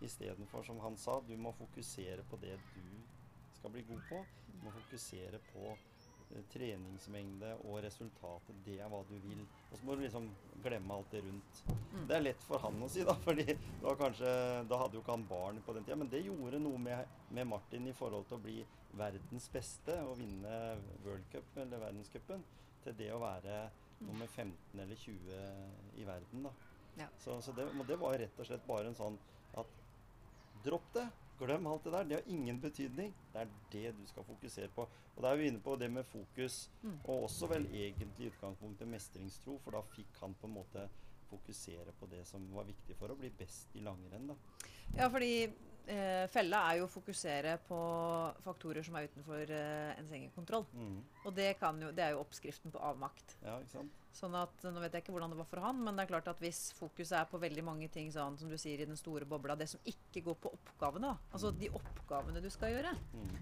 Istedenfor, 0.00 0.62
som 0.62 0.78
han 0.80 0.96
sa, 0.96 1.18
du 1.26 1.34
må 1.36 1.52
fokusere 1.58 2.24
på 2.30 2.38
det 2.40 2.54
du 2.70 2.84
skal 3.58 3.74
bli 3.74 3.82
god 3.90 4.04
på. 4.08 4.22
Du 4.46 4.62
må 4.62 4.72
fokusere 4.78 5.42
på 5.50 5.74
treningsmengde 6.52 7.54
og 7.64 7.80
resultatet. 7.84 8.56
Det 8.66 8.76
er 8.82 8.90
hva 8.92 9.00
du 9.08 9.14
vil. 9.24 9.40
Og 9.70 9.78
så 9.78 9.86
må 9.86 9.96
du 9.96 10.04
liksom 10.04 10.28
glemme 10.64 10.98
alt 10.98 11.10
det 11.14 11.22
rundt. 11.24 11.62
Mm. 11.68 12.04
Det 12.10 12.16
er 12.16 12.24
lett 12.24 12.44
for 12.46 12.62
han 12.62 12.82
å 12.84 12.90
si, 12.92 13.04
da, 13.06 13.16
fordi 13.26 13.46
da, 13.48 13.94
kanskje, 14.00 14.32
da 14.70 14.80
hadde 14.82 14.98
jo 14.98 15.04
ikke 15.04 15.16
han 15.16 15.26
barn 15.30 15.60
på 15.64 15.76
den 15.76 15.86
tida. 15.86 15.98
Men 16.00 16.12
det 16.12 16.24
gjorde 16.26 16.62
noe 16.62 16.80
med, 16.82 17.18
med 17.34 17.50
Martin 17.50 17.88
i 17.88 17.96
forhold 17.96 18.28
til 18.28 18.38
å 18.38 18.44
bli 18.44 18.58
verdens 18.98 19.50
beste 19.52 19.98
og 20.06 20.16
vinne 20.20 20.54
World 21.04 21.28
Cup 21.32 21.60
eller 21.60 21.82
verdenscupen, 21.82 22.44
til 22.84 22.96
det 22.98 23.12
å 23.12 23.20
være 23.22 23.66
nummer 23.98 24.26
15 24.30 24.80
eller 24.80 24.96
20 24.96 26.00
i 26.00 26.06
verden. 26.06 26.46
da. 26.46 26.52
Ja. 26.98 27.06
Så, 27.18 27.40
så 27.42 27.52
det, 27.54 27.68
det 27.88 27.98
var 28.00 28.18
rett 28.18 28.40
og 28.40 28.46
slett 28.48 28.66
bare 28.66 28.90
en 28.90 28.98
sånn 28.98 29.18
at 29.58 29.74
dropp 30.64 30.88
det. 30.96 31.06
Glem 31.38 31.66
alt 31.66 31.84
det 31.84 31.92
der. 31.92 32.04
Det 32.04 32.16
har 32.18 32.32
ingen 32.34 32.60
betydning. 32.60 33.12
Det 33.32 33.40
er 33.40 33.48
det 33.72 33.92
du 33.98 34.06
skal 34.06 34.24
fokusere 34.24 34.68
på. 34.74 34.88
Og 35.16 35.22
da 35.22 35.32
er 35.32 35.36
vi 35.36 35.46
inne 35.46 35.60
på 35.60 35.76
det 35.78 35.90
med 35.90 36.04
fokus, 36.04 36.70
Mm. 36.82 36.98
og 37.04 37.22
også 37.24 37.46
vel 37.48 37.66
egentlig 37.66 38.26
i 38.26 38.30
utgangspunktet 38.30 38.88
mestringstro, 38.88 39.58
for 39.58 39.70
da 39.70 39.80
fikk 39.80 40.20
han 40.20 40.34
på 40.34 40.46
en 40.46 40.54
måte 40.54 40.88
fokusere 41.30 41.92
på 42.00 42.06
det 42.10 42.26
som 42.26 42.46
var 42.54 42.64
viktig 42.64 42.96
for 42.96 43.08
å 43.08 43.16
bli 43.18 43.30
best 43.30 43.68
i 43.74 43.80
langrenn. 43.80 44.26
da. 44.28 44.34
Ja, 44.96 45.08
fordi 45.08 45.52
eh, 45.88 46.26
fella 46.32 46.60
er 46.70 46.78
jo 46.80 46.86
å 46.86 46.92
fokusere 46.92 47.56
på 47.66 47.78
faktorer 48.44 48.84
som 48.86 48.96
er 48.98 49.08
utenfor 49.08 49.50
eh, 49.54 49.94
ens 49.98 50.12
egen 50.14 50.30
kontroll. 50.36 50.66
Mm. 50.76 50.98
Og 51.24 51.34
det, 51.36 51.50
kan 51.60 51.80
jo, 51.82 51.90
det 51.96 52.04
er 52.04 52.14
jo 52.14 52.22
oppskriften 52.22 52.74
på 52.74 52.82
avmakt. 52.84 53.36
Ja, 53.42 53.58
ikke 53.62 53.78
sant? 53.80 53.94
Sånn 54.18 54.34
at, 54.34 54.54
Nå 54.64 54.80
vet 54.82 54.94
jeg 54.96 55.04
ikke 55.04 55.12
hvordan 55.14 55.30
det 55.34 55.38
var 55.38 55.46
for 55.50 55.62
han, 55.62 55.82
men 55.84 55.94
det 55.98 56.04
er 56.06 56.10
klart 56.14 56.30
at 56.32 56.40
hvis 56.42 56.72
fokuset 56.78 57.18
er 57.20 57.28
på 57.30 57.38
veldig 57.42 57.62
mange 57.66 57.88
ting 57.92 58.08
sånn 58.14 58.38
som 58.40 58.50
du 58.50 58.56
sier 58.58 58.80
i 58.82 58.88
den 58.88 58.98
store 58.98 59.28
bobla, 59.28 59.54
det 59.58 59.68
som 59.70 59.80
ikke 59.86 60.24
går 60.26 60.38
på 60.42 60.52
oppgavene, 60.56 61.12
da, 61.12 61.30
altså 61.36 61.52
de 61.54 61.70
oppgavene 61.70 62.42
du 62.42 62.50
skal 62.50 62.74
gjøre, 62.74 62.94
Mhm. 63.14 63.38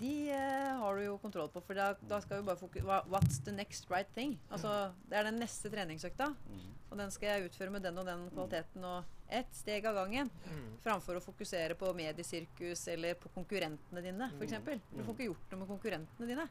De 0.00 0.30
eh, 0.32 0.68
har 0.80 0.96
du 0.96 1.04
jo 1.04 1.16
kontroll 1.20 1.50
på. 1.52 1.60
For 1.66 1.76
da, 1.76 1.92
da 2.08 2.20
skal 2.24 2.40
vi 2.40 2.46
bare 2.48 2.60
fokusere 2.60 3.00
What's 3.12 3.40
the 3.44 3.52
next 3.54 3.90
right 3.92 4.08
thing? 4.16 4.38
Altså, 4.50 4.92
Det 5.08 5.18
er 5.18 5.28
den 5.28 5.40
neste 5.42 5.70
treningsøkta, 5.72 6.30
mm. 6.32 6.62
og 6.90 7.02
den 7.02 7.12
skal 7.12 7.28
jeg 7.28 7.50
utføre 7.50 7.74
med 7.74 7.84
den 7.84 7.98
og 8.00 8.08
den 8.08 8.28
kvaliteten 8.32 8.86
og 8.88 9.18
ett 9.32 9.54
steg 9.56 9.86
av 9.88 9.96
gangen. 9.96 10.28
Mm. 10.44 10.64
Framfor 10.84 11.16
å 11.16 11.24
fokusere 11.24 11.76
på 11.80 11.92
mediesirkus 11.96 12.84
eller 12.92 13.16
på 13.20 13.30
konkurrentene 13.32 14.02
dine, 14.04 14.28
f.eks. 14.36 14.58
Mm. 14.60 14.82
Du 14.92 15.00
får 15.00 15.14
ikke 15.14 15.28
gjort 15.30 15.52
noe 15.52 15.62
med 15.62 15.70
konkurrentene 15.70 16.28
dine. 16.28 16.48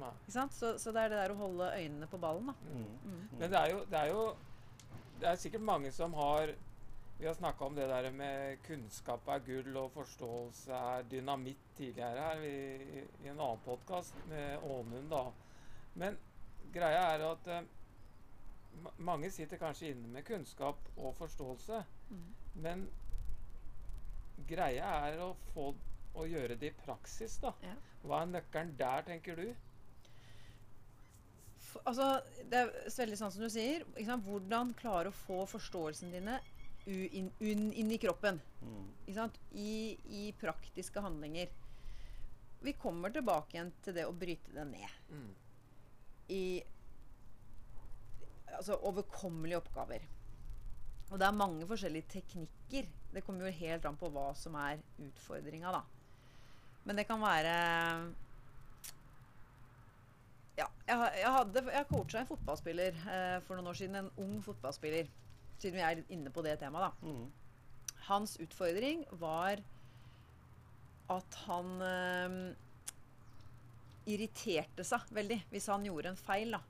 Nei. 0.00 0.12
Sant? 0.32 0.56
Så, 0.56 0.74
så 0.80 0.94
det 0.96 1.04
er 1.04 1.12
det 1.12 1.20
der 1.20 1.34
å 1.34 1.40
holde 1.42 1.68
øynene 1.76 2.08
på 2.08 2.20
ballen. 2.22 2.52
da. 2.52 2.56
Mm. 2.72 2.90
Mm. 3.04 3.22
Men 3.38 3.46
det 3.52 3.60
er 3.60 3.74
jo 3.74 3.80
Det 3.92 3.98
er, 4.00 4.12
jo, 4.12 4.28
det 5.20 5.28
er 5.32 5.42
sikkert 5.44 5.66
mange 5.68 5.92
som 5.92 6.14
har 6.16 6.54
Vi 7.22 7.26
har 7.28 7.34
snakka 7.34 7.64
om 7.64 7.74
det 7.74 7.84
der 7.86 8.10
med 8.10 8.56
kunnskap 8.66 9.28
er 9.30 9.42
gull 9.46 9.76
og 9.78 9.92
forståelse 9.94 10.74
er 10.74 11.04
dynamitt 11.06 11.68
tidligere 11.78 12.24
her 12.24 12.40
i, 12.42 13.02
i 13.22 13.28
en 13.30 13.36
annen 13.38 13.60
podkast 13.62 14.16
med 14.26 14.64
Ånund, 14.66 15.06
da. 15.12 15.20
Men 16.02 16.16
greia 16.74 17.04
er 17.12 17.22
at 17.28 17.46
eh, 17.46 17.68
mange 19.06 19.30
sitter 19.30 19.60
kanskje 19.62 19.92
inne 19.92 20.10
med 20.16 20.26
kunnskap 20.26 20.82
og 20.96 21.14
forståelse, 21.20 21.84
Mm. 22.10 22.24
men 22.64 22.82
greia 24.50 24.88
er 25.06 25.22
å 25.22 25.28
få 25.52 25.68
å 26.18 26.26
gjøre 26.26 26.56
det 26.58 26.72
i 26.72 26.78
praksis, 26.82 27.38
da. 27.40 27.52
Ja. 27.62 27.76
Hva 28.02 28.24
er 28.24 28.32
nøkkelen 28.32 28.74
der, 28.82 29.06
tenker 29.06 29.38
du? 29.38 29.46
Altså, 31.86 32.10
det 32.50 32.58
er 32.64 32.74
veldig 32.98 33.16
sånn 33.22 33.32
som 33.32 33.46
du 33.46 33.48
sier. 33.54 33.86
Sant? 34.04 34.26
Hvordan 34.26 34.74
klare 34.82 35.14
å 35.14 35.16
få 35.22 35.46
forståelsen 35.54 36.10
dine 36.18 36.40
u 36.86 36.96
inn, 37.06 37.30
inn, 37.38 37.68
inn 37.78 37.92
i 37.94 37.98
kroppen. 38.02 38.40
Mm. 38.62 38.86
Ikke 39.04 39.18
sant? 39.18 39.38
I, 39.52 39.74
I 40.06 40.22
praktiske 40.40 41.02
handlinger. 41.04 41.52
Vi 42.62 42.74
kommer 42.78 43.10
tilbake 43.10 43.56
igjen 43.56 43.72
til 43.82 43.96
det 43.96 44.06
å 44.06 44.14
bryte 44.14 44.54
det 44.54 44.66
ned. 44.70 44.98
Mm. 45.10 45.30
I 46.32 46.42
altså, 48.56 48.78
overkommelige 48.88 49.62
oppgaver. 49.62 50.04
Og 51.12 51.18
det 51.20 51.26
er 51.28 51.36
mange 51.36 51.66
forskjellige 51.68 52.08
teknikker. 52.14 52.88
Det 53.12 53.22
kommer 53.26 53.46
jo 53.46 53.58
helt 53.58 53.86
an 53.88 53.98
på 54.00 54.08
hva 54.12 54.30
som 54.38 54.54
er 54.56 54.80
utfordringa, 55.02 55.72
da. 55.74 55.82
Men 56.86 56.98
det 56.98 57.06
kan 57.06 57.20
være 57.22 57.52
Ja, 60.56 60.66
jeg, 60.88 60.96
jeg 61.20 61.30
hadde 61.32 61.60
Jeg 61.70 61.86
coacha 61.88 62.18
en 62.20 62.26
fotballspiller 62.26 62.96
eh, 62.98 63.36
for 63.46 63.54
noen 63.54 63.70
år 63.70 63.78
siden. 63.78 64.00
En 64.00 64.10
ung 64.24 64.40
fotballspiller. 64.42 65.10
Siden 65.62 65.78
vi 65.78 65.86
er 65.86 66.02
inne 66.10 66.32
på 66.34 66.42
det 66.42 66.56
temaet, 66.60 66.90
da. 66.90 67.12
Mm. 67.12 67.96
Hans 68.08 68.34
utfordring 68.42 69.04
var 69.20 69.62
at 71.12 71.38
han 71.46 71.72
eh, 71.86 72.36
irriterte 74.10 74.84
seg 74.86 75.10
veldig 75.14 75.38
hvis 75.52 75.68
han 75.70 75.86
gjorde 75.86 76.12
en 76.12 76.20
feil. 76.20 76.56
da. 76.56 76.62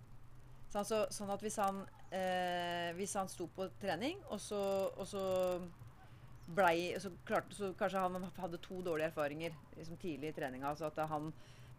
Sånn, 0.73 0.83
altså, 0.83 1.01
sånn 1.13 1.33
at 1.33 1.45
hvis 1.45 1.59
han, 1.61 1.83
eh, 2.13 2.91
hvis 2.97 3.17
han 3.21 3.29
sto 3.29 3.49
på 3.53 3.69
trening, 3.81 4.21
og 4.33 4.41
så, 4.41 4.63
og 4.97 5.09
så 5.09 5.25
blei 6.53 6.93
så 7.01 7.13
klarte, 7.27 7.55
så 7.57 7.73
Kanskje 7.79 8.03
han 8.03 8.31
hadde 8.39 8.61
to 8.63 8.81
dårlige 8.85 9.13
erfaringer 9.13 9.55
liksom 9.77 9.99
tidlig 10.01 10.33
i 10.33 10.37
treninga. 10.37 10.73
Altså 10.73 10.89
at 10.89 10.99
han 11.09 11.31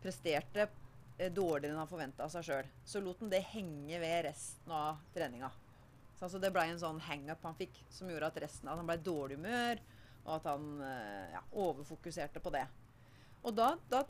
presterte 0.04 0.68
eh, 1.18 1.32
dårligere 1.32 1.74
enn 1.74 1.82
han 1.82 1.90
forventa 1.90 2.26
av 2.26 2.34
seg 2.34 2.48
sjøl. 2.48 2.72
Så 2.86 3.02
lot 3.04 3.22
han 3.22 3.34
det 3.34 3.44
henge 3.54 4.02
ved 4.02 4.24
resten 4.30 4.74
av 4.74 5.02
treninga. 5.16 5.52
Så 6.18 6.28
altså 6.28 6.40
det 6.42 6.54
blei 6.54 6.70
en 6.72 6.82
sånn 6.82 7.02
hangup 7.08 7.44
han 7.48 7.58
fikk, 7.58 7.80
som 7.92 8.10
gjorde 8.12 8.30
at 8.30 8.42
resten 8.46 8.70
av 8.70 8.80
han 8.80 8.90
blei 8.90 9.00
dårlig 9.04 9.40
humør, 9.40 9.82
og 10.24 10.34
at 10.38 10.50
han 10.52 10.68
eh, 10.88 11.32
ja, 11.34 11.42
overfokuserte 11.66 12.44
på 12.44 12.54
det. 12.54 12.66
Og 13.44 13.56
da, 13.58 13.74
da 13.92 14.04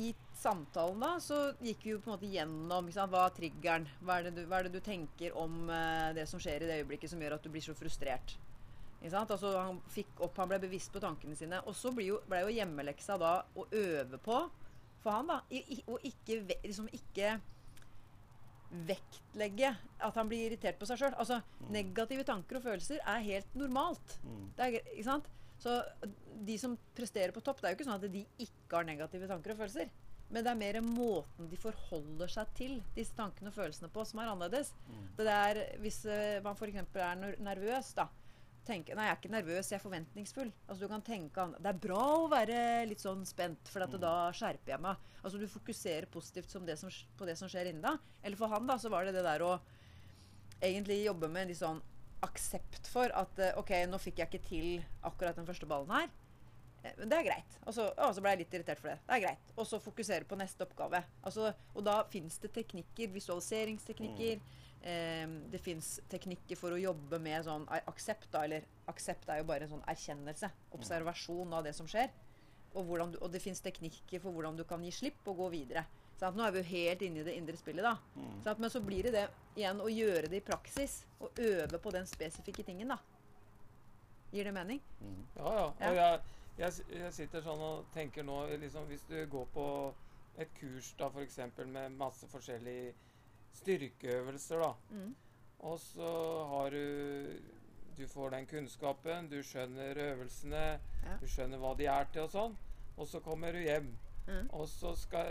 i 0.00 0.14
samtalen 0.40 1.02
da, 1.04 1.10
så 1.20 1.42
gikk 1.62 1.84
vi 1.84 1.92
jo 1.92 2.00
på 2.00 2.08
en 2.08 2.14
måte 2.16 2.30
gjennom 2.32 2.88
sant, 2.94 3.12
hva 3.12 3.26
er 3.28 3.36
triggeren. 3.36 3.84
Hva 4.00 4.18
er, 4.18 4.32
du, 4.32 4.40
hva 4.48 4.58
er 4.58 4.68
det 4.68 4.80
du 4.80 4.84
tenker 4.84 5.36
om 5.38 5.68
eh, 5.68 6.14
det 6.16 6.24
som 6.30 6.40
skjer 6.42 6.64
i 6.64 6.70
det 6.70 6.80
øyeblikket 6.80 7.12
som 7.12 7.22
gjør 7.22 7.36
at 7.36 7.44
du 7.44 7.52
blir 7.52 7.64
så 7.64 7.76
frustrert. 7.76 8.38
Altså, 9.02 9.50
han 9.58 9.80
fikk 9.90 10.20
opp, 10.22 10.36
han 10.38 10.50
ble 10.50 10.60
bevisst 10.62 10.92
på 10.94 11.02
tankene 11.02 11.36
sine. 11.36 11.60
Og 11.66 11.74
så 11.76 11.90
ble 11.94 12.06
jo, 12.08 12.20
ble 12.30 12.44
jo 12.46 12.56
hjemmeleksa 12.56 13.18
da 13.20 13.36
å 13.58 13.66
øve 13.68 14.20
på 14.22 14.40
for 15.02 15.10
han 15.16 15.30
da, 15.30 15.40
i, 15.50 15.62
i, 15.74 15.80
og 15.90 16.04
ikke, 16.06 16.42
liksom 16.62 16.86
ikke 16.94 17.36
vektlegge 18.72 19.74
at 20.02 20.18
han 20.18 20.28
blir 20.30 20.46
irritert 20.46 20.78
på 20.80 20.88
seg 20.88 21.00
sjøl. 21.00 21.16
Altså, 21.20 21.40
negative 21.72 22.24
tanker 22.28 22.58
og 22.58 22.66
følelser 22.66 23.02
er 23.04 23.26
helt 23.26 23.58
normalt. 23.58 24.16
Mm. 24.24 24.46
Det 24.56 24.68
er, 24.68 24.78
ikke 24.94 25.08
sant? 25.08 25.28
Så 25.62 25.76
de 26.42 26.56
som 26.58 26.78
presterer 26.96 27.34
på 27.34 27.42
topp, 27.44 27.60
det 27.60 27.68
er 27.68 27.74
jo 27.74 27.78
ikke 27.78 27.86
sånn 27.90 28.00
at 28.00 28.14
de 28.14 28.24
ikke 28.42 28.78
har 28.78 28.88
negative 28.88 29.28
tanker 29.30 29.54
og 29.54 29.60
følelser. 29.60 29.92
Men 30.32 30.46
det 30.46 30.50
er 30.50 30.58
mer 30.62 30.78
måten 30.86 31.50
de 31.50 31.58
forholder 31.60 32.30
seg 32.32 32.52
til 32.56 32.78
disse 32.96 33.12
tankene 33.18 33.52
og 33.52 33.56
følelsene 33.58 33.90
på, 33.92 34.04
som 34.08 34.22
er 34.22 34.32
annerledes. 34.32 34.72
Mm. 34.88 35.04
Det 35.18 35.28
er, 35.28 35.60
hvis 35.84 36.00
eh, 36.08 36.40
man 36.44 36.56
f.eks. 36.56 36.80
er 36.96 37.20
nervøs, 37.44 37.92
da. 37.98 38.08
Tenke, 38.64 38.94
nei, 38.94 39.08
jeg 39.08 39.12
er 39.16 39.18
ikke 39.18 39.30
nervøs, 39.32 39.68
jeg 39.72 39.78
er 39.80 39.82
forventningsfull. 39.82 40.52
Altså 40.68 40.80
du 40.84 40.88
kan 40.88 41.02
tenke 41.02 41.36
an- 41.42 41.56
Det 41.58 41.66
er 41.72 41.78
bra 41.82 42.02
å 42.20 42.28
være 42.30 42.86
litt 42.86 43.00
sånn 43.02 43.24
spent, 43.26 43.66
for 43.68 43.82
at 43.82 43.90
Mm. 43.90 44.00
da 44.00 44.30
skjerper 44.30 44.66
jeg 44.76 44.80
meg. 44.80 44.96
Altså 45.24 45.38
Du 45.40 45.46
fokuserer 45.48 46.06
positivt 46.06 46.48
som 46.50 46.64
det 46.64 46.78
som, 46.78 46.88
på 47.18 47.26
det 47.26 47.36
som 47.38 47.48
skjer 47.48 47.66
inni 47.72 47.82
deg. 47.82 47.98
Eller 48.22 48.36
for 48.36 48.46
han 48.48 48.66
da, 48.66 48.74
så 48.78 48.88
var 48.88 49.04
det 49.04 49.14
det 49.14 49.24
der 49.24 49.40
å 49.40 49.60
egentlig 50.62 51.04
jobbe 51.04 51.28
med 51.28 51.42
en 51.42 51.48
litt 51.48 51.58
sånn 51.58 51.82
aksept 52.22 52.86
for 52.86 53.10
at 53.18 53.38
eh, 53.42 53.52
OK, 53.58 53.70
nå 53.90 53.98
fikk 53.98 54.18
jeg 54.22 54.30
ikke 54.30 54.48
til 54.48 54.84
akkurat 55.02 55.34
den 55.34 55.46
første 55.48 55.66
ballen 55.66 55.90
her. 55.90 56.08
Eh, 56.84 56.92
Men 56.98 57.08
det 57.08 57.18
er 57.18 57.24
greit. 57.24 57.58
Og 57.66 57.74
så, 57.74 57.88
å, 57.98 58.12
så 58.14 58.20
ble 58.22 58.30
jeg 58.36 58.38
litt 58.44 58.54
irritert 58.54 58.78
for 58.78 58.88
det. 58.92 58.98
Det 59.08 59.16
er 59.16 59.24
greit. 59.26 59.52
Og 59.56 59.66
så 59.66 59.80
fokusere 59.82 60.24
på 60.24 60.38
neste 60.38 60.62
oppgave. 60.64 61.02
Altså, 61.24 61.52
og 61.74 61.82
da 61.84 62.04
fins 62.04 62.38
det 62.38 62.52
teknikker, 62.54 63.10
visualiseringsteknikker. 63.12 64.36
Eh, 64.38 64.61
det 64.82 65.60
fins 65.62 66.00
teknikker 66.10 66.58
for 66.58 66.74
å 66.74 66.80
jobbe 66.80 67.18
med 67.22 67.44
sånn 67.46 67.68
aksept, 67.86 68.28
da. 68.32 68.42
Eller 68.48 68.66
aksept 68.90 69.30
er 69.30 69.38
jo 69.38 69.46
bare 69.46 69.68
en 69.68 69.76
sånn 69.76 69.84
erkjennelse. 69.86 70.50
Observasjon 70.74 71.54
av 71.54 71.66
det 71.66 71.74
som 71.76 71.86
skjer. 71.90 72.10
Og, 72.74 72.88
du, 73.12 73.18
og 73.20 73.30
det 73.30 73.42
fins 73.44 73.60
teknikker 73.62 74.22
for 74.22 74.34
hvordan 74.34 74.56
du 74.56 74.64
kan 74.66 74.82
gi 74.82 74.90
slipp 74.94 75.28
og 75.28 75.42
gå 75.44 75.48
videre. 75.52 75.84
Sant? 76.18 76.36
Nå 76.38 76.44
er 76.46 76.54
vi 76.54 76.62
jo 76.62 76.70
helt 76.70 77.02
inne 77.04 77.22
i 77.22 77.26
det 77.26 77.34
indre 77.36 77.56
spillet, 77.58 77.84
da. 77.84 77.96
Mm. 78.16 78.36
Sant? 78.44 78.60
Men 78.62 78.72
så 78.72 78.80
blir 78.84 79.08
det 79.08 79.14
det 79.16 79.24
igjen 79.58 79.82
å 79.82 79.90
gjøre 79.90 80.30
det 80.32 80.38
i 80.40 80.44
praksis. 80.46 81.02
Og 81.20 81.42
øve 81.42 81.80
på 81.82 81.92
den 81.94 82.06
spesifikke 82.08 82.64
tingen, 82.66 82.94
da. 82.94 82.98
Gir 84.32 84.48
det 84.48 84.54
mening? 84.56 84.80
Mm. 85.02 85.24
Ja, 85.36 85.52
ja. 85.52 85.66
Ja. 85.80 85.88
Og 85.88 85.98
jeg, 85.98 86.20
jeg, 86.62 87.00
jeg 87.02 87.14
sitter 87.18 87.44
sånn 87.44 87.64
og 87.66 87.88
tenker 87.94 88.24
nå 88.24 88.38
liksom, 88.62 88.86
Hvis 88.88 89.04
du 89.10 89.18
går 89.30 89.48
på 89.52 89.66
et 90.40 90.52
kurs 90.56 90.94
da 90.96 91.10
f.eks. 91.12 91.38
med 91.68 91.98
masse 91.98 92.28
forskjellige 92.32 92.94
styrkeøvelser, 93.52 94.58
da. 94.62 94.72
Mm. 94.90 95.14
Og 95.58 95.78
så 95.80 96.12
har 96.48 96.70
du 96.70 97.26
Du 97.96 98.06
får 98.08 98.30
den 98.30 98.46
kunnskapen, 98.46 99.28
du 99.28 99.42
skjønner 99.44 99.94
øvelsene, 100.00 100.80
Ja. 101.04 101.16
du 101.20 101.26
skjønner 101.28 101.58
hva 101.60 101.74
de 101.76 101.84
er 101.86 102.04
til 102.12 102.22
og 102.22 102.30
sånn. 102.30 102.54
Og 102.96 103.06
så 103.06 103.20
kommer 103.20 103.52
du 103.52 103.58
hjem, 103.58 103.90
Mm. 104.28 104.48
og 104.50 104.66
så 104.68 104.94
skal 104.96 105.26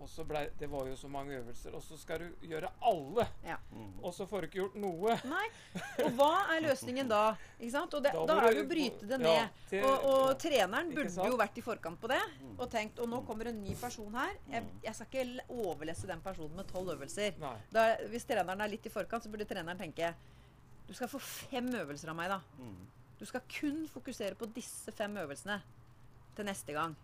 og 0.00 0.08
så 0.08 0.24
ble, 0.28 0.50
Det 0.58 0.68
var 0.70 0.86
jo 0.86 0.96
så 0.96 1.08
mange 1.08 1.32
øvelser. 1.38 1.74
Og 1.74 1.82
så 1.82 1.96
skal 1.98 2.18
du 2.20 2.46
gjøre 2.46 2.68
alle! 2.82 3.26
Mm. 3.72 3.92
Og 4.02 4.14
så 4.14 4.26
får 4.28 4.40
du 4.40 4.46
ikke 4.46 4.58
gjort 4.60 4.74
noe. 4.82 5.16
Nei. 5.24 5.46
Og 6.04 6.10
hva 6.18 6.30
er 6.56 6.60
løsningen 6.66 7.08
da? 7.08 7.36
Ikke 7.58 7.70
sant? 7.72 7.94
Og 7.94 8.02
det, 8.04 8.12
Da 8.12 8.24
da, 8.26 8.36
er 8.42 8.48
det 8.50 8.56
det 8.56 8.64
å 8.66 8.70
bryte 8.70 9.08
det 9.08 9.18
ned. 9.20 9.32
ja, 9.32 9.48
til- 9.70 9.84
og, 9.84 10.04
og 10.04 10.26
ja. 10.28 10.34
treneren 10.44 10.92
burde 10.94 11.28
jo 11.30 11.36
vært 11.40 11.58
i 11.58 11.64
forkant 11.64 12.00
på 12.00 12.08
det 12.08 12.20
Mm. 12.42 12.58
og 12.60 12.70
tenkt 12.70 12.98
Og 12.98 13.08
nå 13.08 13.22
kommer 13.26 13.46
en 13.48 13.62
ny 13.64 13.74
person 13.74 14.12
her. 14.14 14.36
Jeg, 14.50 14.64
jeg 14.84 14.94
skal 14.94 15.06
ikke 15.06 15.46
overlesse 15.48 16.06
den 16.06 16.20
personen 16.20 16.56
med 16.56 16.66
tolv 16.68 16.88
øvelser. 16.96 17.34
Da, 17.72 17.96
hvis 18.10 18.24
treneren 18.24 18.60
er 18.60 18.68
litt 18.68 18.86
i 18.86 18.90
forkant, 18.90 19.22
så 19.24 19.30
burde 19.30 19.44
treneren 19.48 19.78
tenke 19.78 20.14
Du 20.86 20.92
skal 20.94 21.08
få 21.08 21.18
fem 21.18 21.66
øvelser 21.74 22.08
av 22.10 22.16
meg, 22.16 22.28
da. 22.30 22.40
Mm. 22.58 22.76
Du 23.18 23.24
skal 23.24 23.40
kun 23.48 23.86
fokusere 23.88 24.34
på 24.36 24.46
disse 24.54 24.92
fem 24.92 25.16
øvelsene 25.16 25.60
til 26.36 26.44
neste 26.44 26.72
gang. 26.76 26.94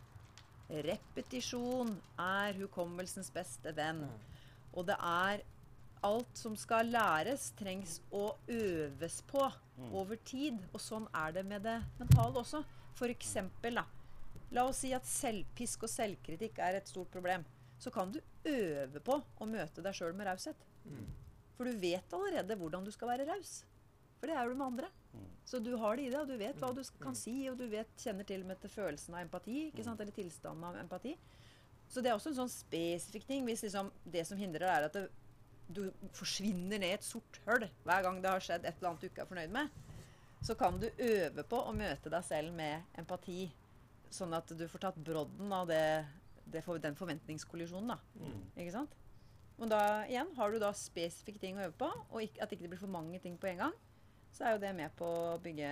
Repetisjon 0.70 1.94
er 2.18 2.54
hukommelsens 2.60 3.30
beste 3.34 3.72
venn. 3.76 4.04
Og 4.72 4.86
det 4.88 4.96
er 4.98 5.42
alt 6.02 6.38
som 6.38 6.54
skal 6.58 6.88
læres, 6.90 7.50
trengs 7.58 8.00
å 8.12 8.34
øves 8.50 9.20
på 9.30 9.50
Mm. 9.78 9.94
over 9.94 10.16
tid. 10.16 10.58
Og 10.74 10.80
sånn 10.80 11.06
er 11.14 11.32
det 11.32 11.44
med 11.46 11.62
det 11.62 11.82
mentale 11.98 12.34
også. 12.34 12.62
For 12.94 13.06
eksempel, 13.08 13.74
da. 13.74 13.84
La 14.52 14.66
oss 14.68 14.78
si 14.84 14.92
at 14.92 15.04
selvpisk 15.08 15.82
og 15.84 15.88
selvkritikk 15.88 16.58
er 16.58 16.74
et 16.76 16.86
stort 16.88 17.10
problem. 17.10 17.44
Så 17.78 17.90
kan 17.90 18.12
du 18.12 18.20
øve 18.44 19.00
på 19.00 19.22
å 19.40 19.46
møte 19.48 19.82
deg 19.82 19.94
sjøl 19.94 20.12
med 20.14 20.26
raushet. 20.26 20.56
Mm. 20.86 21.06
For 21.56 21.64
du 21.64 21.72
vet 21.78 22.12
allerede 22.12 22.56
hvordan 22.58 22.84
du 22.84 22.90
skal 22.90 23.08
være 23.08 23.26
raus. 23.26 23.64
For 24.22 24.30
det 24.30 24.36
er 24.38 24.46
du 24.46 24.54
med 24.54 24.68
andre. 24.68 24.88
Mm. 25.18 25.22
Så 25.50 25.58
du 25.58 25.72
har 25.82 25.96
det 25.98 26.04
i 26.06 26.10
deg, 26.12 26.20
og 26.22 26.28
du 26.30 26.36
vet 26.38 26.60
hva 26.62 26.68
du 26.74 26.80
Mm. 26.80 27.00
kan 27.02 27.14
si, 27.18 27.48
og 27.50 27.56
du 27.58 27.64
vet, 27.68 27.88
kjenner 27.98 28.24
til 28.24 28.40
og 28.44 28.46
med 28.46 28.60
til 28.62 28.70
følelsen 28.70 29.14
av 29.18 29.24
empati, 29.26 29.72
ikke 29.72 29.82
sant? 29.84 30.00
eller 30.00 30.12
tilstanden 30.14 30.62
av 30.68 30.76
empati. 30.78 31.16
Så 31.90 32.00
det 32.00 32.12
er 32.12 32.14
også 32.14 32.30
en 32.30 32.38
sånn 32.46 32.52
spesifikk 32.52 33.26
ting. 33.26 33.44
Hvis 33.44 33.64
liksom 33.66 33.90
det 34.06 34.22
som 34.28 34.38
hindrer 34.38 34.60
deg, 34.60 34.70
er 34.70 34.84
at 34.86 34.92
det, 34.92 35.10
du 35.72 35.90
forsvinner 36.12 36.78
ned 36.78 36.84
i 36.88 36.92
et 36.94 37.02
sort 37.02 37.40
hull 37.46 37.66
hver 37.84 38.02
gang 38.06 38.22
det 38.22 38.30
har 38.30 38.40
skjedd 38.40 38.64
et 38.64 38.76
eller 38.78 38.90
annet 38.90 39.00
du 39.00 39.08
ikke 39.08 39.22
er 39.22 39.26
fornøyd 39.26 39.50
med, 39.50 39.68
så 40.42 40.56
kan 40.58 40.78
du 40.78 40.86
øve 40.98 41.42
på 41.44 41.58
å 41.66 41.74
møte 41.74 42.10
deg 42.10 42.24
selv 42.24 42.52
med 42.54 42.82
empati, 42.98 43.50
sånn 44.10 44.34
at 44.36 44.46
du 44.46 44.66
får 44.68 44.78
tatt 44.86 44.96
brodden 45.04 45.52
av 45.52 45.66
det, 45.66 46.06
det, 46.46 46.62
for- 46.64 46.78
den 46.78 46.94
forventningskollisjonen. 46.94 47.88
da. 47.88 47.98
Mm. 48.18 48.42
Ikke 48.56 48.72
sant? 48.72 48.94
Og 49.58 49.68
da 49.68 50.04
igjen 50.06 50.32
har 50.36 50.50
du 50.50 50.58
da 50.58 50.72
spesifikke 50.72 51.40
ting 51.40 51.56
å 51.56 51.66
øve 51.66 51.76
på, 51.78 51.90
og 52.10 52.20
ikke, 52.22 52.42
at 52.42 52.50
ikke 52.52 52.62
det 52.62 52.70
blir 52.70 52.78
for 52.80 52.88
mange 52.88 53.18
ting 53.20 53.36
på 53.38 53.48
en 53.48 53.58
gang. 53.58 53.72
Så 54.32 54.46
er 54.46 54.54
jo 54.54 54.62
det 54.62 54.72
med 54.76 54.94
på 54.96 55.06
å 55.06 55.38
bygge 55.44 55.70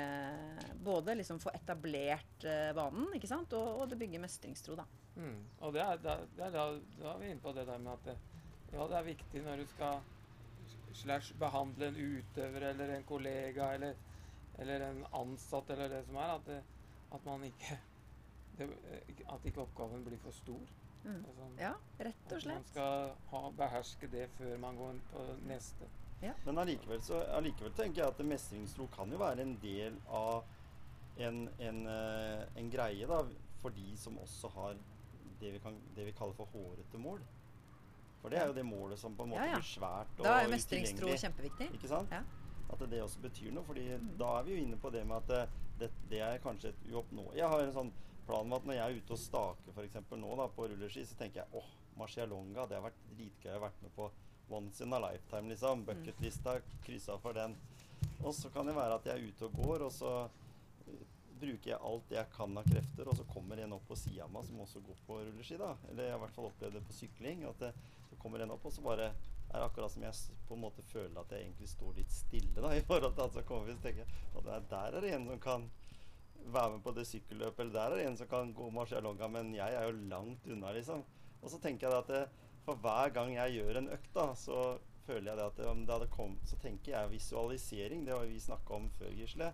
Både 0.84 1.14
liksom 1.16 1.40
få 1.40 1.52
etablert 1.56 2.44
eh, 2.44 2.70
vanen, 2.76 3.08
ikke 3.16 3.30
sant, 3.30 3.54
og, 3.56 3.82
og 3.82 3.90
det 3.90 3.98
bygger 4.00 4.22
mestringstro, 4.22 4.76
da. 4.78 4.84
Mm. 5.16 5.38
Og 5.64 5.72
det 5.74 5.82
er, 5.84 6.00
det 6.04 6.44
er 6.44 6.54
da, 6.54 6.66
da 7.00 7.12
er 7.14 7.22
vi 7.22 7.30
inne 7.32 7.44
på 7.44 7.52
det 7.56 7.66
der 7.68 7.80
med 7.82 7.92
at 7.96 8.10
det, 8.10 8.16
ja, 8.70 8.86
det 8.86 8.98
er 8.98 9.08
viktig 9.08 9.44
når 9.44 9.62
du 9.62 9.70
skal 9.72 10.02
slash 10.92 11.34
behandle 11.38 11.90
en 11.90 11.96
utøver 11.96 12.66
eller 12.70 12.94
en 12.94 13.04
kollega 13.04 13.72
eller, 13.74 13.94
eller 14.58 14.86
en 14.88 15.04
ansatt 15.12 15.70
eller 15.70 15.88
det 15.88 16.04
som 16.06 16.16
er, 16.16 16.34
at, 16.34 16.46
det, 16.46 16.60
at 17.14 17.24
man 17.24 17.44
ikke 17.44 17.78
At 18.60 19.44
ikke 19.48 19.62
oppgaven 19.62 20.02
blir 20.04 20.18
for 20.20 20.36
stor. 20.36 20.72
Mm. 21.04 21.22
Altså, 21.24 21.46
Ja, 21.56 21.70
rett 21.98 22.32
og 22.34 22.42
slett. 22.42 22.56
At 22.56 22.60
man 22.60 22.66
skal 22.68 23.12
ha, 23.30 23.40
beherske 23.56 24.10
det 24.12 24.26
før 24.36 24.58
man 24.60 24.76
går 24.76 24.90
inn 24.92 25.00
på 25.12 25.22
neste. 25.48 25.88
Men 26.44 26.58
allikevel, 26.58 27.00
så, 27.02 27.20
allikevel 27.36 27.72
tenker 27.72 28.02
jeg 28.02 28.12
at 28.12 28.18
mestringstro 28.26 28.86
kan 28.94 29.10
jo 29.12 29.18
være 29.20 29.40
en 29.46 29.54
del 29.62 29.94
av 30.08 30.44
en, 31.20 31.48
en, 31.58 31.78
eh, 31.86 32.42
en 32.60 32.70
greie 32.72 33.06
da, 33.08 33.22
for 33.62 33.70
de 33.76 33.96
som 33.96 34.18
også 34.20 34.48
har 34.54 34.74
det 35.40 35.52
vi, 35.54 35.58
kan, 35.64 35.76
det 35.96 36.04
vi 36.06 36.12
kaller 36.16 36.36
for 36.36 36.48
hårete 36.52 36.98
mål. 37.00 37.20
For 38.20 38.28
det 38.32 38.38
er 38.42 38.50
jo 38.50 38.56
det 38.58 38.64
målet 38.68 38.98
som 39.00 39.14
på 39.16 39.24
en 39.24 39.30
måte 39.32 39.40
Ja, 39.46 39.54
ja. 39.54 39.60
blir 39.62 39.68
svært 39.70 40.18
og 40.20 40.24
Da 40.26 40.34
er 40.42 40.50
mestringstro 40.52 41.08
kjempeviktig. 41.16 41.70
Ikke 41.78 41.88
sant? 41.88 42.12
Ja. 42.12 42.20
At 42.70 42.82
det 42.90 43.00
også 43.02 43.20
betyr 43.24 43.50
noe. 43.56 43.64
fordi 43.64 43.86
Mm. 43.96 44.10
da 44.18 44.38
er 44.38 44.42
vi 44.44 44.52
jo 44.54 44.62
inne 44.66 44.76
på 44.76 44.90
det 44.92 45.06
med 45.06 45.16
at 45.16 45.26
det, 45.28 45.40
det, 45.80 45.90
det 46.10 46.20
er 46.20 46.38
kanskje 46.38 46.68
et 46.68 46.82
uoppnåelig 46.92 47.36
Jeg 47.40 47.48
har 47.48 47.60
en 47.64 47.72
sånn 47.72 47.92
plan 48.26 48.46
med 48.48 48.56
at 48.60 48.66
når 48.68 48.74
jeg 48.76 48.84
er 48.92 49.00
ute 49.00 49.12
og 49.16 49.18
staker 49.18 49.72
f.eks. 49.72 49.96
nå 50.20 50.36
da, 50.36 50.46
på 50.48 50.68
rulleski, 50.68 51.04
så 51.06 51.16
tenker 51.16 51.40
jeg 51.40 51.48
åh, 51.56 51.70
Marcialonga, 51.96 52.66
det 52.68 52.76
har 52.76 52.84
vært 52.84 53.00
dritgøy 53.16 53.50
å 53.50 53.56
ha 53.58 53.64
vært 53.64 53.82
med 53.82 53.94
på 53.96 54.10
once 54.50 54.84
in 54.84 54.92
a 54.92 54.98
lifetime, 54.98 55.48
liksom. 55.48 55.84
Bucketlista, 55.84 56.58
kryssa 56.84 57.18
for 57.18 57.36
den. 57.36 57.56
Og 58.24 58.34
så 58.34 58.50
kan 58.52 58.66
det 58.66 58.76
være 58.76 58.98
at 58.98 59.08
jeg 59.08 59.16
er 59.16 59.32
ute 59.32 59.48
og 59.48 59.58
går, 59.64 59.86
og 59.86 59.92
så 59.92 60.12
eh, 60.86 61.02
bruker 61.40 61.72
jeg 61.72 61.80
alt 61.90 62.12
jeg 62.12 62.32
kan 62.34 62.60
av 62.60 62.68
krefter, 62.68 63.08
og 63.08 63.16
så 63.16 63.26
kommer 63.32 63.60
en 63.60 63.76
opp 63.76 63.86
på 63.88 63.96
sida 63.96 64.26
av 64.26 64.32
meg 64.34 64.46
som 64.48 64.60
også 64.60 64.82
går 64.84 65.02
på 65.06 65.18
rulleski, 65.22 65.58
da. 65.60 65.72
Eller 65.88 66.08
jeg 66.08 66.14
har 66.14 66.20
i 66.20 66.24
hvert 66.26 66.36
fall 66.36 66.50
opplevd 66.50 66.78
det 66.78 66.86
på 66.88 66.96
sykling. 66.96 67.44
At 67.48 67.64
det, 67.64 67.74
så 68.10 68.18
kommer 68.20 68.44
en 68.44 68.56
opp, 68.56 68.66
og 68.66 68.74
så 68.74 68.84
bare 68.84 69.12
er 69.50 69.58
det 69.58 69.66
akkurat 69.66 69.92
som 69.92 70.02
jeg 70.06 70.38
på 70.46 70.54
en 70.54 70.62
måte 70.62 70.82
føler 70.86 71.16
at 71.18 71.32
jeg 71.34 71.42
egentlig 71.42 71.68
står 71.72 71.96
litt 71.96 72.12
stille 72.14 72.62
da, 72.62 72.74
i 72.78 72.84
forhold 72.86 73.16
til 73.16 73.24
at 73.26 73.38
så 73.38 73.46
kommer 73.46 73.66
vi 73.66 73.74
og 73.74 73.82
tenker 73.82 74.12
at 74.38 74.68
der, 74.70 74.98
er 74.98 75.00
det 75.02 75.14
en 75.16 75.26
som 75.32 75.40
kan 75.42 75.70
være 76.50 76.76
med 76.76 76.84
på 76.84 76.92
det 76.96 77.06
sykkelløpet, 77.08 77.64
eller 77.64 77.74
der 77.74 77.94
er 77.94 77.98
det 77.98 78.04
en 78.08 78.20
som 78.20 78.28
kan 78.30 78.52
gå 78.56 78.68
marsjalonga, 78.72 79.28
men 79.28 79.50
jeg 79.54 79.74
er 79.76 79.88
jo 79.88 80.06
langt 80.12 80.46
unna, 80.48 80.72
liksom. 80.76 81.02
Og 81.40 81.50
så 81.52 81.58
tenker 81.60 81.88
jeg 81.88 81.98
at 81.98 82.12
det, 82.12 82.22
for 82.64 82.80
hver 82.84 83.12
gang 83.14 83.34
jeg 83.34 83.58
gjør 83.58 83.80
en 83.80 83.90
økt, 83.96 84.12
da, 84.14 84.30
så 84.38 84.78
føler 85.06 85.32
jeg 85.32 85.40
det 85.40 85.48
at 85.48 85.60
om 85.70 85.84
det 85.86 85.94
hadde 85.94 86.10
kommet 86.12 86.48
Så 86.48 86.58
tenker 86.60 86.92
jeg 86.92 87.12
visualisering, 87.14 88.06
det 88.06 88.14
har 88.14 88.26
vi 88.28 88.40
snakka 88.40 88.76
om 88.76 88.88
før, 88.98 89.12
Gisle. 89.16 89.52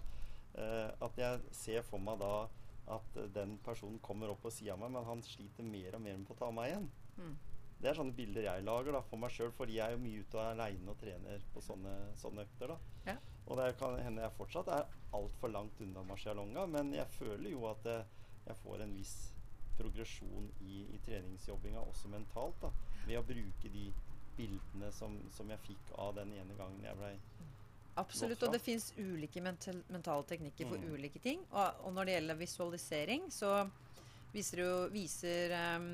Eh, 0.57 0.89
at 1.07 1.21
jeg 1.21 1.41
ser 1.55 1.85
for 1.87 2.03
meg 2.03 2.19
da 2.21 2.47
at 2.93 3.19
eh, 3.21 3.29
den 3.35 3.57
personen 3.65 3.99
kommer 4.05 4.33
opp 4.33 4.43
på 4.45 4.53
sida 4.55 4.75
av 4.75 4.83
meg, 4.83 4.95
men 4.95 5.09
han 5.09 5.23
sliter 5.25 5.67
mer 5.67 5.99
og 5.99 6.03
mer 6.05 6.19
med 6.21 6.33
å 6.33 6.39
ta 6.39 6.51
meg 6.55 6.73
igjen. 6.73 6.91
Mm. 7.19 7.37
Det 7.77 7.91
er 7.91 7.99
sånne 7.99 8.17
bilder 8.17 8.47
jeg 8.47 8.65
lager 8.65 8.97
da, 8.97 9.03
for 9.05 9.21
meg 9.21 9.33
sjøl, 9.35 9.53
fordi 9.53 9.77
jeg 9.77 9.85
er 9.85 9.97
jo 9.97 10.03
mye 10.05 10.25
ute 10.25 10.43
aleine 10.43 10.93
og 10.93 11.01
trener 11.01 11.43
på 11.53 11.63
sånne, 11.65 11.95
sånne 12.17 12.47
økter. 12.47 12.73
da. 12.73 13.01
Ja. 13.13 13.17
Og 13.47 13.61
det 13.61 13.67
kan 13.81 13.99
hende 14.01 14.25
jeg 14.25 14.37
fortsatt 14.39 14.71
er 14.73 14.87
altfor 15.15 15.53
langt 15.53 15.81
unna 15.85 16.03
marcialonga, 16.09 16.65
men 16.73 16.95
jeg 16.97 17.07
føler 17.19 17.51
jo 17.53 17.67
at 17.71 17.85
jeg, 17.87 18.07
jeg 18.49 18.59
får 18.63 18.83
en 18.83 18.97
viss 18.97 19.17
progresjon 19.77 20.49
i, 20.65 20.87
i 20.97 21.01
treningsjobbinga, 21.05 21.83
også 21.85 22.09
mentalt, 22.09 22.65
da, 22.65 22.73
ved 23.07 23.19
å 23.21 23.25
bruke 23.27 23.71
de 23.73 23.87
bildene 24.37 24.91
som, 24.93 25.15
som 25.33 25.49
jeg 25.51 25.63
fikk 25.65 25.93
av 26.03 26.15
den 26.19 26.33
ene 26.37 26.57
gangen 26.59 26.85
jeg 26.85 26.99
blei 27.01 27.15
Absolutt. 27.97 28.43
Og 28.45 28.53
det 28.53 28.61
fins 28.61 28.91
ulike 28.99 29.41
mental, 29.41 29.79
mentale 29.89 30.25
teknikker 30.29 30.69
for 30.69 30.77
Mm. 30.77 30.91
ulike 30.93 31.19
ting. 31.25 31.41
Og, 31.51 31.79
og 31.87 31.95
når 31.97 32.05
det 32.05 32.17
gjelder 32.19 32.37
visualisering, 32.43 33.23
så 33.33 33.53
viser 34.35 34.61
jo 34.61 34.73
viser 34.93 35.55
um, 35.79 35.87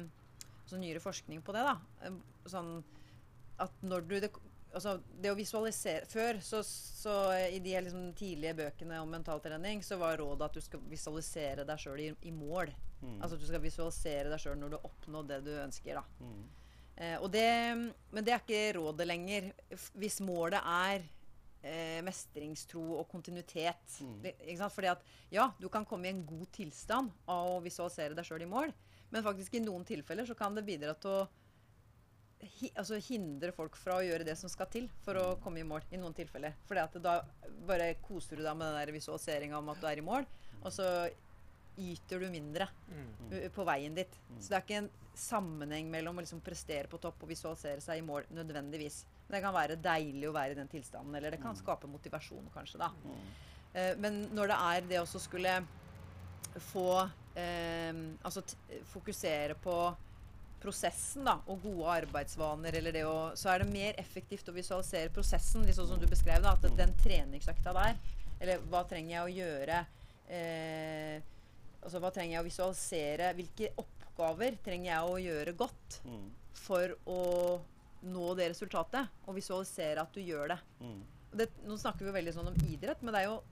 så 0.67 0.81
nyere 0.83 0.99
forskning 0.99 1.45
på 1.47 1.55
det, 1.55 1.63
da. 1.63 1.77
Um, 2.09 2.17
sånn 2.51 2.73
at 3.63 3.85
når 3.87 4.09
du 4.09 4.17
det, 4.21 4.33
Altså, 4.73 4.95
det 5.21 5.29
å 5.29 5.37
visualisere 5.37 6.07
Før, 6.09 6.39
så, 6.41 6.63
så 6.65 7.13
i 7.53 7.59
de 7.61 7.75
liksom 7.85 8.07
tidlige 8.17 8.55
bøkene 8.57 9.03
om 9.05 9.11
mentaltrening, 9.13 9.83
så 9.85 9.99
var 10.01 10.17
rådet 10.17 10.47
at 10.47 10.55
du 10.57 10.63
skal 10.65 10.81
visualisere 10.89 11.67
deg 11.69 11.79
sjøl 11.83 12.01
i, 12.01 12.07
i 12.25 12.33
mål. 12.33 12.73
Mm. 13.03 13.19
Altså 13.21 13.37
at 13.37 13.43
du 13.43 13.47
skal 13.51 13.61
visualisere 13.61 14.33
deg 14.33 14.41
sjøl 14.41 14.57
når 14.57 14.73
du 14.73 14.77
har 14.79 14.89
oppnådd 14.89 15.29
det 15.29 15.41
du 15.45 15.53
ønsker. 15.61 16.01
da. 16.01 16.05
Mm. 16.25 16.43
Eh, 16.97 17.25
det, 17.33 17.49
men 18.13 18.25
det 18.25 18.35
er 18.35 18.43
ikke 18.43 18.79
rådet 18.79 19.09
lenger. 19.09 19.51
Hvis 19.99 20.21
målet 20.25 20.61
er 20.61 21.05
eh, 21.63 22.01
mestringstro 22.05 22.83
og 23.01 23.07
kontinuitet. 23.11 23.99
Mm. 24.01 24.19
Ikke 24.33 24.59
sant? 24.61 24.75
Fordi 24.75 24.93
at 24.93 25.05
ja, 25.33 25.51
du 25.61 25.69
kan 25.73 25.87
komme 25.89 26.09
i 26.09 26.15
en 26.15 26.25
god 26.27 26.49
tilstand 26.55 27.13
av 27.27 27.55
å 27.57 27.63
visualisere 27.65 28.19
deg 28.19 28.27
sjøl 28.29 28.45
i 28.45 28.51
mål, 28.51 28.75
men 29.13 29.25
faktisk 29.25 29.57
i 29.57 29.65
noen 29.65 29.85
tilfeller 29.89 30.29
så 30.29 30.37
kan 30.39 30.57
det 30.57 30.67
bidra 30.67 30.95
til 31.01 31.23
å 31.23 31.23
hi, 32.43 32.71
altså 32.75 32.99
hindre 33.07 33.53
folk 33.55 33.77
fra 33.79 33.99
å 33.99 34.05
gjøre 34.05 34.27
det 34.27 34.35
som 34.39 34.51
skal 34.51 34.71
til 34.73 34.89
for 35.05 35.19
å 35.21 35.27
komme 35.43 35.63
i 35.63 35.67
mål. 35.67 35.85
I 35.93 36.01
noen 36.01 36.17
tilfeller. 36.17 36.57
Fordi 36.69 36.85
at 36.85 36.97
da 37.05 37.19
bare 37.69 37.93
koser 38.03 38.41
du 38.41 38.47
deg 38.47 38.57
med 38.59 38.75
den 38.79 38.97
visualiseringa 38.97 39.61
om 39.61 39.71
at 39.73 39.83
du 39.83 39.87
er 39.91 40.01
i 40.01 40.07
mål, 40.07 40.27
og 40.63 40.73
så 40.75 40.87
yter 41.79 42.21
du 42.21 42.31
mindre 42.31 42.69
Mm. 42.89 43.51
på 43.55 43.65
veien 43.65 43.95
dit. 43.95 44.19
Så 44.39 44.49
det 44.49 44.57
er 44.59 44.63
ikke 44.67 44.79
en 44.83 44.91
sammenheng 45.15 45.91
mellom 45.91 46.17
å 46.19 46.21
liksom 46.23 46.41
prestere 46.41 46.87
på 46.89 46.99
topp 47.01 47.23
og 47.23 47.29
visualisere 47.29 47.81
seg 47.81 47.99
i 47.99 48.07
mål 48.07 48.25
nødvendigvis. 48.33 49.05
Men 49.29 49.37
det 49.39 49.43
kan 49.43 49.55
være 49.55 49.77
deilig 49.83 50.29
å 50.29 50.33
være 50.33 50.51
i 50.53 50.55
den 50.55 50.69
tilstanden, 50.69 51.15
eller 51.17 51.31
det 51.31 51.41
kan 51.43 51.55
skape 51.57 51.87
motivasjon, 51.89 52.51
kanskje. 52.55 52.79
da. 52.79 52.91
Eh, 53.75 53.95
men 53.97 54.27
når 54.35 54.47
det 54.49 54.57
er 54.61 54.81
det 54.89 54.99
også 55.01 55.21
skulle 55.21 55.65
få 56.59 57.09
eh, 57.37 57.93
Altså 58.25 58.43
t 58.43 58.57
fokusere 58.93 59.55
på 59.55 59.77
prosessen 60.61 61.25
da, 61.25 61.39
og 61.49 61.63
gode 61.65 61.89
arbeidsvaner, 62.05 62.77
eller 62.79 62.93
det 62.93 63.03
å, 63.05 63.33
så 63.35 63.49
er 63.51 63.59
det 63.65 63.73
mer 63.73 63.95
effektivt 63.99 64.47
å 64.49 64.53
visualisere 64.55 65.11
prosessen, 65.11 65.65
sånn 65.75 65.89
som 65.89 65.99
du 65.99 66.07
beskrev. 66.07 66.41
da, 66.45 66.53
At 66.53 66.63
den 66.77 66.93
treningsøkta 67.03 67.73
der, 67.75 67.97
eller 68.41 68.59
hva 68.71 68.85
trenger 68.87 69.11
jeg 69.11 69.23
å 69.25 69.35
gjøre 69.41 69.81
eh, 70.29 71.21
altså 71.83 72.01
Hva 72.03 72.11
trenger 72.15 72.37
jeg 72.37 72.43
å 72.45 72.49
visualisere? 72.49 73.33
Hvilke 73.39 73.73
oppgaver 73.83 74.57
trenger 74.65 74.91
jeg 74.93 75.11
å 75.13 75.19
gjøre 75.23 75.57
godt 75.59 76.01
Mm. 76.07 76.31
for 76.55 76.95
å 77.07 77.61
nå 78.03 78.35
det 78.39 78.51
resultatet? 78.53 79.09
Og 79.27 79.35
visualisere 79.37 80.01
at 80.03 80.13
du 80.15 80.21
gjør 80.21 80.49
det. 80.55 80.59
Mm. 80.81 81.03
det 81.33 81.47
nå 81.65 81.77
snakker 81.81 82.05
vi 82.05 82.11
jo 82.11 82.17
veldig 82.19 82.35
sånn 82.35 82.49
om 82.51 82.57
idrett, 82.69 83.03
men 83.03 83.15
det 83.15 83.23
er 83.23 83.31
jo 83.31 83.43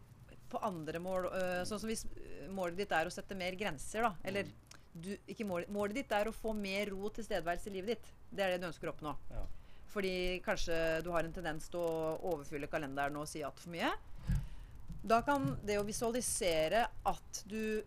på 0.51 0.59
andre 0.67 0.99
mål 0.99 1.29
øh, 1.31 1.63
Sånn 1.65 1.79
som 1.81 1.89
hvis 1.89 2.05
målet 2.51 2.77
ditt 2.77 2.93
er 2.93 3.07
å 3.07 3.13
sette 3.15 3.37
mer 3.39 3.55
grenser, 3.55 4.03
da. 4.03 4.15
Eller 4.25 4.49
du, 4.93 5.13
ikke 5.31 5.47
målet, 5.47 5.69
målet 5.71 5.95
ditt 6.01 6.13
er 6.13 6.27
å 6.27 6.35
få 6.35 6.53
mer 6.53 6.91
ro 6.91 7.09
tilstedeværelse 7.15 7.71
i 7.71 7.75
livet 7.77 7.95
ditt. 7.95 8.09
Det 8.31 8.43
er 8.43 8.51
det 8.57 8.61
du 8.61 8.67
ønsker 8.67 8.91
å 8.91 8.95
oppnå. 8.97 9.13
Ja. 9.31 9.45
Fordi 9.91 10.41
kanskje 10.45 10.75
du 11.07 11.11
har 11.15 11.25
en 11.25 11.33
tendens 11.35 11.69
til 11.71 11.79
å 11.81 12.19
overfylle 12.33 12.67
kalenderen 12.71 13.17
og 13.23 13.29
si 13.31 13.39
til 13.41 13.63
for 13.63 13.71
mye. 13.71 13.93
Da 15.03 15.21
kan 15.23 15.57
det 15.65 15.79
å 15.81 15.87
visualisere 15.87 16.85
at 17.09 17.41
du 17.49 17.81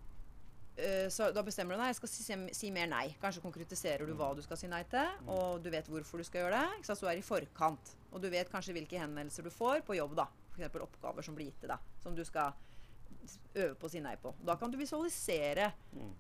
så 1.13 1.27
Da 1.35 1.43
bestemmer 1.45 1.75
du 1.75 1.81
deg. 1.83 1.91
Jeg 1.91 1.99
skal 1.99 2.09
si, 2.09 2.37
si 2.57 2.71
mer 2.73 2.87
nei. 2.89 3.05
Kanskje 3.21 3.43
konkretiserer 3.43 4.07
du 4.09 4.15
hva 4.17 4.31
du 4.35 4.41
skal 4.41 4.57
si 4.57 4.67
nei 4.71 4.83
til, 4.89 5.19
og 5.29 5.61
du 5.63 5.69
vet 5.73 5.87
hvorfor 5.89 6.17
du 6.17 6.25
skal 6.25 6.45
gjøre 6.45 6.59
det. 6.59 6.79
Ikke? 6.79 6.89
Så 6.89 7.05
du 7.05 7.09
er 7.11 7.19
i 7.21 7.25
forkant. 7.25 7.95
Og 8.11 8.21
du 8.23 8.29
vet 8.33 8.49
kanskje 8.49 8.73
hvilke 8.73 8.97
henvendelser 9.01 9.45
du 9.45 9.51
får 9.53 9.85
på 9.85 9.97
jobb. 9.99 10.15
da 10.17 10.27
F.eks. 10.53 10.75
oppgaver 10.81 11.25
som 11.25 11.35
blir 11.37 11.49
gitt 11.49 11.63
til 11.63 11.73
deg, 11.73 11.89
som 12.03 12.15
du 12.17 12.23
skal 12.25 12.53
øve 13.55 13.75
på 13.79 13.87
å 13.87 13.91
si 13.91 14.01
nei 14.03 14.15
på. 14.19 14.33
Da 14.45 14.55
kan 14.59 14.71
du 14.71 14.77
visualisere 14.77 15.69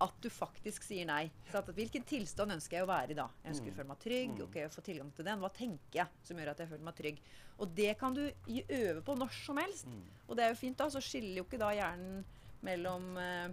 at 0.01 0.19
du 0.23 0.29
faktisk 0.31 0.85
sier 0.85 1.07
nei. 1.09 1.25
Så 1.51 1.59
at, 1.59 1.71
hvilken 1.75 2.05
tilstand 2.07 2.55
ønsker 2.55 2.79
jeg 2.79 2.85
å 2.85 2.89
være 2.89 3.13
i 3.13 3.17
da? 3.17 3.27
Jeg 3.43 3.55
ønsker 3.55 3.73
å 3.73 3.77
føle 3.79 3.89
meg 3.89 3.99
trygg. 4.03 4.37
ok, 4.45 4.55
jeg 4.61 4.71
får 4.73 4.87
tilgang 4.87 5.11
til 5.17 5.27
den. 5.27 5.41
Hva 5.43 5.51
tenker 5.53 5.99
jeg 5.99 6.23
som 6.23 6.39
gjør 6.39 6.53
at 6.53 6.63
jeg 6.63 6.71
føler 6.71 6.87
meg 6.87 6.97
trygg? 6.99 7.19
Og 7.59 7.75
det 7.75 7.91
kan 7.99 8.15
du 8.17 8.23
øve 8.23 9.03
på 9.05 9.17
når 9.19 9.35
som 9.41 9.59
helst. 9.61 9.91
Og 10.27 10.37
det 10.37 10.45
er 10.45 10.53
jo 10.53 10.61
fint, 10.61 10.79
da. 10.79 10.89
Så 10.93 11.03
skiller 11.03 11.41
jo 11.41 11.45
ikke 11.47 11.61
da 11.61 11.73
hjernen 11.75 12.23
mellom 12.63 13.17
eh, 13.19 13.49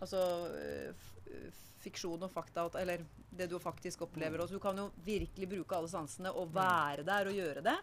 altså 0.00 0.22
eh, 0.58 1.06
fiksjon 1.84 2.22
og 2.26 2.32
fakta, 2.34 2.66
eller 2.80 3.04
det 3.30 3.48
du 3.50 3.58
faktisk 3.62 4.02
opplever. 4.08 4.40
Også. 4.42 4.54
du 4.58 4.62
kan 4.62 4.76
jo 4.76 4.88
virkelig 5.04 5.48
bruke 5.48 5.76
alle 5.76 5.88
sansene 5.92 6.32
og 6.34 6.50
være 6.54 7.04
der 7.06 7.30
og 7.30 7.36
gjøre 7.38 7.62
det. 7.62 7.76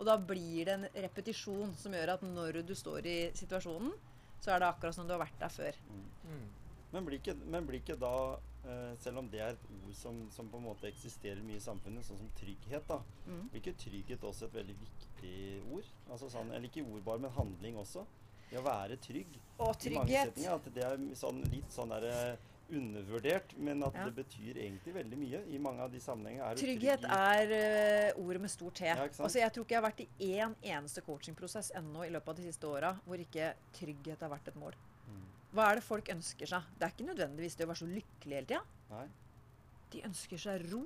Og 0.00 0.06
da 0.06 0.14
blir 0.16 0.64
det 0.64 0.74
en 0.78 0.86
repetisjon 1.04 1.74
som 1.76 1.92
gjør 1.92 2.14
at 2.14 2.22
når 2.24 2.62
du 2.64 2.74
står 2.74 3.06
i 3.06 3.18
situasjonen, 3.36 3.90
så 4.40 4.54
er 4.54 4.62
det 4.62 4.68
akkurat 4.70 4.96
som 4.96 5.06
du 5.08 5.12
har 5.12 5.20
vært 5.20 5.40
der 5.42 5.52
før. 5.52 5.76
Mm. 6.24 6.46
Men 6.92 7.04
blir 7.06 7.18
ikke, 7.20 7.34
men 7.52 7.66
blir 7.68 7.82
ikke 7.82 7.98
da, 8.00 8.12
eh, 8.64 8.94
selv 9.02 9.20
om 9.20 9.28
det 9.30 9.42
er 9.44 9.52
et 9.52 9.66
ord 9.74 9.92
som, 9.98 10.22
som 10.32 10.48
på 10.50 10.56
en 10.58 10.64
måte 10.70 10.88
eksisterer 10.88 11.42
mye 11.44 11.60
i 11.60 11.62
samfunnet, 11.66 12.06
sånn 12.06 12.18
som 12.22 12.30
trygghet, 12.40 12.86
da, 12.88 13.00
Mm. 13.26 13.44
blir 13.52 13.60
ikke 13.60 13.76
trygghet 13.78 14.24
også 14.26 14.46
et 14.48 14.54
veldig 14.54 14.74
viktig 14.80 15.34
ord? 15.74 15.84
Altså 16.10 16.30
sånn, 16.32 16.50
eller 16.50 16.66
ikke 16.66 16.82
ord 16.86 17.04
bare, 17.04 17.18
men 17.26 17.30
handling 17.36 17.76
også. 17.76 18.06
Å 18.56 18.62
være 18.64 18.96
trygg. 19.00 19.38
Og 19.60 19.86
I 19.86 19.90
mange. 19.94 20.22
At 20.50 20.70
det 20.74 20.82
er 20.84 20.96
sånn, 21.14 21.42
litt 21.52 21.70
sånn 21.70 21.88
der, 21.92 22.04
eh, 22.10 22.36
undervurdert, 22.70 23.56
men 23.58 23.82
at 23.82 23.94
Ja. 23.94 24.04
det 24.08 24.14
betyr 24.14 24.56
egentlig 24.56 24.94
veldig 24.94 25.18
mye 25.18 25.40
i 25.54 25.58
mange 25.58 25.80
av 25.80 25.90
de 25.90 25.98
sammenhengene. 25.98 26.50
Er 26.50 26.54
Trygghet 26.54 27.00
trygg 27.00 27.10
er 27.10 28.12
uh, 28.14 28.22
ordet 28.24 28.40
med 28.40 28.50
stor 28.50 28.70
T. 28.70 28.84
Ja, 28.86 28.94
altså, 29.08 29.38
jeg 29.40 29.52
tror 29.52 29.64
ikke 29.64 29.74
jeg 29.74 29.82
har 29.82 29.90
vært 29.90 30.00
i 30.00 30.32
én 30.38 30.54
eneste 30.62 31.02
coachingprosess 31.02 31.72
ennå 31.74 32.06
i 32.06 32.10
løpet 32.10 32.28
av 32.28 32.36
de 32.36 32.42
siste 32.42 32.66
åra 32.70 32.92
hvor 33.06 33.18
ikke 33.18 33.54
trygghet 33.72 34.20
har 34.20 34.30
vært 34.30 34.48
et 34.48 34.54
mål. 34.56 34.74
Mm. 35.08 35.24
Hva 35.52 35.70
er 35.70 35.74
det 35.80 35.84
folk 35.84 36.08
ønsker 36.14 36.46
seg? 36.46 36.62
Det 36.78 36.86
er 36.86 36.94
ikke 36.94 37.08
nødvendigvis 37.10 37.56
det 37.56 37.66
å 37.66 37.70
være 37.72 37.82
så 37.82 37.90
lykkelig 37.90 38.38
hele 38.38 38.46
tida. 38.46 39.08
De 39.90 40.02
ønsker 40.06 40.38
seg 40.38 40.72
ro 40.72 40.84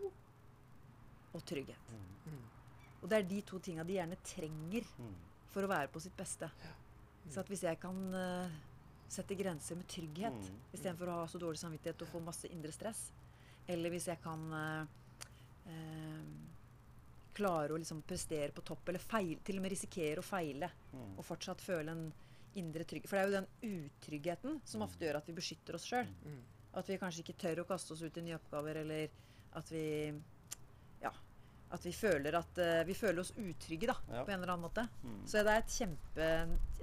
og 1.35 1.45
trygghet. 1.45 1.93
Mm. 1.93 2.33
Mm. 2.33 2.43
Og 3.03 3.09
det 3.11 3.19
er 3.19 3.29
de 3.29 3.43
to 3.43 3.59
tinga 3.59 3.85
de 3.85 3.99
gjerne 3.99 4.17
trenger 4.25 4.85
Mm. 4.99 5.15
for 5.53 5.63
å 5.63 5.69
være 5.69 5.89
på 5.93 6.01
sitt 6.01 6.17
beste. 6.17 6.49
Så 7.31 7.41
at 7.41 7.49
hvis 7.49 7.63
jeg 7.65 7.79
kan 7.81 7.99
uh, 8.15 8.51
sette 9.09 9.37
grenser 9.39 9.77
med 9.77 9.87
trygghet 9.89 10.35
Mm. 10.51 10.59
istedenfor 10.75 11.09
å 11.09 11.19
ha 11.23 11.27
så 11.31 11.39
dårlig 11.39 11.59
samvittighet 11.59 12.03
og 12.03 12.09
få 12.09 12.21
masse 12.25 12.49
indre 12.53 12.73
stress, 12.73 13.11
eller 13.69 13.91
hvis 13.91 14.07
jeg 14.11 14.21
kan 14.23 14.43
uh, 14.53 14.87
uh, 15.67 16.25
klare 17.35 17.73
å 17.75 17.79
liksom 17.81 18.03
prestere 18.07 18.53
på 18.55 18.63
topp, 18.63 18.89
eller 18.89 19.03
feil, 19.03 19.39
til 19.45 19.57
og 19.59 19.63
med 19.65 19.73
risikere 19.75 20.21
å 20.23 20.27
feile, 20.27 20.71
Mm. 20.93 21.19
og 21.19 21.25
fortsatt 21.25 21.61
føle 21.61 21.91
en 21.91 22.13
indre 22.55 22.85
trygghet. 22.85 23.09
For 23.09 23.17
det 23.17 23.23
er 23.25 23.31
jo 23.31 23.41
den 23.41 23.89
utryggheten 23.91 24.61
som 24.65 24.83
ofte 24.83 25.05
gjør 25.05 25.17
at 25.19 25.27
vi 25.27 25.33
beskytter 25.35 25.75
oss 25.75 25.87
sjøl. 25.89 26.07
Mm. 26.25 26.37
At 26.75 26.87
vi 26.87 26.99
kanskje 26.99 27.25
ikke 27.25 27.39
tør 27.39 27.63
å 27.65 27.67
kaste 27.67 27.93
oss 27.95 28.03
ut 28.03 28.17
i 28.17 28.23
nye 28.23 28.37
oppgaver, 28.39 28.77
eller 28.85 29.09
at 29.55 29.71
vi 29.73 30.13
at 31.75 31.85
vi 31.87 31.93
føler 31.97 32.37
at 32.39 32.59
uh, 32.63 32.81
vi 32.89 32.95
føler 32.97 33.21
oss 33.25 33.33
utrygge 33.37 33.89
da, 33.91 33.97
Ja. 34.11 34.23
på 34.25 34.31
en 34.33 34.41
eller 34.41 34.53
annen 34.55 34.65
måte. 34.69 34.85
Mm. 35.03 35.19
Så 35.27 35.43
det 35.45 35.53
er 35.55 35.63
et, 35.63 35.75
kjempe, 35.75 36.29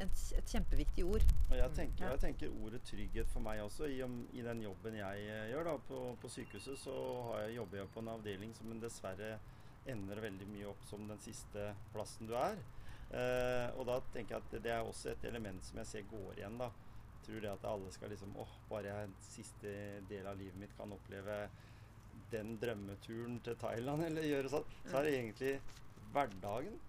et, 0.06 0.24
et 0.42 0.54
kjempeviktig 0.56 1.06
ord. 1.08 1.26
Og 1.50 1.56
jeg 1.58 1.72
tenker, 1.80 2.10
jeg 2.12 2.20
tenker 2.26 2.58
ordet 2.64 2.82
trygghet 2.90 3.32
for 3.34 3.46
meg 3.46 3.62
også. 3.64 3.88
I, 3.92 4.02
om- 4.06 4.28
i 4.34 4.42
den 4.46 4.62
jobben 4.66 5.00
jeg 5.00 5.26
eh, 5.28 5.48
gjør 5.54 5.64
da, 5.72 5.78
på, 5.88 6.02
på 6.22 6.30
sykehuset, 6.36 6.78
så 6.84 6.96
har 7.32 7.46
jeg, 7.48 7.56
jobber 7.62 7.82
jeg 7.82 7.92
på 7.96 8.04
en 8.06 8.14
avdeling 8.18 8.54
som 8.60 8.78
dessverre 8.84 9.34
ender 9.90 10.20
veldig 10.22 10.46
mye 10.52 10.68
opp 10.70 10.84
som 10.86 11.08
den 11.10 11.18
siste 11.24 11.72
plassen 11.96 12.28
du 12.30 12.36
er. 12.38 12.60
Uh, 13.12 13.68
og 13.80 13.88
da 13.90 13.98
tenker 14.14 14.38
jeg 14.38 14.44
at 14.46 14.54
det, 14.64 14.72
er 14.72 14.86
også 14.88 15.10
et 15.12 15.26
element 15.28 15.64
som 15.68 15.82
jeg 15.82 15.90
ser 15.90 16.06
går 16.12 16.38
igjen. 16.38 16.58
da. 16.62 16.70
Tror 17.26 17.42
det 17.44 17.50
at 17.52 17.66
alle 17.70 17.90
skal 17.94 18.10
liksom 18.14 18.32
åh, 18.40 18.54
bare 18.70 18.88
jeg 18.94 19.10
siste 19.26 19.74
del 20.10 20.26
av 20.30 20.40
livet 20.40 20.56
mitt 20.58 20.72
kan 20.78 20.94
oppleve 20.96 21.36
den 22.32 22.56
drømmeturen 22.62 23.40
til 23.46 23.58
Thailand, 23.62 24.06
eller 24.08 24.28
gjøre 24.28 24.52
sånn. 24.54 24.74
Så 24.88 24.98
er 25.00 25.08
det 25.08 25.14
egentlig 25.18 25.54
hverdagen 26.14 26.80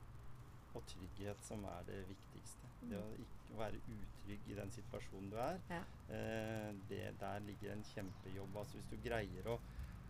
og 0.72 0.84
trygghet 0.88 1.47
som 1.47 1.64
er 1.68 1.86
det 1.88 2.01
viktigste. 2.09 2.70
Det 2.90 2.99
å 2.99 3.09
ikke 3.20 3.59
være 3.59 3.80
utrygg 3.95 4.51
i 4.51 4.59
den 4.59 4.72
situasjonen 4.74 5.30
du 5.32 5.38
er. 5.43 5.61
Ja. 5.70 5.82
Eh, 6.16 6.70
det, 6.90 7.03
der 7.20 7.47
ligger 7.47 7.74
en 7.74 7.84
kjempejobb. 7.93 8.57
Altså 8.57 8.78
hvis 8.78 8.90
du 8.93 8.97
greier 9.05 9.51
å, 9.53 9.59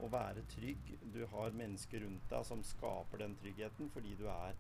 å 0.02 0.10
være 0.12 0.44
trygg, 0.54 0.92
du 1.14 1.24
har 1.34 1.58
mennesker 1.58 2.06
rundt 2.06 2.28
deg 2.30 2.46
som 2.48 2.62
skaper 2.66 3.24
den 3.24 3.36
tryggheten 3.42 3.90
fordi 3.94 4.14
du 4.20 4.28
er 4.32 4.58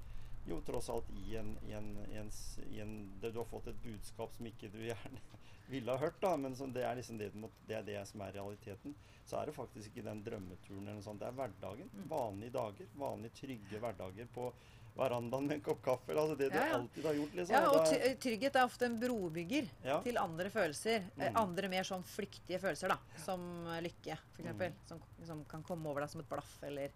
jo 0.48 0.60
tross 0.66 0.88
alt 0.90 1.10
i 1.22 1.36
en, 1.36 1.52
i 1.68 1.72
en, 1.78 1.90
i 2.10 2.16
en, 2.18 2.30
i 2.70 2.80
en 2.82 2.94
det, 3.20 3.30
Du 3.32 3.38
har 3.38 3.46
fått 3.46 3.68
et 3.70 3.82
budskap 3.84 4.34
som 4.34 4.46
ikke 4.46 4.70
du 4.72 4.78
gjerne 4.88 5.20
ville 5.72 5.92
ha 5.94 5.98
hørt, 6.02 6.18
da, 6.20 6.36
men 6.36 6.52
det 6.74 6.82
er 6.84 6.96
liksom 6.98 7.18
det, 7.18 7.30
må, 7.34 7.48
det 7.68 7.76
er 7.78 7.82
det 7.86 8.00
som 8.08 8.20
er 8.26 8.32
realiteten. 8.34 8.94
Så 9.24 9.38
er 9.38 9.46
det 9.46 9.54
faktisk 9.56 9.88
ikke 9.92 10.04
den 10.08 10.22
drømmeturen 10.26 10.82
eller 10.82 10.98
noe 10.98 11.06
sånt. 11.06 11.20
Det 11.22 11.28
er 11.30 11.36
hverdagen. 11.38 11.88
Vanlige 12.10 12.52
dager. 12.58 12.88
Vanlige, 12.98 13.36
trygge 13.38 13.78
hverdager 13.80 14.26
på 14.34 14.50
verandaen 14.98 15.46
med 15.48 15.54
en 15.56 15.62
kopp 15.64 15.78
kaffe. 15.86 16.12
Altså 16.12 16.34
det 16.36 16.50
du 16.52 16.56
Ja, 16.58 16.66
ja. 16.66 16.74
alltid 16.82 17.06
har 17.06 17.14
gjort, 17.16 17.34
liksom. 17.38 17.54
Ja, 17.54 17.70
og 17.70 18.18
trygghet 18.20 18.56
er 18.60 18.66
ofte 18.66 18.84
en 18.90 18.98
brobygger 19.00 19.70
Ja. 19.86 20.00
til 20.04 20.18
andre 20.20 20.50
følelser. 20.52 21.06
Eh, 21.16 21.30
Mm. 21.30 21.36
Andre 21.46 21.68
mer 21.72 21.84
sånn 21.88 22.02
flyktige 22.04 22.58
følelser, 22.60 22.88
da. 22.92 22.98
Som 23.24 23.46
eh, 23.72 23.80
lykke, 23.86 24.18
f.eks. 24.34 24.50
Mm. 24.58 24.74
Som, 24.90 25.00
som 25.24 25.44
kan 25.48 25.62
komme 25.62 25.88
over 25.88 26.02
deg 26.04 26.10
som 26.12 26.20
et 26.20 26.28
blaff, 26.28 26.58
eller, 26.68 26.90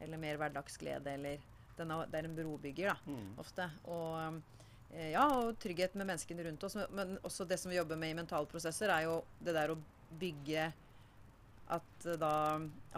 eller 0.00 0.16
mer 0.22 0.38
hverdagsglede, 0.40 1.12
eller 1.18 1.38
den 1.78 1.90
er, 1.90 2.06
Det 2.06 2.18
er 2.20 2.24
en 2.28 2.36
brobygger, 2.36 2.92
da. 2.92 3.12
Mm. 3.12 3.32
Ofte. 3.38 3.70
Og 3.84 4.40
eh, 4.92 5.10
ja, 5.14 5.24
og 5.38 5.58
trygghet 5.62 5.94
med 5.96 6.06
menneskene 6.10 6.44
rundt 6.48 6.64
oss. 6.64 6.76
Men, 6.90 7.18
også 7.24 7.46
det 7.48 7.58
som 7.60 7.70
vi 7.70 7.76
jobber 7.80 7.96
med 7.96 8.10
i 8.10 8.18
mentalprosesser, 8.20 8.88
er 8.92 9.06
jo 9.08 9.22
det 9.40 9.54
der 9.56 9.72
å 9.74 9.78
bygge 10.20 10.72
at, 11.72 12.06
eh, 12.06 12.16
da, 12.20 12.32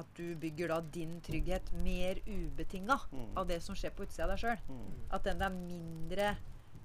at 0.00 0.06
du 0.16 0.34
bygger 0.40 0.68
da 0.74 0.80
din 0.80 1.20
trygghet 1.22 1.72
mer 1.84 2.18
ubetinga 2.26 2.96
Mm. 3.12 3.36
av 3.38 3.46
det 3.46 3.60
som 3.62 3.74
skjer 3.76 3.90
på 3.94 4.02
utsida 4.06 4.24
av 4.24 4.30
deg 4.34 4.38
sjøl. 4.42 4.58
Mm. 4.68 4.88
At 5.12 5.24
den 5.24 5.42
er 5.42 5.50
mindre 5.54 6.36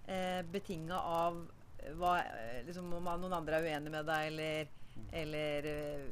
eh, 0.08 0.42
betinga 0.52 1.00
av 1.00 1.40
eh, 1.80 1.94
hva, 1.98 2.20
liksom, 2.68 2.94
om 2.94 3.04
noen 3.22 3.34
andre 3.34 3.58
er 3.62 3.64
uenig 3.70 3.92
med 3.92 4.06
deg, 4.06 4.28
eller, 4.28 4.68
eller 5.14 5.66
eh, 5.66 6.06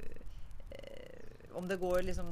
eh, 0.71 1.53
Om 1.57 1.67
det 1.67 1.79
går 1.81 2.01
liksom 2.05 2.27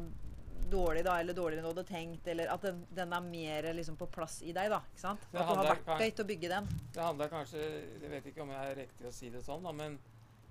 dårlig 0.72 1.04
da, 1.06 1.20
eller 1.22 1.38
dårligere 1.38 1.62
enn 1.62 1.68
du 1.68 1.72
hadde 1.72 1.88
tenkt, 1.90 2.28
eller 2.32 2.52
at 2.54 2.66
den, 2.66 2.82
den 2.98 3.14
er 3.14 3.24
mer 3.28 3.70
liksom 3.78 3.98
på 4.00 4.08
plass 4.12 4.40
i 4.42 4.54
deg. 4.56 4.70
da, 4.74 4.82
ikke 4.92 5.04
sant? 5.04 5.24
At 5.32 5.38
du 5.38 5.42
har 5.52 5.70
verktøy 5.70 6.10
til 6.10 6.26
å 6.26 6.28
bygge 6.32 6.52
den. 6.52 6.70
Det 6.96 7.04
handler 7.04 7.32
kanskje 7.32 7.64
Jeg 7.64 8.12
vet 8.12 8.30
ikke 8.32 8.44
om 8.46 8.54
jeg 8.56 8.72
er 8.72 8.78
riktig 8.84 9.10
å 9.10 9.14
si 9.16 9.32
det 9.34 9.44
sånn, 9.46 9.66
da, 9.66 9.74
men 9.76 9.98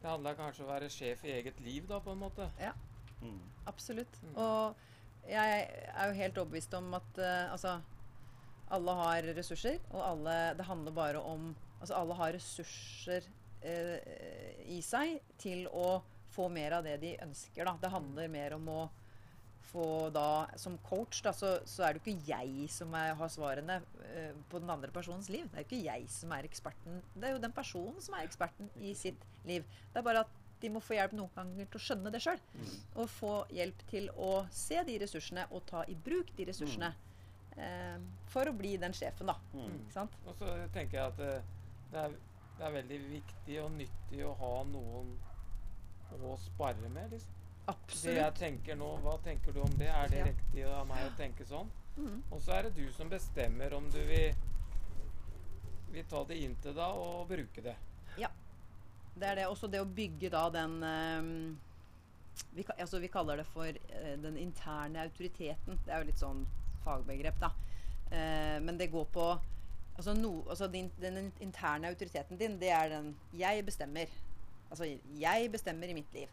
det 0.02 0.10
handler 0.10 0.36
kanskje 0.36 0.64
om 0.64 0.68
å 0.68 0.74
være 0.74 0.90
sjef 0.92 1.24
i 1.24 1.32
eget 1.38 1.60
liv, 1.64 1.86
da, 1.88 2.00
på 2.04 2.12
en 2.12 2.20
måte. 2.20 2.48
Mm. 3.22 3.40
Absolutt. 3.70 4.18
Mm. 4.22 4.34
Og 4.36 5.28
jeg 5.30 5.60
er 5.64 6.10
jo 6.10 6.16
helt 6.18 6.40
overbevist 6.42 6.74
om 6.76 6.90
at 6.98 7.20
uh, 7.20 7.52
altså 7.54 7.78
alle 8.74 8.96
har 8.98 9.28
ressurser, 9.36 9.78
og 9.92 10.02
alle 10.02 10.34
Det 10.58 10.64
handler 10.64 10.92
bare 10.96 11.20
om 11.20 11.54
Altså 11.80 11.94
alle 11.98 12.16
har 12.16 12.32
ressurser 12.32 13.26
uh, 13.64 13.96
i 14.72 14.80
seg 14.84 15.18
til 15.40 15.66
å 15.68 16.02
få 16.34 16.48
mer 16.52 16.78
av 16.78 16.86
det 16.86 16.98
de 17.02 17.14
ønsker, 17.22 17.64
da. 17.64 17.76
Det 17.80 17.92
handler 17.92 18.30
mer 18.32 18.56
om 18.56 18.68
å 18.72 18.78
få 19.70 20.10
da 20.14 20.46
Som 20.60 20.78
coach, 20.86 21.22
da, 21.24 21.32
så, 21.32 21.56
så 21.68 21.86
er 21.86 21.94
det 21.94 22.02
jo 22.02 22.12
ikke 22.12 22.28
jeg 22.28 22.68
som 22.72 22.94
er, 22.98 23.14
har 23.18 23.32
svarene 23.32 23.80
eh, 24.10 24.32
på 24.50 24.60
den 24.62 24.70
andre 24.70 24.92
personens 24.94 25.28
liv. 25.32 25.48
Det 25.50 25.58
er 25.60 25.64
jo 25.64 25.70
ikke 25.70 25.84
jeg 25.84 26.08
som 26.12 26.32
er 26.36 26.48
eksperten. 26.48 27.02
Det 27.14 27.28
er 27.28 27.36
jo 27.36 27.42
den 27.42 27.54
personen 27.56 28.00
som 28.04 28.16
er 28.18 28.26
eksperten 28.28 28.70
i 28.80 28.94
sitt 28.98 29.24
liv. 29.48 29.66
Det 29.92 30.00
er 30.00 30.06
bare 30.06 30.24
at 30.26 30.40
de 30.62 30.70
må 30.72 30.80
få 30.80 30.96
hjelp 30.96 31.12
noen 31.18 31.32
ganger 31.34 31.66
til 31.68 31.80
å 31.80 31.84
skjønne 31.86 32.12
det 32.14 32.22
sjøl. 32.24 32.40
Mm. 32.54 32.70
Og 33.02 33.10
få 33.12 33.32
hjelp 33.52 33.82
til 33.90 34.08
å 34.16 34.30
se 34.54 34.80
de 34.86 35.00
ressursene 35.02 35.48
og 35.50 35.66
ta 35.68 35.84
i 35.90 35.96
bruk 36.06 36.32
de 36.38 36.48
ressursene. 36.48 36.94
Eh, 37.56 37.98
for 38.32 38.50
å 38.50 38.54
bli 38.56 38.74
den 38.80 38.96
sjefen, 38.96 39.28
da. 39.30 39.36
Mm. 39.52 39.76
Ikke 39.82 39.96
sant? 39.98 40.16
Og 40.24 40.38
så 40.38 40.54
tenker 40.74 41.00
jeg 41.00 41.12
at 41.12 41.20
det, 41.20 41.34
det, 41.92 42.06
er, 42.06 42.16
det 42.58 42.66
er 42.66 42.76
veldig 42.80 43.00
viktig 43.12 43.60
og 43.62 43.72
nyttig 43.76 44.24
å 44.26 44.34
ha 44.40 44.56
noen 44.70 45.14
å 46.14 46.36
spare 46.38 46.88
med. 46.88 47.10
liksom. 47.12 47.43
Det 47.66 48.14
jeg 48.18 48.34
tenker 48.36 48.76
nå, 48.76 48.90
hva 49.00 49.14
tenker 49.24 49.54
du 49.56 49.62
om 49.64 49.76
det? 49.78 49.88
Er 49.88 50.08
det 50.08 50.18
Ja. 50.18 50.24
riktig 50.24 50.64
av 50.68 50.86
meg 50.86 51.06
å 51.06 51.16
tenke 51.16 51.44
sånn? 51.48 51.70
Mm. 51.96 52.22
Og 52.30 52.40
så 52.40 52.52
er 52.52 52.62
det 52.62 52.74
du 52.76 52.92
som 52.92 53.08
bestemmer 53.08 53.72
om 53.72 53.90
du 53.90 54.00
vil, 54.04 54.34
vil 55.94 56.04
ta 56.10 56.24
det 56.24 56.36
inn 56.36 56.56
til 56.60 56.74
deg 56.74 56.98
og 57.06 57.28
bruke 57.28 57.62
det. 57.62 57.76
Ja. 58.18 58.28
Det 59.14 59.28
er 59.28 59.34
det. 59.34 59.46
Også 59.46 59.70
det 59.70 59.80
å 59.80 59.86
bygge 59.86 60.30
da 60.30 60.50
den 60.50 60.82
um, 60.82 61.58
vi, 62.52 62.64
altså 62.78 62.98
vi 62.98 63.08
kaller 63.08 63.36
det 63.36 63.46
for 63.46 63.66
uh, 63.66 64.14
den 64.20 64.36
interne 64.36 65.06
autoriteten. 65.06 65.80
Det 65.86 65.94
er 65.94 66.02
jo 66.02 66.10
litt 66.10 66.20
sånn 66.20 66.44
fagbegrep, 66.84 67.40
da. 67.40 67.52
Uh, 68.10 68.60
men 68.60 68.76
det 68.76 68.90
går 68.92 69.06
på 69.14 69.38
altså 69.94 70.12
no, 70.18 70.44
altså 70.50 70.66
din, 70.66 70.90
Den 71.00 71.32
interne 71.40 71.88
autoriteten 71.88 72.38
din, 72.38 72.58
det 72.60 72.70
er 72.70 72.88
den 72.88 73.16
'jeg 73.32 73.64
bestemmer'. 73.64 74.10
Altså 74.70 74.84
'jeg 75.18 75.52
bestemmer 75.52 75.86
i 75.86 75.94
mitt 75.94 76.12
liv'. 76.12 76.28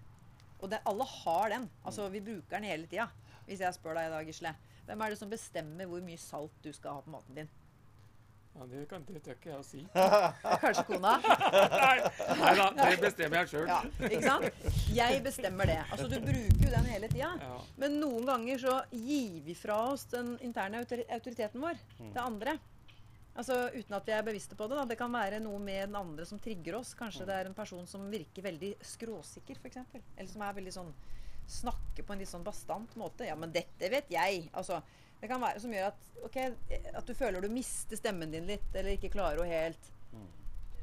Og 0.62 0.70
det, 0.70 0.80
alle 0.86 1.06
har 1.10 1.50
den. 1.50 1.70
Altså 1.86 2.10
Vi 2.14 2.20
bruker 2.22 2.58
den 2.60 2.64
hele 2.70 2.88
tida. 2.88 3.08
Hvis 3.48 3.60
jeg 3.64 3.74
spør 3.74 3.98
deg 3.98 4.08
i 4.08 4.14
dag, 4.14 4.28
Gisle, 4.30 4.52
hvem 4.86 5.02
er 5.02 5.10
det 5.10 5.18
som 5.20 5.30
bestemmer 5.32 5.90
hvor 5.90 6.02
mye 6.06 6.18
salt 6.22 6.54
du 6.64 6.72
skal 6.74 6.94
ha 7.00 7.02
på 7.06 7.12
maten 7.16 7.36
din? 7.42 7.50
Ja, 8.52 8.66
det 8.68 8.82
kan 8.92 9.04
det 9.08 9.22
tør 9.24 9.38
ikke 9.38 9.50
jeg 9.50 9.60
å 9.62 9.64
si. 9.64 9.82
Kanskje 10.62 10.84
kona? 10.90 11.14
Nei 12.42 12.52
da, 12.58 12.66
det 12.76 12.98
bestemmer 13.00 13.38
jeg 13.42 13.52
sjøl. 13.54 13.70
Ja, 13.70 13.78
ikke 14.10 14.22
sant? 14.26 14.66
Jeg 14.92 15.22
bestemmer 15.24 15.70
det. 15.72 15.78
Altså, 15.88 16.10
du 16.12 16.18
bruker 16.20 16.66
jo 16.68 16.74
den 16.74 16.90
hele 16.92 17.08
tida. 17.14 17.30
Ja. 17.40 17.54
Men 17.80 17.96
noen 18.04 18.28
ganger 18.28 18.60
så 18.66 18.76
gir 18.92 19.40
vi 19.48 19.56
fra 19.56 19.78
oss 19.94 20.04
den 20.12 20.34
interne 20.44 20.84
autori- 20.84 21.08
autoriteten 21.16 21.64
vår 21.64 21.80
Mm. 22.02 22.12
til 22.12 22.22
andre. 22.26 22.58
Altså 23.36 23.70
Uten 23.74 23.96
at 23.96 24.06
vi 24.06 24.12
er 24.12 24.24
bevisste 24.28 24.56
på 24.60 24.68
det. 24.68 24.76
da. 24.78 24.86
Det 24.86 24.98
kan 25.00 25.12
være 25.14 25.40
noe 25.40 25.60
med 25.60 25.88
den 25.90 25.96
andre 25.96 26.26
som 26.28 26.40
trigger 26.40 26.76
oss. 26.82 26.94
Kanskje 27.00 27.26
det 27.26 27.36
er 27.36 27.46
en 27.48 27.54
person 27.56 27.86
som 27.88 28.10
virker 28.12 28.44
veldig 28.44 28.74
skråsikker, 28.84 29.56
f.eks. 29.62 29.78
Eller 30.18 30.28
som 30.32 30.42
er 30.42 30.54
veldig 30.60 30.74
sånn 30.74 30.94
Snakker 31.52 32.06
på 32.06 32.14
en 32.14 32.20
litt 32.22 32.30
sånn 32.30 32.44
bastant 32.46 32.94
måte. 32.96 33.26
'Ja, 33.26 33.36
men 33.36 33.52
dette 33.52 33.90
vet 33.90 34.08
jeg.' 34.10 34.50
Altså, 34.54 34.82
det 35.20 35.28
kan 35.28 35.42
være 35.42 35.60
som 35.60 35.72
gjør 35.74 35.88
at, 35.88 35.98
ok, 36.24 36.38
at 36.96 37.06
du 37.06 37.14
føler 37.14 37.42
du 37.42 37.50
mister 37.50 37.98
stemmen 37.98 38.32
din 38.32 38.46
litt, 38.48 38.70
eller 38.74 38.92
ikke 38.96 39.10
klarer 39.12 39.40
å 39.42 39.48
helt 39.50 39.90
Mm. 40.14 40.28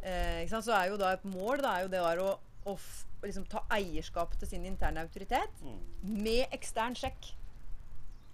eh, 0.02 0.42
ikke 0.42 0.50
sant? 0.50 0.64
Så 0.66 0.72
er 0.74 0.90
jo 0.90 0.96
da 0.98 1.12
et 1.12 1.24
mål 1.24 1.62
da 1.62 1.76
er 1.78 1.82
jo 1.82 1.88
det 1.88 2.02
der 2.02 2.18
å, 2.18 2.38
å 2.66 2.76
liksom 3.22 3.46
ta 3.48 3.64
eierskap 3.70 4.36
til 4.38 4.48
sin 4.48 4.64
interne 4.66 5.00
autoritet 5.00 5.62
Mm. 5.62 5.78
med 6.22 6.48
ekstern 6.52 6.94
sjekk. 6.94 7.32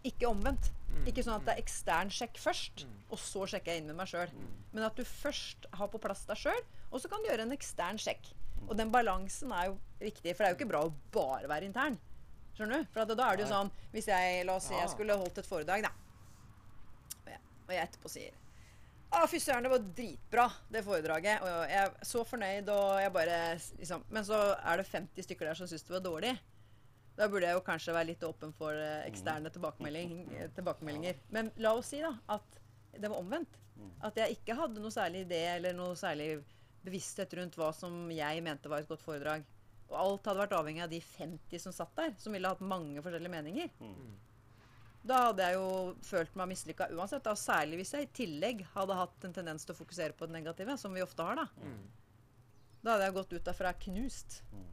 Ikke 0.05 0.27
omvendt. 0.27 0.73
Mm. 0.95 1.07
Ikke 1.11 1.24
sånn 1.26 1.36
at 1.36 1.45
det 1.49 1.55
er 1.57 1.62
ekstern 1.64 2.11
sjekk 2.14 2.38
først, 2.38 2.84
Mm. 2.86 2.95
og 3.11 3.18
så 3.18 3.47
sjekker 3.51 3.72
jeg 3.72 3.82
inn 3.82 3.86
med 3.90 3.97
meg 3.97 4.07
sjøl. 4.09 4.30
Mm. 4.32 4.49
Men 4.72 4.84
at 4.84 4.97
du 4.97 5.05
først 5.05 5.66
har 5.72 5.88
på 5.88 6.01
plass 6.01 6.24
deg 6.28 6.36
sjøl, 6.36 6.62
og 6.92 7.01
så 7.01 7.11
kan 7.11 7.22
du 7.22 7.28
gjøre 7.28 7.42
en 7.49 7.53
ekstern 7.57 7.99
sjekk. 7.99 8.32
Og 8.68 8.76
den 8.78 8.90
balansen 8.95 9.53
er 9.53 9.66
jo 9.66 9.78
viktig, 10.01 10.34
for 10.36 10.45
det 10.45 10.49
er 10.49 10.55
jo 10.55 10.59
ikke 10.61 10.70
bra 10.70 10.84
å 10.86 10.92
bare 11.12 11.49
være 11.51 11.66
intern. 11.68 11.99
Skjønner 12.55 12.84
du? 12.84 12.86
For 12.95 13.05
da 13.05 13.26
er 13.32 13.36
det 13.36 13.42
jo 13.49 13.51
sånn 13.51 13.70
Hvis 13.92 14.07
jeg 14.07 14.45
la 14.47 14.55
oss 14.55 14.68
si 14.68 14.74
jeg 14.74 14.88
skulle 14.88 15.16
holdt 15.18 15.38
et 15.38 15.47
foredrag, 15.47 15.82
da. 15.82 15.90
Og 17.24 17.30
jeg, 17.32 17.40
og 17.66 17.72
jeg 17.74 17.88
etterpå 17.88 18.11
sier 18.12 18.32
Å, 19.14 19.26
fy 19.30 19.38
søren, 19.42 19.62
det 19.66 19.70
var 19.70 19.82
dritbra, 19.95 20.45
det 20.70 20.84
foredraget. 20.86 21.42
Og 21.42 21.68
jeg 21.70 21.80
er 21.84 21.92
så 22.03 22.22
fornøyd, 22.26 22.68
og 22.68 23.01
jeg 23.03 23.12
bare 23.14 23.40
liksom 23.78 24.05
Men 24.09 24.24
så 24.26 24.38
er 24.59 24.76
det 24.80 24.86
50 24.90 25.22
stykker 25.26 25.47
der 25.51 25.55
som 25.59 25.66
syns 25.70 25.82
det 25.86 25.95
var 25.95 26.01
dårlig. 26.07 26.32
Da 27.15 27.29
burde 27.31 27.47
jeg 27.47 27.55
jo 27.55 27.62
kanskje 27.67 27.95
være 27.95 28.11
litt 28.11 28.25
åpen 28.27 28.53
for 28.57 28.75
eh, 28.75 29.05
eksterne 29.07 29.53
tilbakemelding, 29.55 30.17
eh, 30.35 30.49
tilbakemeldinger. 30.57 31.21
Men 31.35 31.53
la 31.62 31.75
oss 31.79 31.93
si 31.93 32.01
da 32.03 32.11
at 32.35 32.59
det 32.95 33.11
var 33.11 33.21
omvendt. 33.21 33.61
Mm. 33.79 33.93
At 34.07 34.19
jeg 34.19 34.37
ikke 34.39 34.57
hadde 34.59 34.83
noe 34.83 34.95
særlig 34.95 35.25
idé 35.27 35.41
eller 35.57 35.75
noe 35.77 35.95
særlig 35.99 36.43
bevissthet 36.85 37.33
rundt 37.39 37.57
hva 37.59 37.71
som 37.75 38.11
jeg 38.12 38.43
mente 38.45 38.71
var 38.71 38.83
et 38.83 38.91
godt 38.91 39.03
foredrag. 39.03 39.47
Og 39.91 39.97
alt 40.01 40.29
hadde 40.29 40.43
vært 40.43 40.57
avhengig 40.59 40.85
av 40.85 40.93
de 40.93 41.01
50 41.05 41.62
som 41.62 41.75
satt 41.75 41.95
der, 41.99 42.15
som 42.19 42.35
ville 42.35 42.51
hatt 42.51 42.62
mange 42.65 43.03
forskjellige 43.05 43.35
meninger. 43.35 43.73
Mm. 43.81 44.15
Da 45.05 45.19
hadde 45.27 45.47
jeg 45.47 45.59
jo 45.59 45.67
følt 46.07 46.37
meg 46.41 46.49
mislykka 46.55 46.89
uansett. 46.97 47.25
Da, 47.27 47.35
særlig 47.37 47.83
hvis 47.83 47.93
jeg 47.95 48.07
i 48.07 48.15
tillegg 48.17 48.65
hadde 48.73 48.97
hatt 48.97 49.27
en 49.29 49.37
tendens 49.37 49.67
til 49.67 49.75
å 49.75 49.79
fokusere 49.79 50.17
på 50.17 50.27
det 50.29 50.39
negative, 50.39 50.79
som 50.81 50.97
vi 50.97 51.05
ofte 51.05 51.27
har. 51.27 51.45
Da 51.45 51.51
Mm. 51.61 51.85
Da 52.85 52.93
hadde 52.93 53.05
jeg 53.07 53.15
gått 53.17 53.33
ut 53.33 53.45
derfra 53.47 53.71
knust. 53.81 54.43
Mm. 54.53 54.65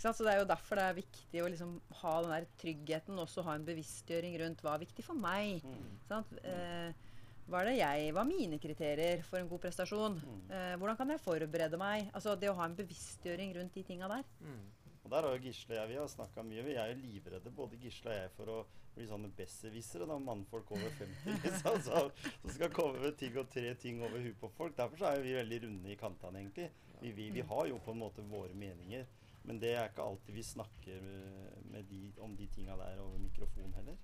Ikke 0.00 0.08
sant? 0.08 0.16
Så 0.16 0.24
Det 0.24 0.32
er 0.32 0.38
jo 0.40 0.48
derfor 0.48 0.78
det 0.80 0.84
er 0.88 0.96
viktig 0.96 1.40
å 1.44 1.48
liksom 1.52 1.72
ha 2.00 2.12
den 2.24 2.30
der 2.32 2.44
tryggheten, 2.62 3.18
og 3.18 3.26
også 3.26 3.44
ha 3.44 3.54
en 3.58 3.66
bevisstgjøring 3.66 4.38
rundt 4.40 4.62
hva 4.64 4.72
er 4.72 4.84
viktig 4.86 5.04
for 5.04 5.20
meg. 5.20 5.60
Mm. 5.60 6.38
Eh, 6.40 7.08
hva 7.50 7.60
er 7.60 7.68
det 7.68 7.74
jeg, 7.76 8.14
hva 8.16 8.22
er 8.22 8.30
mine 8.30 8.58
kriterier 8.62 9.24
for 9.28 9.42
en 9.42 9.50
god 9.50 9.60
prestasjon? 9.66 10.16
Mm. 10.24 10.40
Eh, 10.56 10.72
hvordan 10.80 10.96
kan 10.96 11.12
jeg 11.12 11.20
forberede 11.20 11.80
meg? 11.82 12.08
Altså 12.16 12.32
Det 12.40 12.48
å 12.48 12.56
ha 12.56 12.64
en 12.64 12.78
bevisstgjøring 12.80 13.52
rundt 13.58 13.76
de 13.76 13.84
tinga 13.84 14.08
der. 14.08 14.24
Mm. 14.40 14.64
Og 15.04 15.12
der 15.12 15.28
har 15.28 15.36
jo 15.36 15.44
Gisle 15.44 15.76
og 15.76 15.80
jeg 15.82 15.92
vi 15.92 16.00
har 16.00 16.10
snakka 16.14 16.46
mye. 16.48 16.64
Vi 16.64 16.80
er 16.80 16.94
jo 16.94 16.98
livredde, 17.02 17.54
både 17.60 17.84
Gisle 17.84 18.14
og 18.14 18.18
jeg, 18.22 18.34
for 18.40 18.54
å 18.56 18.58
bli 18.96 19.12
sånne 19.12 19.34
besserwissere. 19.36 20.08
Mannfolk 20.16 20.72
over 20.78 20.96
50 20.96 21.40
liksom, 21.44 21.80
så, 21.90 22.06
som 22.40 22.56
skal 22.56 22.72
komme 22.72 23.04
med 23.04 23.20
ting 23.20 23.36
og 23.36 23.52
tre 23.52 23.76
ting 23.76 24.00
over 24.00 24.16
huet 24.24 24.40
på 24.40 24.48
folk. 24.56 24.80
Derfor 24.80 24.96
så 24.96 25.10
er 25.10 25.20
jo 25.20 25.28
vi 25.28 25.40
veldig 25.42 25.64
runde 25.68 25.92
i 25.92 26.00
kantene, 26.00 26.40
egentlig. 26.40 26.70
Vi, 27.02 27.12
vi, 27.16 27.32
vi 27.36 27.44
har 27.52 27.68
jo 27.68 27.84
på 27.84 27.92
en 27.92 28.06
måte 28.08 28.24
våre 28.24 28.56
meninger. 28.56 29.04
Men 29.48 29.58
det 29.62 29.72
er 29.74 29.88
ikke 29.88 30.04
alltid 30.04 30.34
vi 30.36 30.42
snakker 30.44 31.00
med, 31.02 31.52
med 31.72 31.84
de, 31.90 32.00
om 32.20 32.34
de 32.36 32.46
tinga 32.52 32.76
der 32.76 32.98
over 33.02 33.18
mikrofon 33.18 33.72
heller. 33.78 33.96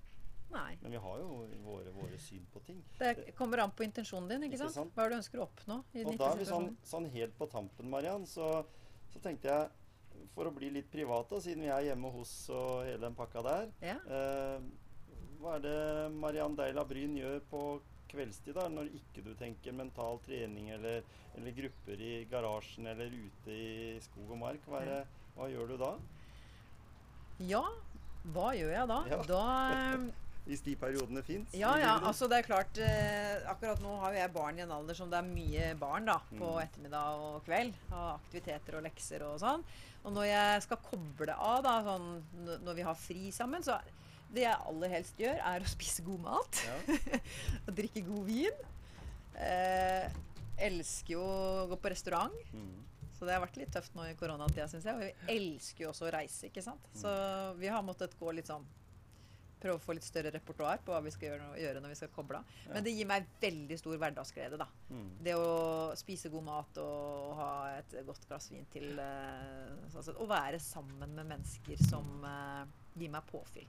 Nei. 0.49 0.77
Men 0.81 0.93
vi 0.95 0.99
har 1.03 1.17
jo 1.19 1.27
våre, 1.65 1.91
våre 1.91 2.17
syn 2.23 2.45
på 2.53 2.61
ting. 2.63 2.79
Det 2.99 3.33
kommer 3.35 3.59
an 3.65 3.73
på 3.75 3.83
intensjonen 3.83 4.29
din. 4.31 4.43
ikke 4.47 4.55
Ikke 4.55 4.63
sant? 4.63 4.77
sant? 4.79 4.93
Hva 4.95 5.03
er 5.03 5.09
det 5.11 5.17
du 5.17 5.21
ønsker 5.21 5.41
å 5.41 5.47
oppnå? 5.49 5.77
i 5.93 6.05
Og 6.07 6.17
da 6.17 6.29
er 6.31 6.39
vi 6.39 6.47
sånn, 6.47 6.69
sånn 6.87 7.09
helt 7.11 7.35
på 7.37 7.49
tampen, 7.51 7.89
Mariann, 7.91 8.25
så, 8.25 8.63
så 9.11 9.19
tenkte 9.23 9.51
jeg 9.51 9.69
For 10.33 10.47
å 10.49 10.53
bli 10.55 10.69
litt 10.73 10.87
privat, 10.91 11.27
da, 11.29 11.39
siden 11.43 11.61
vi 11.67 11.69
er 11.69 11.83
hjemme 11.91 12.09
hos 12.15 12.31
og 12.49 12.85
hele 12.87 13.03
den 13.03 13.15
pakka 13.17 13.43
der 13.45 13.67
Ja. 13.85 13.97
eh, 14.07 14.63
Hva 15.41 15.57
er 15.59 15.61
det 15.67 15.77
Mariann 16.15 16.55
Deila 16.57 16.83
Bryn 16.89 17.13
gjør 17.19 17.39
på 17.51 17.61
kveldstid, 18.09 18.55
da, 18.55 18.69
når 18.71 18.87
ikke 18.95 19.21
du 19.25 19.33
tenker 19.35 19.75
mental 19.75 20.17
trening 20.25 20.69
eller, 20.73 21.03
eller 21.35 21.51
grupper 21.57 22.01
i 22.01 22.13
garasjen 22.31 22.87
eller 22.87 23.11
ute 23.13 23.51
i 23.51 23.99
skog 24.01 24.31
og 24.31 24.39
mark? 24.41 24.63
Hva, 24.65 24.79
er 24.81 24.91
det, 24.93 25.01
hva 25.37 25.47
gjør 25.51 25.67
du 25.73 25.77
da? 25.81 25.91
ja. 27.47 27.63
Hva 28.33 28.49
gjør 28.57 28.71
jeg 28.73 28.87
da? 28.89 28.95
Ja. 29.07 29.17
Da 29.29 29.41
Hvis 30.47 30.61
de 30.63 30.73
periodene 30.79 31.21
fins? 31.23 31.53
Ja, 31.55 31.73
ja. 31.79 31.93
Altså, 32.07 32.27
det 32.31 32.37
er 32.41 32.45
klart 32.47 32.77
eh, 32.83 33.37
Akkurat 33.51 33.79
nå 33.83 33.93
har 34.01 34.13
jo 34.15 34.19
jeg 34.21 34.31
barn 34.35 34.59
i 34.59 34.63
en 34.63 34.71
alder 34.71 34.95
som 34.95 35.09
det 35.11 35.19
er 35.19 35.27
mye 35.27 35.69
barn 35.79 36.07
da, 36.07 36.17
på 36.31 36.49
Mm. 36.57 36.61
ettermiddag 36.63 37.21
og 37.23 37.41
kveld. 37.45 37.73
Og 37.91 38.05
aktiviteter 38.17 38.77
og 38.79 38.83
lekser 38.87 39.23
og 39.27 39.37
sånn. 39.43 39.63
Og 40.07 40.13
når 40.15 40.27
jeg 40.29 40.61
skal 40.67 40.79
koble 40.89 41.35
av, 41.35 41.61
da, 41.65 41.73
sånn, 41.83 42.07
når 42.63 42.77
vi 42.79 42.85
har 42.87 42.95
fri 42.99 43.31
sammen, 43.35 43.63
så 43.63 43.75
det 44.31 44.43
jeg 44.45 44.59
aller 44.71 44.91
helst 44.95 45.19
gjør, 45.19 45.39
er 45.51 45.63
å 45.63 45.71
spise 45.71 46.03
god 46.07 46.23
mat. 46.27 46.61
Ja. 46.67 46.97
og 47.67 47.73
drikke 47.79 48.03
god 48.07 48.27
vin. 48.27 48.63
Eh, 49.35 50.07
elsker 50.67 51.15
jo 51.17 51.23
å 51.27 51.67
gå 51.71 51.79
på 51.83 51.91
restaurant. 51.91 52.35
Mm. 52.55 52.86
Så 53.17 53.25
det 53.25 53.33
har 53.33 53.41
vært 53.41 53.57
litt 53.57 53.71
tøft 53.73 53.95
nå 53.97 54.05
i 54.05 54.15
koronatida, 54.17 54.67
syns 54.69 54.85
jeg. 54.85 54.93
Og 54.93 55.01
vi 55.01 55.37
elsker 55.37 55.87
jo 55.87 55.89
også 55.93 56.05
å 56.05 56.11
reise, 56.13 56.49
ikke 56.51 56.61
sant. 56.65 56.89
Så 56.93 57.09
vi 57.57 57.71
har 57.73 57.85
måttet 57.85 58.13
gå 58.19 58.33
litt 58.37 58.49
sånn 58.49 58.67
Prøve 59.57 59.79
å 59.79 59.81
få 59.81 59.95
litt 59.97 60.05
større 60.05 60.29
repertoar 60.29 60.83
på 60.85 60.93
hva 60.93 60.99
vi 61.01 61.09
skal 61.09 61.31
gjøre, 61.57 61.79
når 61.81 61.89
vi 61.89 61.95
skal 61.97 62.11
koble 62.13 62.37
av. 62.37 62.49
Men 62.69 62.83
det 62.85 62.91
gir 62.93 63.07
meg 63.09 63.25
veldig 63.41 63.77
stor 63.81 63.95
hverdagsglede, 63.97 64.59
da. 64.61 64.67
Mm. 64.93 65.07
Det 65.25 65.33
å 65.33 65.47
spise 65.97 66.29
god 66.29 66.45
mat 66.45 66.77
og 66.83 67.31
ha 67.39 67.47
et 67.79 67.95
godt 68.05 68.27
glass 68.29 68.51
vin 68.53 68.67
til 68.69 69.01
eh, 69.01 69.71
sånn 69.89 70.05
sett, 70.05 70.21
Å 70.21 70.29
være 70.29 70.59
sammen 70.61 71.09
med 71.17 71.25
mennesker 71.31 71.81
som 71.89 72.05
uh, 72.21 72.69
gir 72.93 73.09
meg 73.09 73.25
påfyll. 73.31 73.65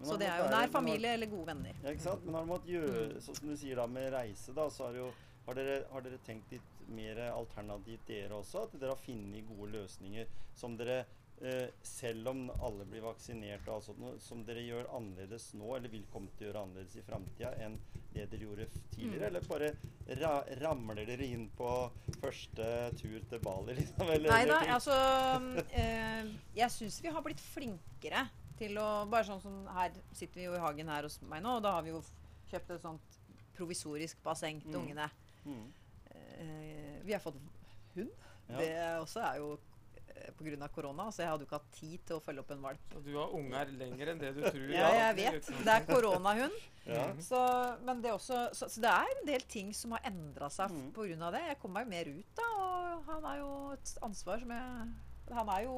Så 0.00 0.16
det 0.16 0.30
er 0.32 0.40
jo 0.46 0.48
nær 0.54 0.72
familie 0.72 1.12
eller 1.18 1.28
gode 1.28 1.50
venner. 1.52 1.76
Ja, 1.84 1.92
ikke 1.92 2.06
sant? 2.06 2.24
Men 2.24 2.38
har 2.38 2.48
du 2.48 2.52
måttet 2.54 2.72
gjøre, 2.78 3.06
Mm. 3.12 3.20
sånn 3.28 3.38
som 3.42 3.52
du 3.52 3.56
sier 3.66 3.76
da, 3.76 3.86
med 3.86 4.12
reise, 4.16 4.56
da, 4.56 4.70
så 4.72 4.88
har, 4.88 4.96
jo, 5.02 5.12
har, 5.44 5.60
dere, 5.60 5.78
har 5.92 6.08
dere 6.08 6.24
tenkt 6.24 6.56
litt 6.56 6.77
mer 6.88 7.18
alternativ 7.32 8.00
dere 8.08 8.34
også? 8.40 8.64
At 8.68 8.76
dere 8.80 8.94
har 8.94 9.02
funnet 9.04 9.46
gode 9.48 9.70
løsninger 9.76 10.26
som 10.56 10.76
dere, 10.76 11.04
eh, 11.40 11.68
selv 11.86 12.28
om 12.32 12.48
alle 12.64 12.84
blir 12.88 13.04
vaksinert 13.04 13.66
og 13.68 13.74
alt 13.76 13.84
sånt, 13.88 14.00
noe, 14.02 14.18
som 14.18 14.40
dere 14.44 14.64
gjør 14.66 14.88
annerledes 14.96 15.50
nå, 15.54 15.68
eller 15.76 15.88
vil 15.92 16.06
komme 16.12 16.28
til 16.38 16.48
å 16.48 16.50
gjøre 16.50 16.62
annerledes 16.66 16.96
i 16.98 17.04
framtida 17.06 17.52
enn 17.62 17.76
det 18.14 18.26
dere 18.32 18.48
gjorde 18.48 18.66
tidligere? 18.94 19.20
Mm. 19.20 19.28
Eller 19.28 19.48
bare 19.52 19.70
ra 20.22 20.32
ramler 20.62 21.04
dere 21.06 21.28
inn 21.28 21.46
på 21.56 21.68
første 22.20 22.68
tur 22.98 23.20
til 23.30 23.38
Bali, 23.44 23.74
liksom? 23.80 24.08
Eller, 24.10 24.30
Nei 24.32 24.44
da, 24.50 24.58
altså 24.74 24.96
eh, 25.72 26.26
Jeg 26.58 26.70
syns 26.74 27.00
vi 27.04 27.12
har 27.14 27.22
blitt 27.22 27.40
flinkere 27.42 28.26
til 28.58 28.74
å 28.82 28.88
Bare 29.06 29.22
sånn 29.28 29.38
som 29.42 29.60
her 29.76 29.92
sitter 30.16 30.40
vi 30.40 30.48
jo 30.48 30.56
i 30.56 30.62
hagen 30.64 30.88
her 30.90 31.06
hos 31.06 31.20
meg 31.30 31.44
nå, 31.44 31.58
og 31.60 31.62
da 31.62 31.76
har 31.76 31.84
vi 31.86 31.92
jo 31.94 32.00
kjøpt 32.50 32.72
et 32.74 32.82
sånt 32.82 33.18
provisorisk 33.58 34.20
basseng 34.24 34.60
til 34.62 34.74
Mm. 34.78 34.82
ungene. 34.82 35.06
Mm. 35.44 35.64
Eh, 36.38 37.00
vi 37.06 37.12
har 37.16 37.20
fått 37.24 37.38
hund. 37.96 38.12
Ja. 38.48 38.56
Det 38.60 38.70
også 39.02 39.20
er 39.26 39.36
jo 39.42 39.50
eh, 40.08 40.30
pga. 40.38 40.68
korona, 40.72 41.10
så 41.12 41.22
jeg 41.24 41.30
hadde 41.32 41.44
jo 41.44 41.48
ikke 41.50 41.58
hatt 41.60 41.72
tid 41.76 42.04
til 42.08 42.16
å 42.16 42.22
følge 42.24 42.40
opp 42.44 42.50
en 42.54 42.62
valp. 42.64 42.92
Så 42.94 43.02
du 43.04 43.10
har 43.18 43.34
unger 43.36 43.72
lenger 43.80 44.12
enn 44.14 44.20
det 44.22 44.32
du 44.36 44.42
tror. 44.48 44.66
Ja, 44.72 44.88
jeg 44.96 45.16
vet. 45.22 45.50
Det 45.64 45.74
er 45.78 45.86
koronahund. 45.90 46.58
Ja. 46.88 47.02
Så, 47.20 47.36
men 47.84 47.98
det, 48.00 48.14
også, 48.16 48.46
så, 48.56 48.64
så 48.72 48.80
det 48.80 48.88
er 48.88 49.10
en 49.12 49.26
del 49.28 49.42
ting 49.44 49.74
som 49.76 49.92
har 49.92 50.06
endra 50.08 50.46
seg 50.48 50.70
Mm. 50.72 50.86
av 51.26 51.34
det. 51.34 51.42
Jeg 51.50 51.58
kommer 51.60 51.84
meg 51.84 51.90
mer 51.92 52.08
ut, 52.16 52.30
da. 52.38 52.46
Og 52.56 53.10
han 53.10 53.26
er 53.28 53.42
jo 53.42 53.50
et 53.74 53.90
ansvar 54.06 54.40
som 54.40 54.54
jeg 54.56 55.34
Han 55.36 55.50
er 55.52 55.66
jo 55.66 55.74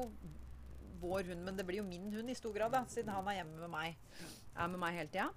vår 1.01 1.27
hund, 1.33 1.43
men 1.43 1.57
det 1.59 1.65
blir 1.67 1.81
jo 1.81 1.83
min 1.83 2.07
hund 2.15 2.31
i 2.31 2.37
stor 2.39 2.53
grad, 2.55 2.71
da, 2.71 2.85
siden 2.87 3.11
han 3.11 3.27
er 3.27 3.41
hjemme 3.41 3.59
med 3.59 3.73
meg. 3.73 3.97
Er 4.55 4.71
med 4.71 4.79
meg 4.85 4.95
hele 5.01 5.11
tida. 5.11 5.27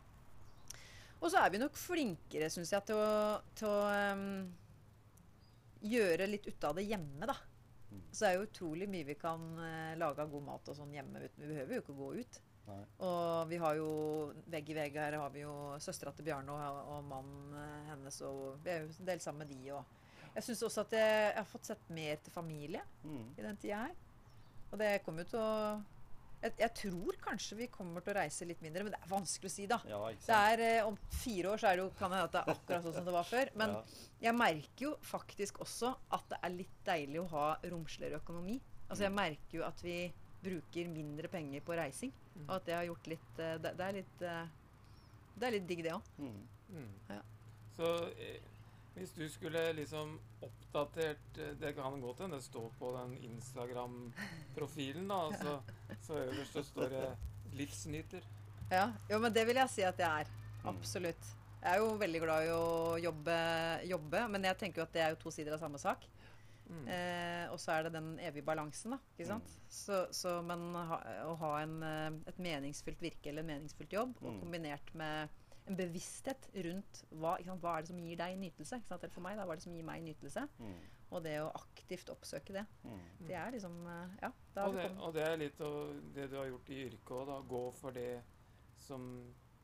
Og 1.18 1.30
så 1.32 1.42
er 1.42 1.50
vi 1.50 1.58
nok 1.64 1.74
flinkere, 1.80 2.52
syns 2.54 2.70
jeg, 2.70 2.86
til 2.92 3.00
å, 3.00 3.40
til 3.58 3.66
å 3.72 3.78
ehm, 3.90 4.30
gjøre 5.84 6.26
litt 6.30 6.46
ut 6.48 6.64
av 6.64 6.74
det 6.78 6.84
hjemme, 6.88 7.26
da. 7.30 7.36
Mm. 7.92 8.00
Så 8.10 8.24
det 8.24 8.30
er 8.32 8.38
jo 8.40 8.46
utrolig 8.48 8.88
mye 8.90 9.06
vi 9.06 9.14
kan 9.20 9.44
uh, 9.58 9.94
lage 10.00 10.18
av 10.24 10.30
god 10.32 10.42
mat 10.48 10.68
og 10.72 10.76
sånn 10.78 10.92
hjemme. 10.96 11.20
uten- 11.28 11.44
Vi 11.44 11.50
behøver 11.52 11.74
jo 11.76 11.82
ikke 11.84 11.96
gå 11.98 12.08
ut. 12.20 12.40
Nei. 12.66 12.78
Og 13.04 13.48
vi 13.50 13.56
har 13.60 13.74
jo 13.76 13.88
vegg 14.48 14.70
i 14.70 14.74
vegg 14.78 14.94
her 14.96 15.12
har 15.20 15.30
vi 15.34 15.42
jo 15.44 15.52
søstera 15.84 16.14
til 16.16 16.24
Bjarne 16.24 16.48
og, 16.54 16.78
og 16.94 17.04
mannen 17.04 17.52
uh, 17.54 17.82
hennes, 17.90 18.20
og 18.24 18.56
vi 18.64 18.70
er 18.72 18.80
jo 18.86 18.94
en 18.98 19.10
del 19.12 19.20
sammen 19.20 19.44
med 19.46 19.52
de. 19.52 19.72
Og 19.76 19.84
jeg 20.34 20.42
syns 20.48 20.62
også 20.66 20.80
at 20.86 20.96
jeg, 20.96 21.10
jeg 21.28 21.36
har 21.42 21.50
fått 21.50 21.68
sett 21.68 21.90
mer 21.90 22.16
til 22.24 22.32
familie 22.32 22.80
Mm. 23.04 23.34
i 23.38 23.42
den 23.44 23.56
tida 23.60 23.82
her. 23.84 23.94
Og 24.72 24.78
det 24.80 25.02
kommer 25.04 25.22
jo 25.22 25.30
til 25.34 25.38
å 25.44 25.82
jeg, 26.44 26.54
jeg 26.60 26.72
tror 26.76 27.18
kanskje 27.24 27.56
vi 27.58 27.68
kommer 27.72 28.04
til 28.04 28.12
å 28.12 28.16
reise 28.18 28.46
litt 28.48 28.60
mindre, 28.64 28.84
men 28.84 28.94
det 28.94 29.00
er 29.00 29.10
vanskelig 29.10 29.50
å 29.50 29.54
si, 29.54 29.66
da. 29.70 29.78
Ja, 29.88 30.00
Det 30.12 30.40
er, 30.52 30.62
eh, 30.64 30.86
Om 30.86 30.98
fire 31.22 31.54
år 31.54 31.62
så 31.62 31.70
er 31.70 31.78
det 31.78 31.84
jo, 31.84 31.90
kan 31.98 32.12
det 32.12 32.18
hende 32.18 32.28
at 32.28 32.34
det 32.34 32.42
er 32.42 32.58
akkurat 32.58 32.84
sånn 32.84 32.96
som 32.98 33.06
det 33.08 33.14
var 33.16 33.28
før. 33.28 33.52
Men 33.60 33.76
ja. 33.76 33.82
jeg 34.26 34.38
merker 34.40 34.86
jo 34.86 34.92
faktisk 35.08 35.62
også 35.64 35.94
at 36.18 36.26
det 36.32 36.40
er 36.42 36.56
litt 36.58 36.82
deilig 36.86 37.22
å 37.22 37.30
ha 37.32 37.46
romsligere 37.64 38.20
økonomi. 38.20 38.58
Altså 38.88 39.06
Jeg 39.06 39.16
merker 39.16 39.58
jo 39.58 39.64
at 39.66 39.80
vi 39.84 39.98
bruker 40.44 40.90
mindre 40.92 41.30
penger 41.32 41.64
på 41.64 41.78
reising. 41.78 42.12
Mm. 42.34 42.44
Og 42.48 42.56
at 42.58 42.66
det 42.68 42.76
har 42.76 42.88
gjort 42.90 43.06
litt 43.14 43.38
eh, 43.38 43.54
Det, 43.62 43.72
det 43.78 43.86
er 43.86 43.96
litt 44.00 44.22
eh, 44.26 44.46
Det 45.38 45.46
er 45.46 45.56
litt 45.56 45.68
digg, 45.70 45.84
det 45.86 45.94
òg. 45.94 46.10
Mm. 46.18 46.42
Mm. 46.74 46.90
Ja. 47.14 47.22
Så 47.74 47.94
hvis 48.94 49.12
du 49.16 49.24
skulle 49.28 49.72
liksom 49.76 50.18
oppdatert 50.42 51.38
eh, 51.38 51.54
Det 51.60 51.74
kan 51.76 52.00
godt 52.00 52.20
hende 52.24 52.36
det 52.36 52.44
står 52.46 52.70
på 52.78 52.92
den 52.96 53.16
Instagram-profilen, 53.30 55.08
da. 55.08 55.20
Så, 55.40 55.54
så 56.06 56.18
øverst 56.24 56.52
så 56.52 56.62
står 56.62 56.88
det 56.88 57.06
'livsnyter'. 57.54 58.24
Ja. 58.70 58.92
Jo, 59.10 59.18
men 59.18 59.32
det 59.34 59.46
vil 59.46 59.56
jeg 59.56 59.70
si 59.70 59.82
at 59.82 59.98
jeg 59.98 60.20
er. 60.24 60.30
Mm. 60.62 60.68
Absolutt. 60.68 61.24
Jeg 61.62 61.72
er 61.74 61.78
jo 61.80 61.94
veldig 61.96 62.20
glad 62.20 62.46
i 62.46 62.50
å 62.52 62.96
jobbe, 63.00 63.36
jobbe 63.88 64.28
men 64.28 64.44
jeg 64.44 64.58
tenker 64.58 64.82
jo 64.82 64.86
at 64.88 64.92
det 64.92 65.02
er 65.02 65.14
jo 65.14 65.20
to 65.22 65.30
sider 65.30 65.54
av 65.54 65.58
samme 65.62 65.78
sak. 65.78 66.04
Mm. 66.64 66.88
Eh, 66.88 67.52
og 67.52 67.58
så 67.60 67.72
er 67.72 67.82
det 67.86 67.92
den 67.92 68.18
evige 68.24 68.44
balansen, 68.44 68.94
da. 68.96 68.98
Ikke 69.14 69.28
sant? 69.28 69.44
Mm. 69.48 69.64
Så, 69.68 70.06
så, 70.16 70.42
men 70.42 70.74
ha, 70.74 70.98
å 71.28 71.34
ha 71.40 71.52
en, 71.62 71.74
eh, 71.82 72.10
et 72.32 72.38
meningsfylt 72.40 73.00
virke 73.04 73.28
eller 73.32 73.44
en 73.44 73.50
meningsfylt 73.52 73.92
jobb, 73.92 74.14
og 74.22 74.32
Mm. 74.32 74.40
kombinert 74.40 74.94
med 74.94 75.28
en 75.64 75.76
bevissthet 75.78 76.48
rundt 76.66 77.04
hva, 77.10 77.36
ikke 77.38 77.48
sant? 77.50 77.62
hva 77.62 77.76
er 77.76 77.84
det 77.84 77.90
som 77.90 78.00
gir 78.02 78.18
deg 78.20 78.36
nytelse. 78.40 78.78
Ikke 78.80 78.90
sant? 78.90 79.04
Eller 79.06 79.14
for 79.14 79.24
meg, 79.24 79.38
da, 79.38 79.46
hva 79.48 79.54
er 79.54 79.60
det 79.60 79.64
som 79.64 79.76
gir 79.76 79.86
meg 79.86 80.02
nytelse? 80.04 80.44
Mm. 80.58 80.74
Og 81.14 81.22
det 81.24 81.34
å 81.40 81.52
aktivt 81.56 82.10
oppsøke 82.12 82.56
det. 82.56 82.64
Mm. 82.82 83.00
Det 83.28 83.38
er 83.38 83.54
liksom 83.54 83.78
eh, 83.86 84.16
Ja. 84.24 84.30
Da 84.56 84.66
Og 84.68 84.76
det, 84.76 84.90
og 84.98 85.14
det 85.14 85.24
er 85.28 85.40
litt 85.40 85.60
av 85.64 85.78
det 86.16 86.28
du 86.32 86.36
har 86.40 86.50
gjort 86.50 86.70
i 86.74 86.82
yrket 86.88 87.14
òg, 87.16 87.24
da. 87.30 87.38
Gå 87.54 87.62
for 87.78 87.96
det 87.96 88.10
som, 88.76 89.06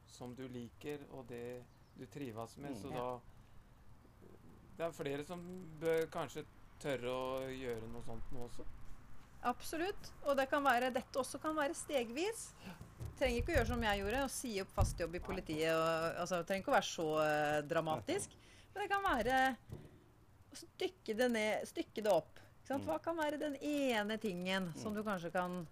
som 0.06 0.34
du 0.34 0.46
liker, 0.48 1.04
og 1.10 1.26
det 1.28 1.60
du 1.98 2.06
trives 2.06 2.56
med. 2.58 2.70
Mm. 2.70 2.80
Så 2.82 2.94
Ja. 2.94 3.04
da 3.10 3.20
Det 4.80 4.86
er 4.86 4.92
flere 4.96 5.24
som 5.24 5.40
bør 5.80 6.06
kanskje 6.08 6.46
tørre 6.80 7.10
å 7.12 7.48
gjøre 7.52 7.88
noe 7.92 8.02
sånt 8.02 8.30
nå 8.32 8.46
også. 8.46 8.64
Absolutt. 9.42 10.10
Og 10.28 10.36
det 10.36 10.48
kan 10.50 10.64
være, 10.64 10.90
dette 10.92 11.18
også 11.20 11.40
kan 11.40 11.56
være 11.56 11.74
stegvis. 11.74 12.50
Trenger 13.18 13.40
ikke 13.40 13.52
å 13.52 13.56
gjøre 13.58 13.68
som 13.70 13.82
jeg 13.84 14.00
gjorde, 14.02 14.22
og 14.26 14.30
si 14.32 14.52
opp 14.62 14.70
fast 14.76 15.00
jobb 15.00 15.14
i 15.16 15.22
politiet. 15.24 15.72
Og, 15.72 16.20
altså, 16.22 16.42
trenger 16.44 16.64
ikke 16.64 16.72
å 16.72 16.76
være 16.76 16.90
så 16.90 17.06
uh, 17.20 17.60
dramatisk. 17.68 18.36
Men 18.74 18.82
det 18.84 18.90
kan 18.92 19.04
være 19.04 19.40
å 20.50 20.58
stykke 20.60 21.16
det, 21.18 21.28
ned, 21.32 21.66
stykke 21.70 22.04
det 22.06 22.12
opp. 22.12 22.38
Mm. 22.70 22.84
Hva 22.86 23.00
kan 23.02 23.16
være 23.18 23.38
den 23.40 23.56
ene 23.66 24.14
tingen 24.22 24.68
som 24.78 24.94
du 24.94 25.00
kanskje 25.02 25.32
kan 25.34 25.64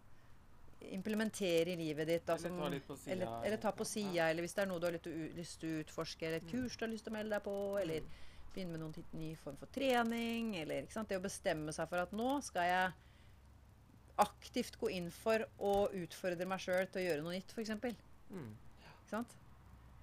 implementere 0.90 1.70
i 1.72 1.76
livet 1.78 2.08
ditt? 2.10 2.24
Da, 2.26 2.34
Eller 2.34 2.48
som- 2.48 2.58
ta 2.58 3.12
eller, 3.12 3.44
eller 3.46 3.56
ta 3.62 3.70
på 3.72 3.86
sida, 3.86 4.30
eller 4.30 4.42
hvis 4.42 4.54
det 4.54 4.62
er 4.64 4.66
noe 4.66 4.80
du 4.82 4.86
har 4.86 4.98
lyst 5.36 5.60
til 5.60 5.68
å, 5.76 5.84
utforske, 5.84 6.26
eller 6.26 6.36
et 6.40 6.48
Mm. 6.48 6.50
kurs 6.50 6.76
du 6.76 6.84
har 6.84 6.90
lyst 6.92 7.04
til 7.04 7.12
å 7.12 7.16
melde 7.16 7.30
deg 7.36 7.44
på, 7.44 7.54
eller 7.80 8.02
begynne 8.54 8.70
med 8.72 8.80
noen 8.80 9.04
ny 9.12 9.34
form 9.36 9.56
for 9.56 9.66
trening, 9.66 10.56
eller? 10.56 10.82
Det 10.82 11.18
å 11.18 11.22
bestemme 11.22 11.72
seg 11.72 11.88
for 11.88 11.98
at 11.98 12.10
nå 12.12 12.42
skal 12.42 12.62
jeg 12.62 12.92
aktivt 14.18 14.78
gå 14.80 14.90
inn 14.90 15.10
for 15.14 15.44
å 15.62 15.74
utfordre 15.94 16.46
meg 16.46 16.60
sjøl 16.60 16.86
til 16.90 17.02
å 17.02 17.06
gjøre 17.08 17.22
noe 17.26 17.36
nytt, 17.38 17.52
f.eks. 17.54 17.70
Ikke 17.70 17.94
Mm. 18.30 18.54
sant? 19.08 19.36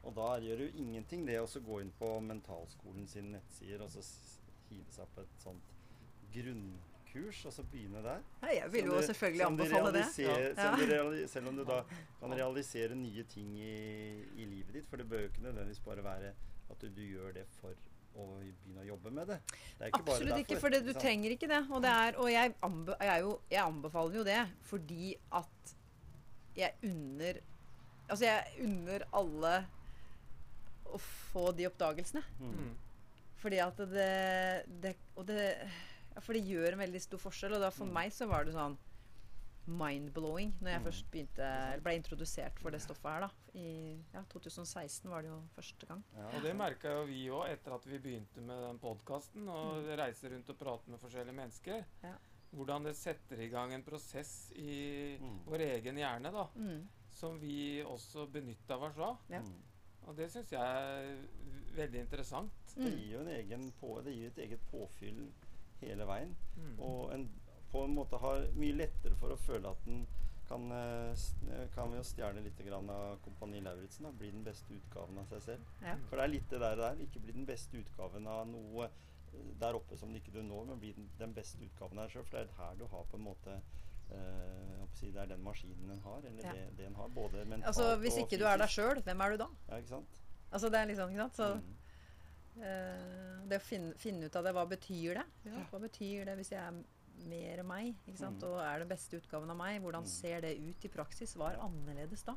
Og 0.05 0.13
da 0.15 0.35
gjør 0.39 0.59
jo 0.65 0.71
ingenting 0.81 1.25
det 1.25 1.39
å 1.41 1.45
gå 1.65 1.79
inn 1.81 1.91
på 1.99 2.19
Mentalskolen 2.21 3.07
sine 3.09 3.31
nettsider 3.39 3.81
og 3.81 3.89
så 3.89 4.01
hive 4.69 4.91
seg 4.93 5.07
på 5.15 5.21
et 5.21 5.39
sånt 5.43 5.73
grunnkurs, 6.35 7.45
og 7.45 7.53
så 7.55 7.63
begynne 7.71 8.01
der. 8.03 8.21
Nei, 8.43 8.55
jeg 8.59 8.71
vil 8.73 8.85
jo 8.91 9.01
selvfølgelig 9.07 9.45
anbefale 9.45 9.91
det. 9.95 10.05
Ja. 10.19 10.75
reali- 10.75 11.27
selv 11.31 11.47
om 11.47 11.55
du 11.57 11.63
da 11.65 11.83
kan 12.19 12.33
realisere 12.35 12.95
nye 12.95 13.23
ting 13.23 13.55
i, 13.57 14.25
i 14.37 14.45
livet 14.45 14.73
ditt. 14.73 14.85
For 14.89 14.97
det 14.97 15.07
bør 15.09 15.21
jo 15.25 15.29
ikke 15.31 15.45
nødvendigvis 15.47 15.79
bare 15.85 16.03
være 16.03 16.33
at 16.71 16.79
du, 16.81 16.89
du 16.89 17.01
gjør 17.01 17.33
det 17.33 17.45
for 17.61 17.73
å 18.15 18.25
begynne 18.39 18.81
å 18.83 18.87
jobbe 18.87 19.11
med 19.11 19.27
det. 19.27 19.37
Det 19.77 19.85
er 19.85 19.91
ikke 19.91 20.03
bare 20.07 20.15
Absolutt 20.15 20.39
ikke, 20.43 20.59
for 20.61 20.69
det, 20.75 20.79
du 20.85 20.91
sant? 20.93 21.01
trenger 21.03 21.35
ikke 21.35 21.49
det. 21.51 21.61
Og, 21.69 21.81
det 21.83 21.91
er, 21.91 22.19
og 22.21 22.29
jeg, 22.31 22.53
anbe, 22.63 22.95
jeg, 23.01 23.09
er 23.15 23.19
jo, 23.25 23.33
jeg 23.51 23.61
anbefaler 23.63 24.15
jo 24.21 24.23
det 24.27 24.39
fordi 24.69 25.11
at 25.41 25.75
jeg 26.55 26.73
unner 26.91 27.41
Altså, 28.05 28.27
jeg 28.27 28.61
unner 28.67 29.01
alle 29.17 29.53
å 30.93 30.99
få 31.01 31.47
de 31.57 31.65
oppdagelsene. 31.65 32.21
Mm. 32.37 32.51
Mm. 32.53 32.73
Fordi 33.41 33.57
at 33.63 33.79
det, 33.89 34.09
det 34.83 34.91
Og 35.17 35.25
det 35.25 35.39
ja, 35.49 36.21
For 36.21 36.37
det 36.37 36.43
gjør 36.45 36.75
en 36.75 36.83
veldig 36.85 37.01
stor 37.01 37.19
forskjell. 37.25 37.55
Og 37.57 37.63
da 37.65 37.71
for 37.73 37.89
Mm. 37.89 37.93
meg 37.97 38.13
så 38.13 38.27
var 38.29 38.45
det 38.45 38.53
sånn 38.53 38.77
mind-blowing 39.67 40.53
når 40.61 40.69
jeg 40.69 40.79
Mm. 40.81 40.85
først 40.85 41.05
begynte 41.11 41.81
ble 41.83 41.95
introdusert 41.95 42.59
for 42.59 42.69
det 42.71 42.81
stoffet 42.81 43.11
her. 43.11 43.19
da 43.21 43.29
I 43.59 43.97
ja, 44.13 44.21
2016 44.29 45.09
var 45.09 45.21
det 45.21 45.29
jo 45.29 45.41
første 45.55 45.85
gang. 45.85 46.03
Ja, 46.15 46.25
Og 46.37 46.41
det 46.43 46.55
merka 46.55 46.89
jo 46.91 47.05
vi 47.05 47.27
òg 47.29 47.49
etter 47.51 47.73
at 47.75 47.85
vi 47.85 47.97
begynte 47.99 48.41
med 48.41 48.61
den 48.67 48.79
podkasten 48.79 49.47
og 49.49 49.85
reise 49.97 50.29
rundt 50.29 50.49
og 50.49 50.57
prate 50.57 50.89
med 50.89 50.99
forskjellige 50.99 51.33
mennesker. 51.35 51.83
Mm. 52.03 52.09
Ja. 52.09 52.13
Hvordan 52.53 52.83
det 52.85 52.95
setter 52.95 53.39
i 53.41 53.47
gang 53.49 53.73
en 53.73 53.83
prosess 53.83 54.51
i 54.55 55.17
Mm. 55.19 55.39
vår 55.45 55.59
egen 55.61 55.95
hjerne, 55.95 56.31
da. 56.31 56.47
Mm. 56.55 56.87
Som 57.09 57.39
vi 57.39 57.81
også 57.83 58.27
benytta 58.31 58.77
oss 58.77 58.97
av. 58.97 59.17
Ja. 59.29 59.39
Mm. 59.41 59.61
Og 60.07 60.15
det 60.15 60.31
syns 60.31 60.51
jeg 60.51 60.61
er 60.61 61.17
veldig 61.75 61.99
interessant. 61.99 62.51
Det 62.75 62.83
Mm. 62.93 62.99
gir 62.99 63.11
jo 63.13 63.19
en 63.21 63.27
egen 63.27 63.71
på, 63.81 64.03
det 64.03 64.13
gir 64.13 64.27
et 64.27 64.37
eget 64.37 64.59
påfyll 64.71 65.31
hele 65.81 66.05
veien. 66.05 66.35
Mm. 66.57 66.79
Og 66.79 67.13
en 67.13 67.29
på 67.71 67.83
en 67.85 67.95
måte 67.95 68.17
har 68.21 68.45
mye 68.55 68.75
lettere 68.77 69.15
for 69.19 69.33
å 69.33 69.37
føle 69.37 69.69
at 69.71 69.85
den 69.85 70.05
kan, 70.47 70.67
eh, 70.71 71.11
eh, 71.51 71.67
kan 71.73 71.89
vi 71.91 71.97
jo 71.97 72.03
stjele 72.05 72.41
litt 72.45 72.57
grann 72.67 72.89
av 72.89 73.17
Kompani 73.25 73.61
Lauritzen. 73.65 74.11
Bli 74.17 74.29
den 74.31 74.43
beste 74.45 74.73
utgaven 74.77 75.17
av 75.17 75.25
seg 75.31 75.41
selv. 75.41 75.61
Ja. 75.81 75.95
For 76.09 76.17
det 76.17 76.23
er 76.23 76.33
litt 76.35 76.49
det 76.49 76.59
der, 76.61 76.75
der. 76.75 76.95
Ikke 77.01 77.19
bli 77.23 77.31
den 77.33 77.45
beste 77.49 77.77
utgaven 77.81 78.27
av 78.27 78.45
noe 78.47 78.85
eh, 78.85 79.39
der 79.59 79.73
oppe 79.75 79.97
som 79.97 80.13
ikke 80.15 80.31
du 80.31 80.43
når, 80.43 80.65
men 80.69 80.79
bli 80.79 80.91
den, 80.93 81.09
den 81.19 81.33
beste 81.33 81.57
utgaven 81.65 81.97
av 81.99 82.05
deg 82.07 82.13
sjøl. 82.13 82.25
For 82.29 82.37
det 82.37 82.43
er 82.45 82.59
her 82.61 82.75
du 82.79 82.85
har 82.87 83.03
på 83.11 83.17
en 83.17 83.25
måte 83.25 83.57
å 84.05 84.85
si, 84.93 85.09
Det 85.11 85.17
er 85.17 85.25
den 85.31 85.41
maskinen 85.43 85.89
en 85.89 85.99
har, 86.05 86.21
eller 86.29 86.43
Ja. 86.45 86.51
det, 86.53 86.77
det 86.77 86.85
en 86.85 86.95
har. 86.95 87.07
Både 87.09 87.41
mentalt 87.45 87.65
Altså, 87.71 87.95
Hvis 87.97 88.17
ikke 88.21 88.37
du 88.37 88.45
er 88.45 88.57
deg 88.61 88.69
sjøl, 88.69 89.01
hvem 89.01 89.21
er 89.25 89.31
du 89.31 89.37
da? 89.41 89.47
Ja, 89.67 89.79
ikke 89.81 89.89
sant? 89.95 90.19
Altså, 90.53 90.69
det 90.69 90.79
er 90.79 90.85
liksom, 90.91 91.09
ikke 91.09 91.25
sant? 91.25 91.35
Så 91.35 91.47
Mm. 91.55 92.61
eh, 92.61 93.47
det 93.49 93.57
å 93.59 93.65
finne, 93.65 93.93
finne 93.97 94.25
ut 94.29 94.35
av 94.35 94.43
det, 94.43 94.53
hva 94.53 94.65
betyr 94.69 95.15
det? 95.19 95.25
Ja, 95.49 95.63
hva 95.71 95.79
betyr 95.81 96.25
det 96.29 96.35
hvis 96.37 96.51
jeg 96.53 96.83
mer 97.29 97.63
meg. 97.63 97.95
ikke 98.07 98.17
sant? 98.17 98.41
Mm. 98.41 98.49
Og 98.49 98.59
er 98.59 98.79
den 98.79 98.87
beste 98.89 99.17
utgaven 99.21 99.49
av 99.49 99.57
meg. 99.57 99.81
Hvordan 99.81 100.03
Mm. 100.03 100.07
ser 100.07 100.41
det 100.41 100.57
ut 100.59 100.85
i 100.85 100.89
praksis? 100.89 101.35
Hva 101.35 101.51
er 101.53 101.59
annerledes 101.63 102.23
da? 102.23 102.35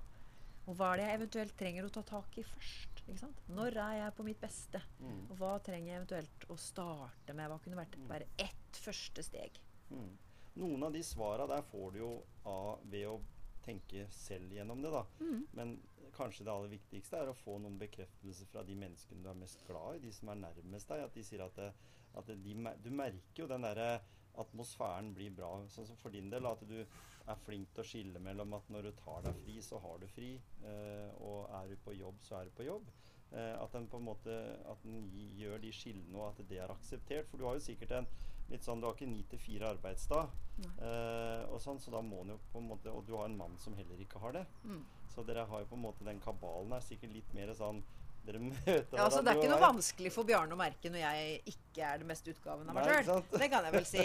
Og 0.68 0.76
hva 0.76 0.92
er 0.92 0.96
det 0.98 1.06
jeg 1.08 1.20
eventuelt 1.20 1.56
trenger 1.56 1.84
å 1.84 1.90
ta 1.92 2.02
tak 2.02 2.38
i 2.38 2.42
først? 2.42 3.02
ikke 3.08 3.18
sant? 3.18 3.36
Når 3.48 3.76
er 3.76 3.94
jeg 4.04 4.14
på 4.16 4.24
mitt 4.24 4.40
beste? 4.40 4.82
Mm. 5.00 5.30
Og 5.30 5.36
hva 5.38 5.58
trenger 5.64 5.86
jeg 5.92 6.00
eventuelt 6.02 6.46
å 6.50 6.58
starte 6.58 7.34
med? 7.34 7.48
Hva 7.50 7.58
kunne 7.62 7.76
vært 7.76 7.96
Mm. 7.96 8.08
være 8.08 8.26
ett 8.38 8.72
første 8.72 9.22
steg? 9.24 9.50
Mm. 9.90 10.16
Noen 10.56 10.82
av 10.82 10.92
de 10.92 11.00
svara 11.02 11.46
der 11.48 11.62
får 11.62 11.92
du 11.92 11.98
jo 11.98 12.22
av 12.44 12.80
ved 12.84 13.06
å 13.06 13.20
tenke 13.64 14.06
selv 14.10 14.50
gjennom 14.52 14.82
det, 14.82 14.90
da. 14.90 15.04
Mm. 15.20 15.46
Men 15.54 15.80
kanskje 16.12 16.44
det 16.44 16.48
aller 16.52 16.68
viktigste 16.68 17.14
er 17.16 17.28
å 17.28 17.34
få 17.36 17.58
noen 17.60 17.78
bekreftelser 17.78 18.46
fra 18.46 18.62
de 18.62 18.74
menneskene 18.74 19.22
du 19.22 19.28
er 19.30 19.34
mest 19.34 19.64
glad 19.66 19.96
i, 19.96 19.98
de 20.00 20.10
som 20.12 20.28
er 20.30 20.34
nærmest 20.34 20.88
deg. 20.88 21.00
At 21.04 21.14
de 21.14 21.22
sier 21.22 21.40
at, 21.44 21.54
det, 21.54 21.72
at 22.14 22.26
det, 22.26 22.42
de, 22.42 22.54
du 22.82 22.90
merker 22.90 23.36
jo 23.36 23.46
den 23.46 23.62
derre 23.62 24.00
atmosfæren 24.42 25.12
blir 25.16 25.34
bra. 25.34 25.50
Sånn 25.72 25.86
som 25.88 25.98
for 26.00 26.14
din 26.14 26.30
del, 26.32 26.46
at 26.46 26.62
du 26.68 26.78
er 26.78 27.42
flink 27.44 27.72
til 27.74 27.84
å 27.84 27.88
skille 27.88 28.22
mellom 28.22 28.54
at 28.56 28.70
når 28.72 28.88
du 28.88 28.92
tar 29.02 29.26
deg 29.26 29.36
fri, 29.42 29.58
så 29.64 29.80
har 29.84 30.00
du 30.00 30.08
fri. 30.12 30.32
Eh, 30.64 31.10
og 31.24 31.50
er 31.60 31.68
du 31.72 31.76
på 31.84 31.96
jobb, 31.98 32.22
så 32.24 32.40
er 32.40 32.48
du 32.48 32.56
på 32.56 32.68
jobb. 32.68 32.88
Eh, 33.30 33.54
at 33.60 33.74
den 33.76 33.88
på 33.92 34.00
en 34.00 34.08
måte 34.08 34.34
at 34.70 34.84
den 34.86 35.04
gjør 35.36 35.60
de 35.60 35.72
skillene, 35.74 36.16
og 36.16 36.30
at 36.30 36.48
det 36.48 36.62
er 36.62 36.72
akseptert. 36.72 37.28
For 37.28 37.40
du 37.40 37.48
har 37.48 37.58
jo 37.58 37.66
sikkert 37.66 37.98
en 37.98 38.10
litt 38.48 38.64
sånn 38.64 38.80
Du 38.80 38.86
har 38.88 38.94
ikke 38.96 39.10
ni 39.10 39.20
til 39.28 39.40
fire 39.42 39.74
arbeidsdag, 39.74 40.30
eh, 40.64 41.42
og 41.52 41.60
sånn, 41.60 41.80
så 41.84 41.92
da 41.92 42.00
må 42.00 42.22
den 42.22 42.32
jo 42.32 42.38
på 42.52 42.62
en 42.62 42.70
måte 42.70 42.88
Og 42.88 43.04
du 43.04 43.12
har 43.18 43.28
en 43.28 43.36
mann 43.36 43.58
som 43.60 43.76
heller 43.76 44.00
ikke 44.00 44.22
har 44.22 44.38
det. 44.38 44.46
Mm. 44.64 44.80
Så 45.12 45.24
dere 45.28 45.44
har 45.50 45.60
jo 45.60 45.68
på 45.68 45.76
en 45.76 45.84
måte 45.84 46.06
den 46.06 46.22
kabalen 46.24 46.72
er 46.72 46.84
sikkert 46.84 47.12
litt 47.12 47.34
mer 47.36 47.52
sånn 47.58 47.82
Dere 48.28 48.40
møter 48.44 48.82
Ja, 48.92 49.06
altså, 49.06 49.22
det 49.24 49.32
er 49.32 49.38
ikke 49.40 49.48
noe 49.54 49.62
vanskelig 49.62 50.10
for 50.12 50.28
Bjarne 50.28 50.52
å 50.52 50.58
merke 50.60 50.90
når 50.92 51.00
jeg 51.00 51.38
ikke 51.54 51.86
er 51.88 52.02
den 52.02 52.10
beste 52.12 52.34
utgaven 52.34 52.68
av 52.68 52.76
meg 52.76 52.90
sjøl. 53.08 53.22
Det 53.32 53.48
kan 53.48 53.64
jeg 53.64 53.72
vel 53.72 53.86
si. 53.88 54.04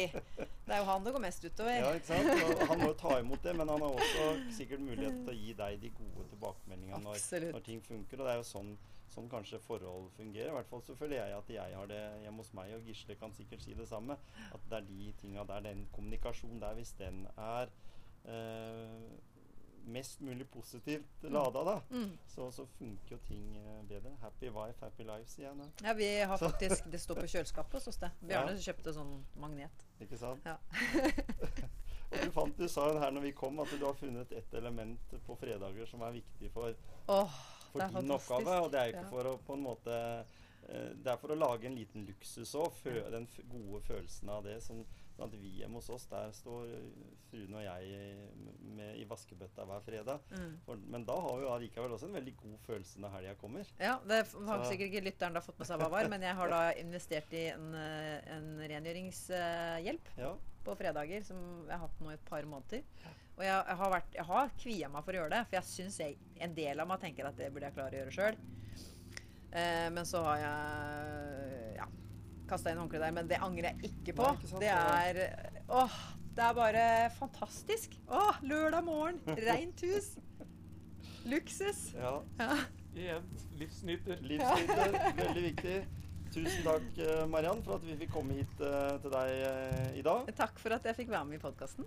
Det 0.64 0.72
er 0.72 0.80
jo 0.80 0.86
han 0.88 1.04
det 1.04 1.12
går 1.16 1.24
mest 1.26 1.44
utover. 1.44 1.76
Ja, 1.76 1.90
ikke 1.98 2.08
sant? 2.14 2.32
Og 2.54 2.64
han 2.70 2.80
må 2.80 2.88
jo 2.94 2.96
ta 3.02 3.18
imot 3.20 3.44
det, 3.44 3.56
men 3.60 3.72
han 3.74 3.84
har 3.84 3.98
også 4.00 4.28
sikkert 4.56 4.86
mulighet 4.86 5.18
til 5.26 5.34
å 5.34 5.36
gi 5.36 5.56
deg 5.60 5.84
de 5.84 5.92
gode 5.98 6.28
tilbakemeldingene 6.32 7.02
når, 7.04 7.50
når 7.58 7.66
ting 7.68 7.84
funker. 7.84 8.22
Og 8.22 8.30
det 8.30 8.36
er 8.36 8.40
jo 8.40 8.48
sånn, 8.48 8.72
sånn 9.18 9.28
kanskje 9.34 9.60
forhold 9.66 10.08
fungerer. 10.16 10.54
I 10.54 10.58
hvert 10.62 10.72
fall 10.72 10.86
så 10.88 10.96
føler 11.02 11.20
jeg 11.20 11.36
at 11.42 11.52
jeg 11.58 11.78
har 11.82 11.92
det 11.92 12.02
hjemme 12.24 12.46
hos 12.46 12.54
meg, 12.56 12.72
og 12.78 12.88
Gisle 12.88 13.20
kan 13.20 13.36
sikkert 13.36 13.66
si 13.66 13.76
det 13.76 13.90
samme. 13.92 14.16
At 14.56 14.72
det 14.72 14.80
er 14.80 14.88
de 14.88 15.12
tinga 15.20 15.44
der, 15.52 15.68
den 15.68 15.84
kommunikasjonen 15.98 16.64
der, 16.64 16.80
hvis 16.80 16.96
den 17.02 17.26
er 17.36 17.68
eh, 18.24 19.12
mest 19.86 20.20
mulig 20.22 20.46
positivt 20.52 21.24
lada, 21.24 21.64
da, 21.64 21.82
Mm. 21.90 22.18
så, 22.28 22.52
så 22.52 22.66
funker 22.78 23.16
jo 23.16 23.18
ting 23.28 23.56
eh, 23.58 23.82
bedre. 23.90 24.16
Happy 24.22 24.50
wife, 24.50 24.80
happy 24.82 25.04
life, 25.04 25.30
sier 25.30 25.48
jeg 25.50 25.58
nå. 25.58 25.68
Ja, 25.84 25.94
vi 25.94 26.08
har 26.20 26.38
Så- 26.38 26.50
faktisk 26.50 26.90
Det 26.92 27.00
står 27.02 27.16
på 27.16 27.28
kjøleskapet 27.28 27.74
hos 27.74 27.88
oss, 27.88 27.98
det. 27.98 28.12
Bjarne 28.22 28.56
kjøpte 28.58 28.94
sånn 28.94 29.24
magnet. 29.36 29.86
Ikke 30.02 30.18
sant? 30.18 30.46
Ja. 30.46 30.58
og 32.14 32.18
du 32.24 32.32
fant, 32.32 32.58
du 32.58 32.68
sa 32.70 32.88
her 33.00 33.12
når 33.12 33.22
vi 33.28 33.32
kom, 33.32 33.60
at 33.60 33.72
du 33.80 33.86
har 33.86 33.94
funnet 33.98 34.32
ett 34.32 34.54
element 34.54 35.16
på 35.26 35.36
fredager 35.40 35.86
som 35.90 36.02
er 36.06 36.12
viktig 36.20 36.52
for, 36.54 36.74
oh, 37.08 37.30
for 37.72 37.80
din 37.82 37.90
fantastisk. 37.98 38.32
oppgave. 38.32 38.58
Og 38.66 38.72
det 38.72 38.80
er 38.80 38.86
jo 38.86 38.94
ikke 38.96 39.06
Ja. 39.06 39.10
for 39.10 39.24
å 39.34 39.38
på 39.48 39.54
en 39.58 39.64
måte 39.64 40.00
eh, 40.70 40.94
Det 40.96 41.08
er 41.12 41.18
for 41.18 41.28
å 41.34 41.36
lage 41.36 41.66
en 41.68 41.76
liten 41.76 42.06
luksus 42.08 42.54
òg. 42.56 42.72
Den 43.12 43.28
gode 43.52 43.82
følelsen 43.84 44.30
av 44.30 44.44
det. 44.46 44.62
Sånn, 44.64 44.86
sånn 45.18 45.34
vi 45.38 45.52
hjemme 45.60 45.78
hos 45.80 45.90
oss, 45.94 46.06
der 46.10 46.32
står 46.34 46.72
fruen 47.30 47.54
og 47.58 47.64
jeg 47.64 48.14
med, 48.74 48.96
i 48.98 49.06
vaskebøtta 49.10 49.66
hver 49.70 49.84
fredag. 49.86 50.24
Mm. 50.34 50.56
For, 50.66 50.80
men 50.96 51.06
da 51.08 51.18
har 51.26 51.38
vi 51.38 51.46
jo 51.46 51.52
allikevel 51.54 51.96
også 51.96 52.10
en 52.10 52.18
veldig 52.18 52.36
god 52.40 52.56
følelse 52.68 53.04
når 53.04 53.16
helga 53.18 53.36
kommer. 53.42 53.70
Ja, 53.82 53.98
det 54.10 54.22
har 54.50 54.66
sikkert 54.70 54.90
ikke 54.90 55.06
lytteren 55.10 55.38
da 55.38 55.44
fått 55.46 55.62
med 55.62 55.70
seg 55.70 55.82
hva 55.84 55.92
var, 55.94 56.10
men 56.14 56.26
jeg 56.26 56.40
har 56.40 56.54
da 56.54 56.62
investert 56.82 57.36
i 57.38 57.46
en, 57.54 57.70
eh, 57.78 58.34
en 58.38 58.50
rengjøringshjelp 58.74 60.14
Ja. 60.18 60.34
på 60.66 60.78
fredager 60.80 61.24
som 61.28 61.38
jeg 61.68 61.76
har 61.78 61.86
hatt 61.88 62.02
nå 62.02 62.12
i 62.12 62.18
et 62.18 62.26
par 62.30 62.46
måneder. 62.50 62.84
Og 63.34 63.42
jeg, 63.42 63.66
jeg 63.68 63.78
har, 63.80 63.90
vært, 63.90 64.14
jeg 64.14 64.26
har 64.30 64.52
kvia 64.62 64.90
meg 64.94 65.06
for 65.06 65.14
å 65.16 65.22
gjøre 65.24 65.34
det, 65.34 65.46
for 65.50 65.58
jeg 65.58 65.70
syns 65.72 66.00
en 66.46 66.54
del 66.58 66.80
av 66.84 66.90
meg 66.90 67.02
tenker 67.02 67.26
at 67.26 67.38
det 67.40 67.50
burde 67.54 67.70
jeg 67.70 67.78
klare 67.78 67.98
å 67.98 68.02
gjøre 68.04 68.14
sjøl. 68.14 68.38
Eh, 69.54 69.90
men 69.94 70.06
så 70.10 70.22
har 70.26 70.38
jeg 70.42 71.76
ja, 71.78 71.88
kasta 72.54 72.74
inn 72.74 72.82
håndkleet 72.82 73.08
der. 73.08 73.16
Men 73.20 73.32
det 73.32 73.42
angrer 73.44 73.72
jeg 73.72 73.92
ikke 73.92 74.18
på. 74.22 74.28
Nei, 74.30 74.36
ikke 74.40 74.52
sant? 74.54 74.64
det 74.64 74.72
er 74.74 75.66
Åh, 75.84 75.98
det 76.38 76.46
er 76.48 76.56
bare 76.58 76.86
fantastisk. 77.18 77.98
Åh, 78.08 78.40
lørdag 78.46 78.86
morgen, 78.88 79.20
rent 79.50 79.84
hus. 79.88 80.14
Luksus. 81.32 81.92
ja. 81.98 82.18
Ja. 82.40 82.56
Igjen 82.94 83.24
livsnyter. 83.58 84.18
Livsnyter, 84.22 84.92
veldig 85.24 85.44
viktig. 85.44 85.88
Tusen 86.34 86.64
takk, 86.66 86.86
eh, 86.98 87.28
Mariann, 87.30 87.64
for 87.64 87.78
at 87.78 87.86
vi 87.86 87.98
fikk 87.98 88.12
komme 88.14 88.38
hit 88.38 88.62
uh, 88.62 88.98
til 89.02 89.14
deg 89.14 89.30
uh, 89.46 89.98
i 89.98 90.02
dag. 90.06 90.30
Takk 90.38 90.58
for 90.62 90.74
at 90.78 90.86
jeg 90.90 90.98
fikk 91.04 91.14
være 91.14 91.26
med 91.30 91.38
i 91.38 91.44
podkasten. 91.44 91.86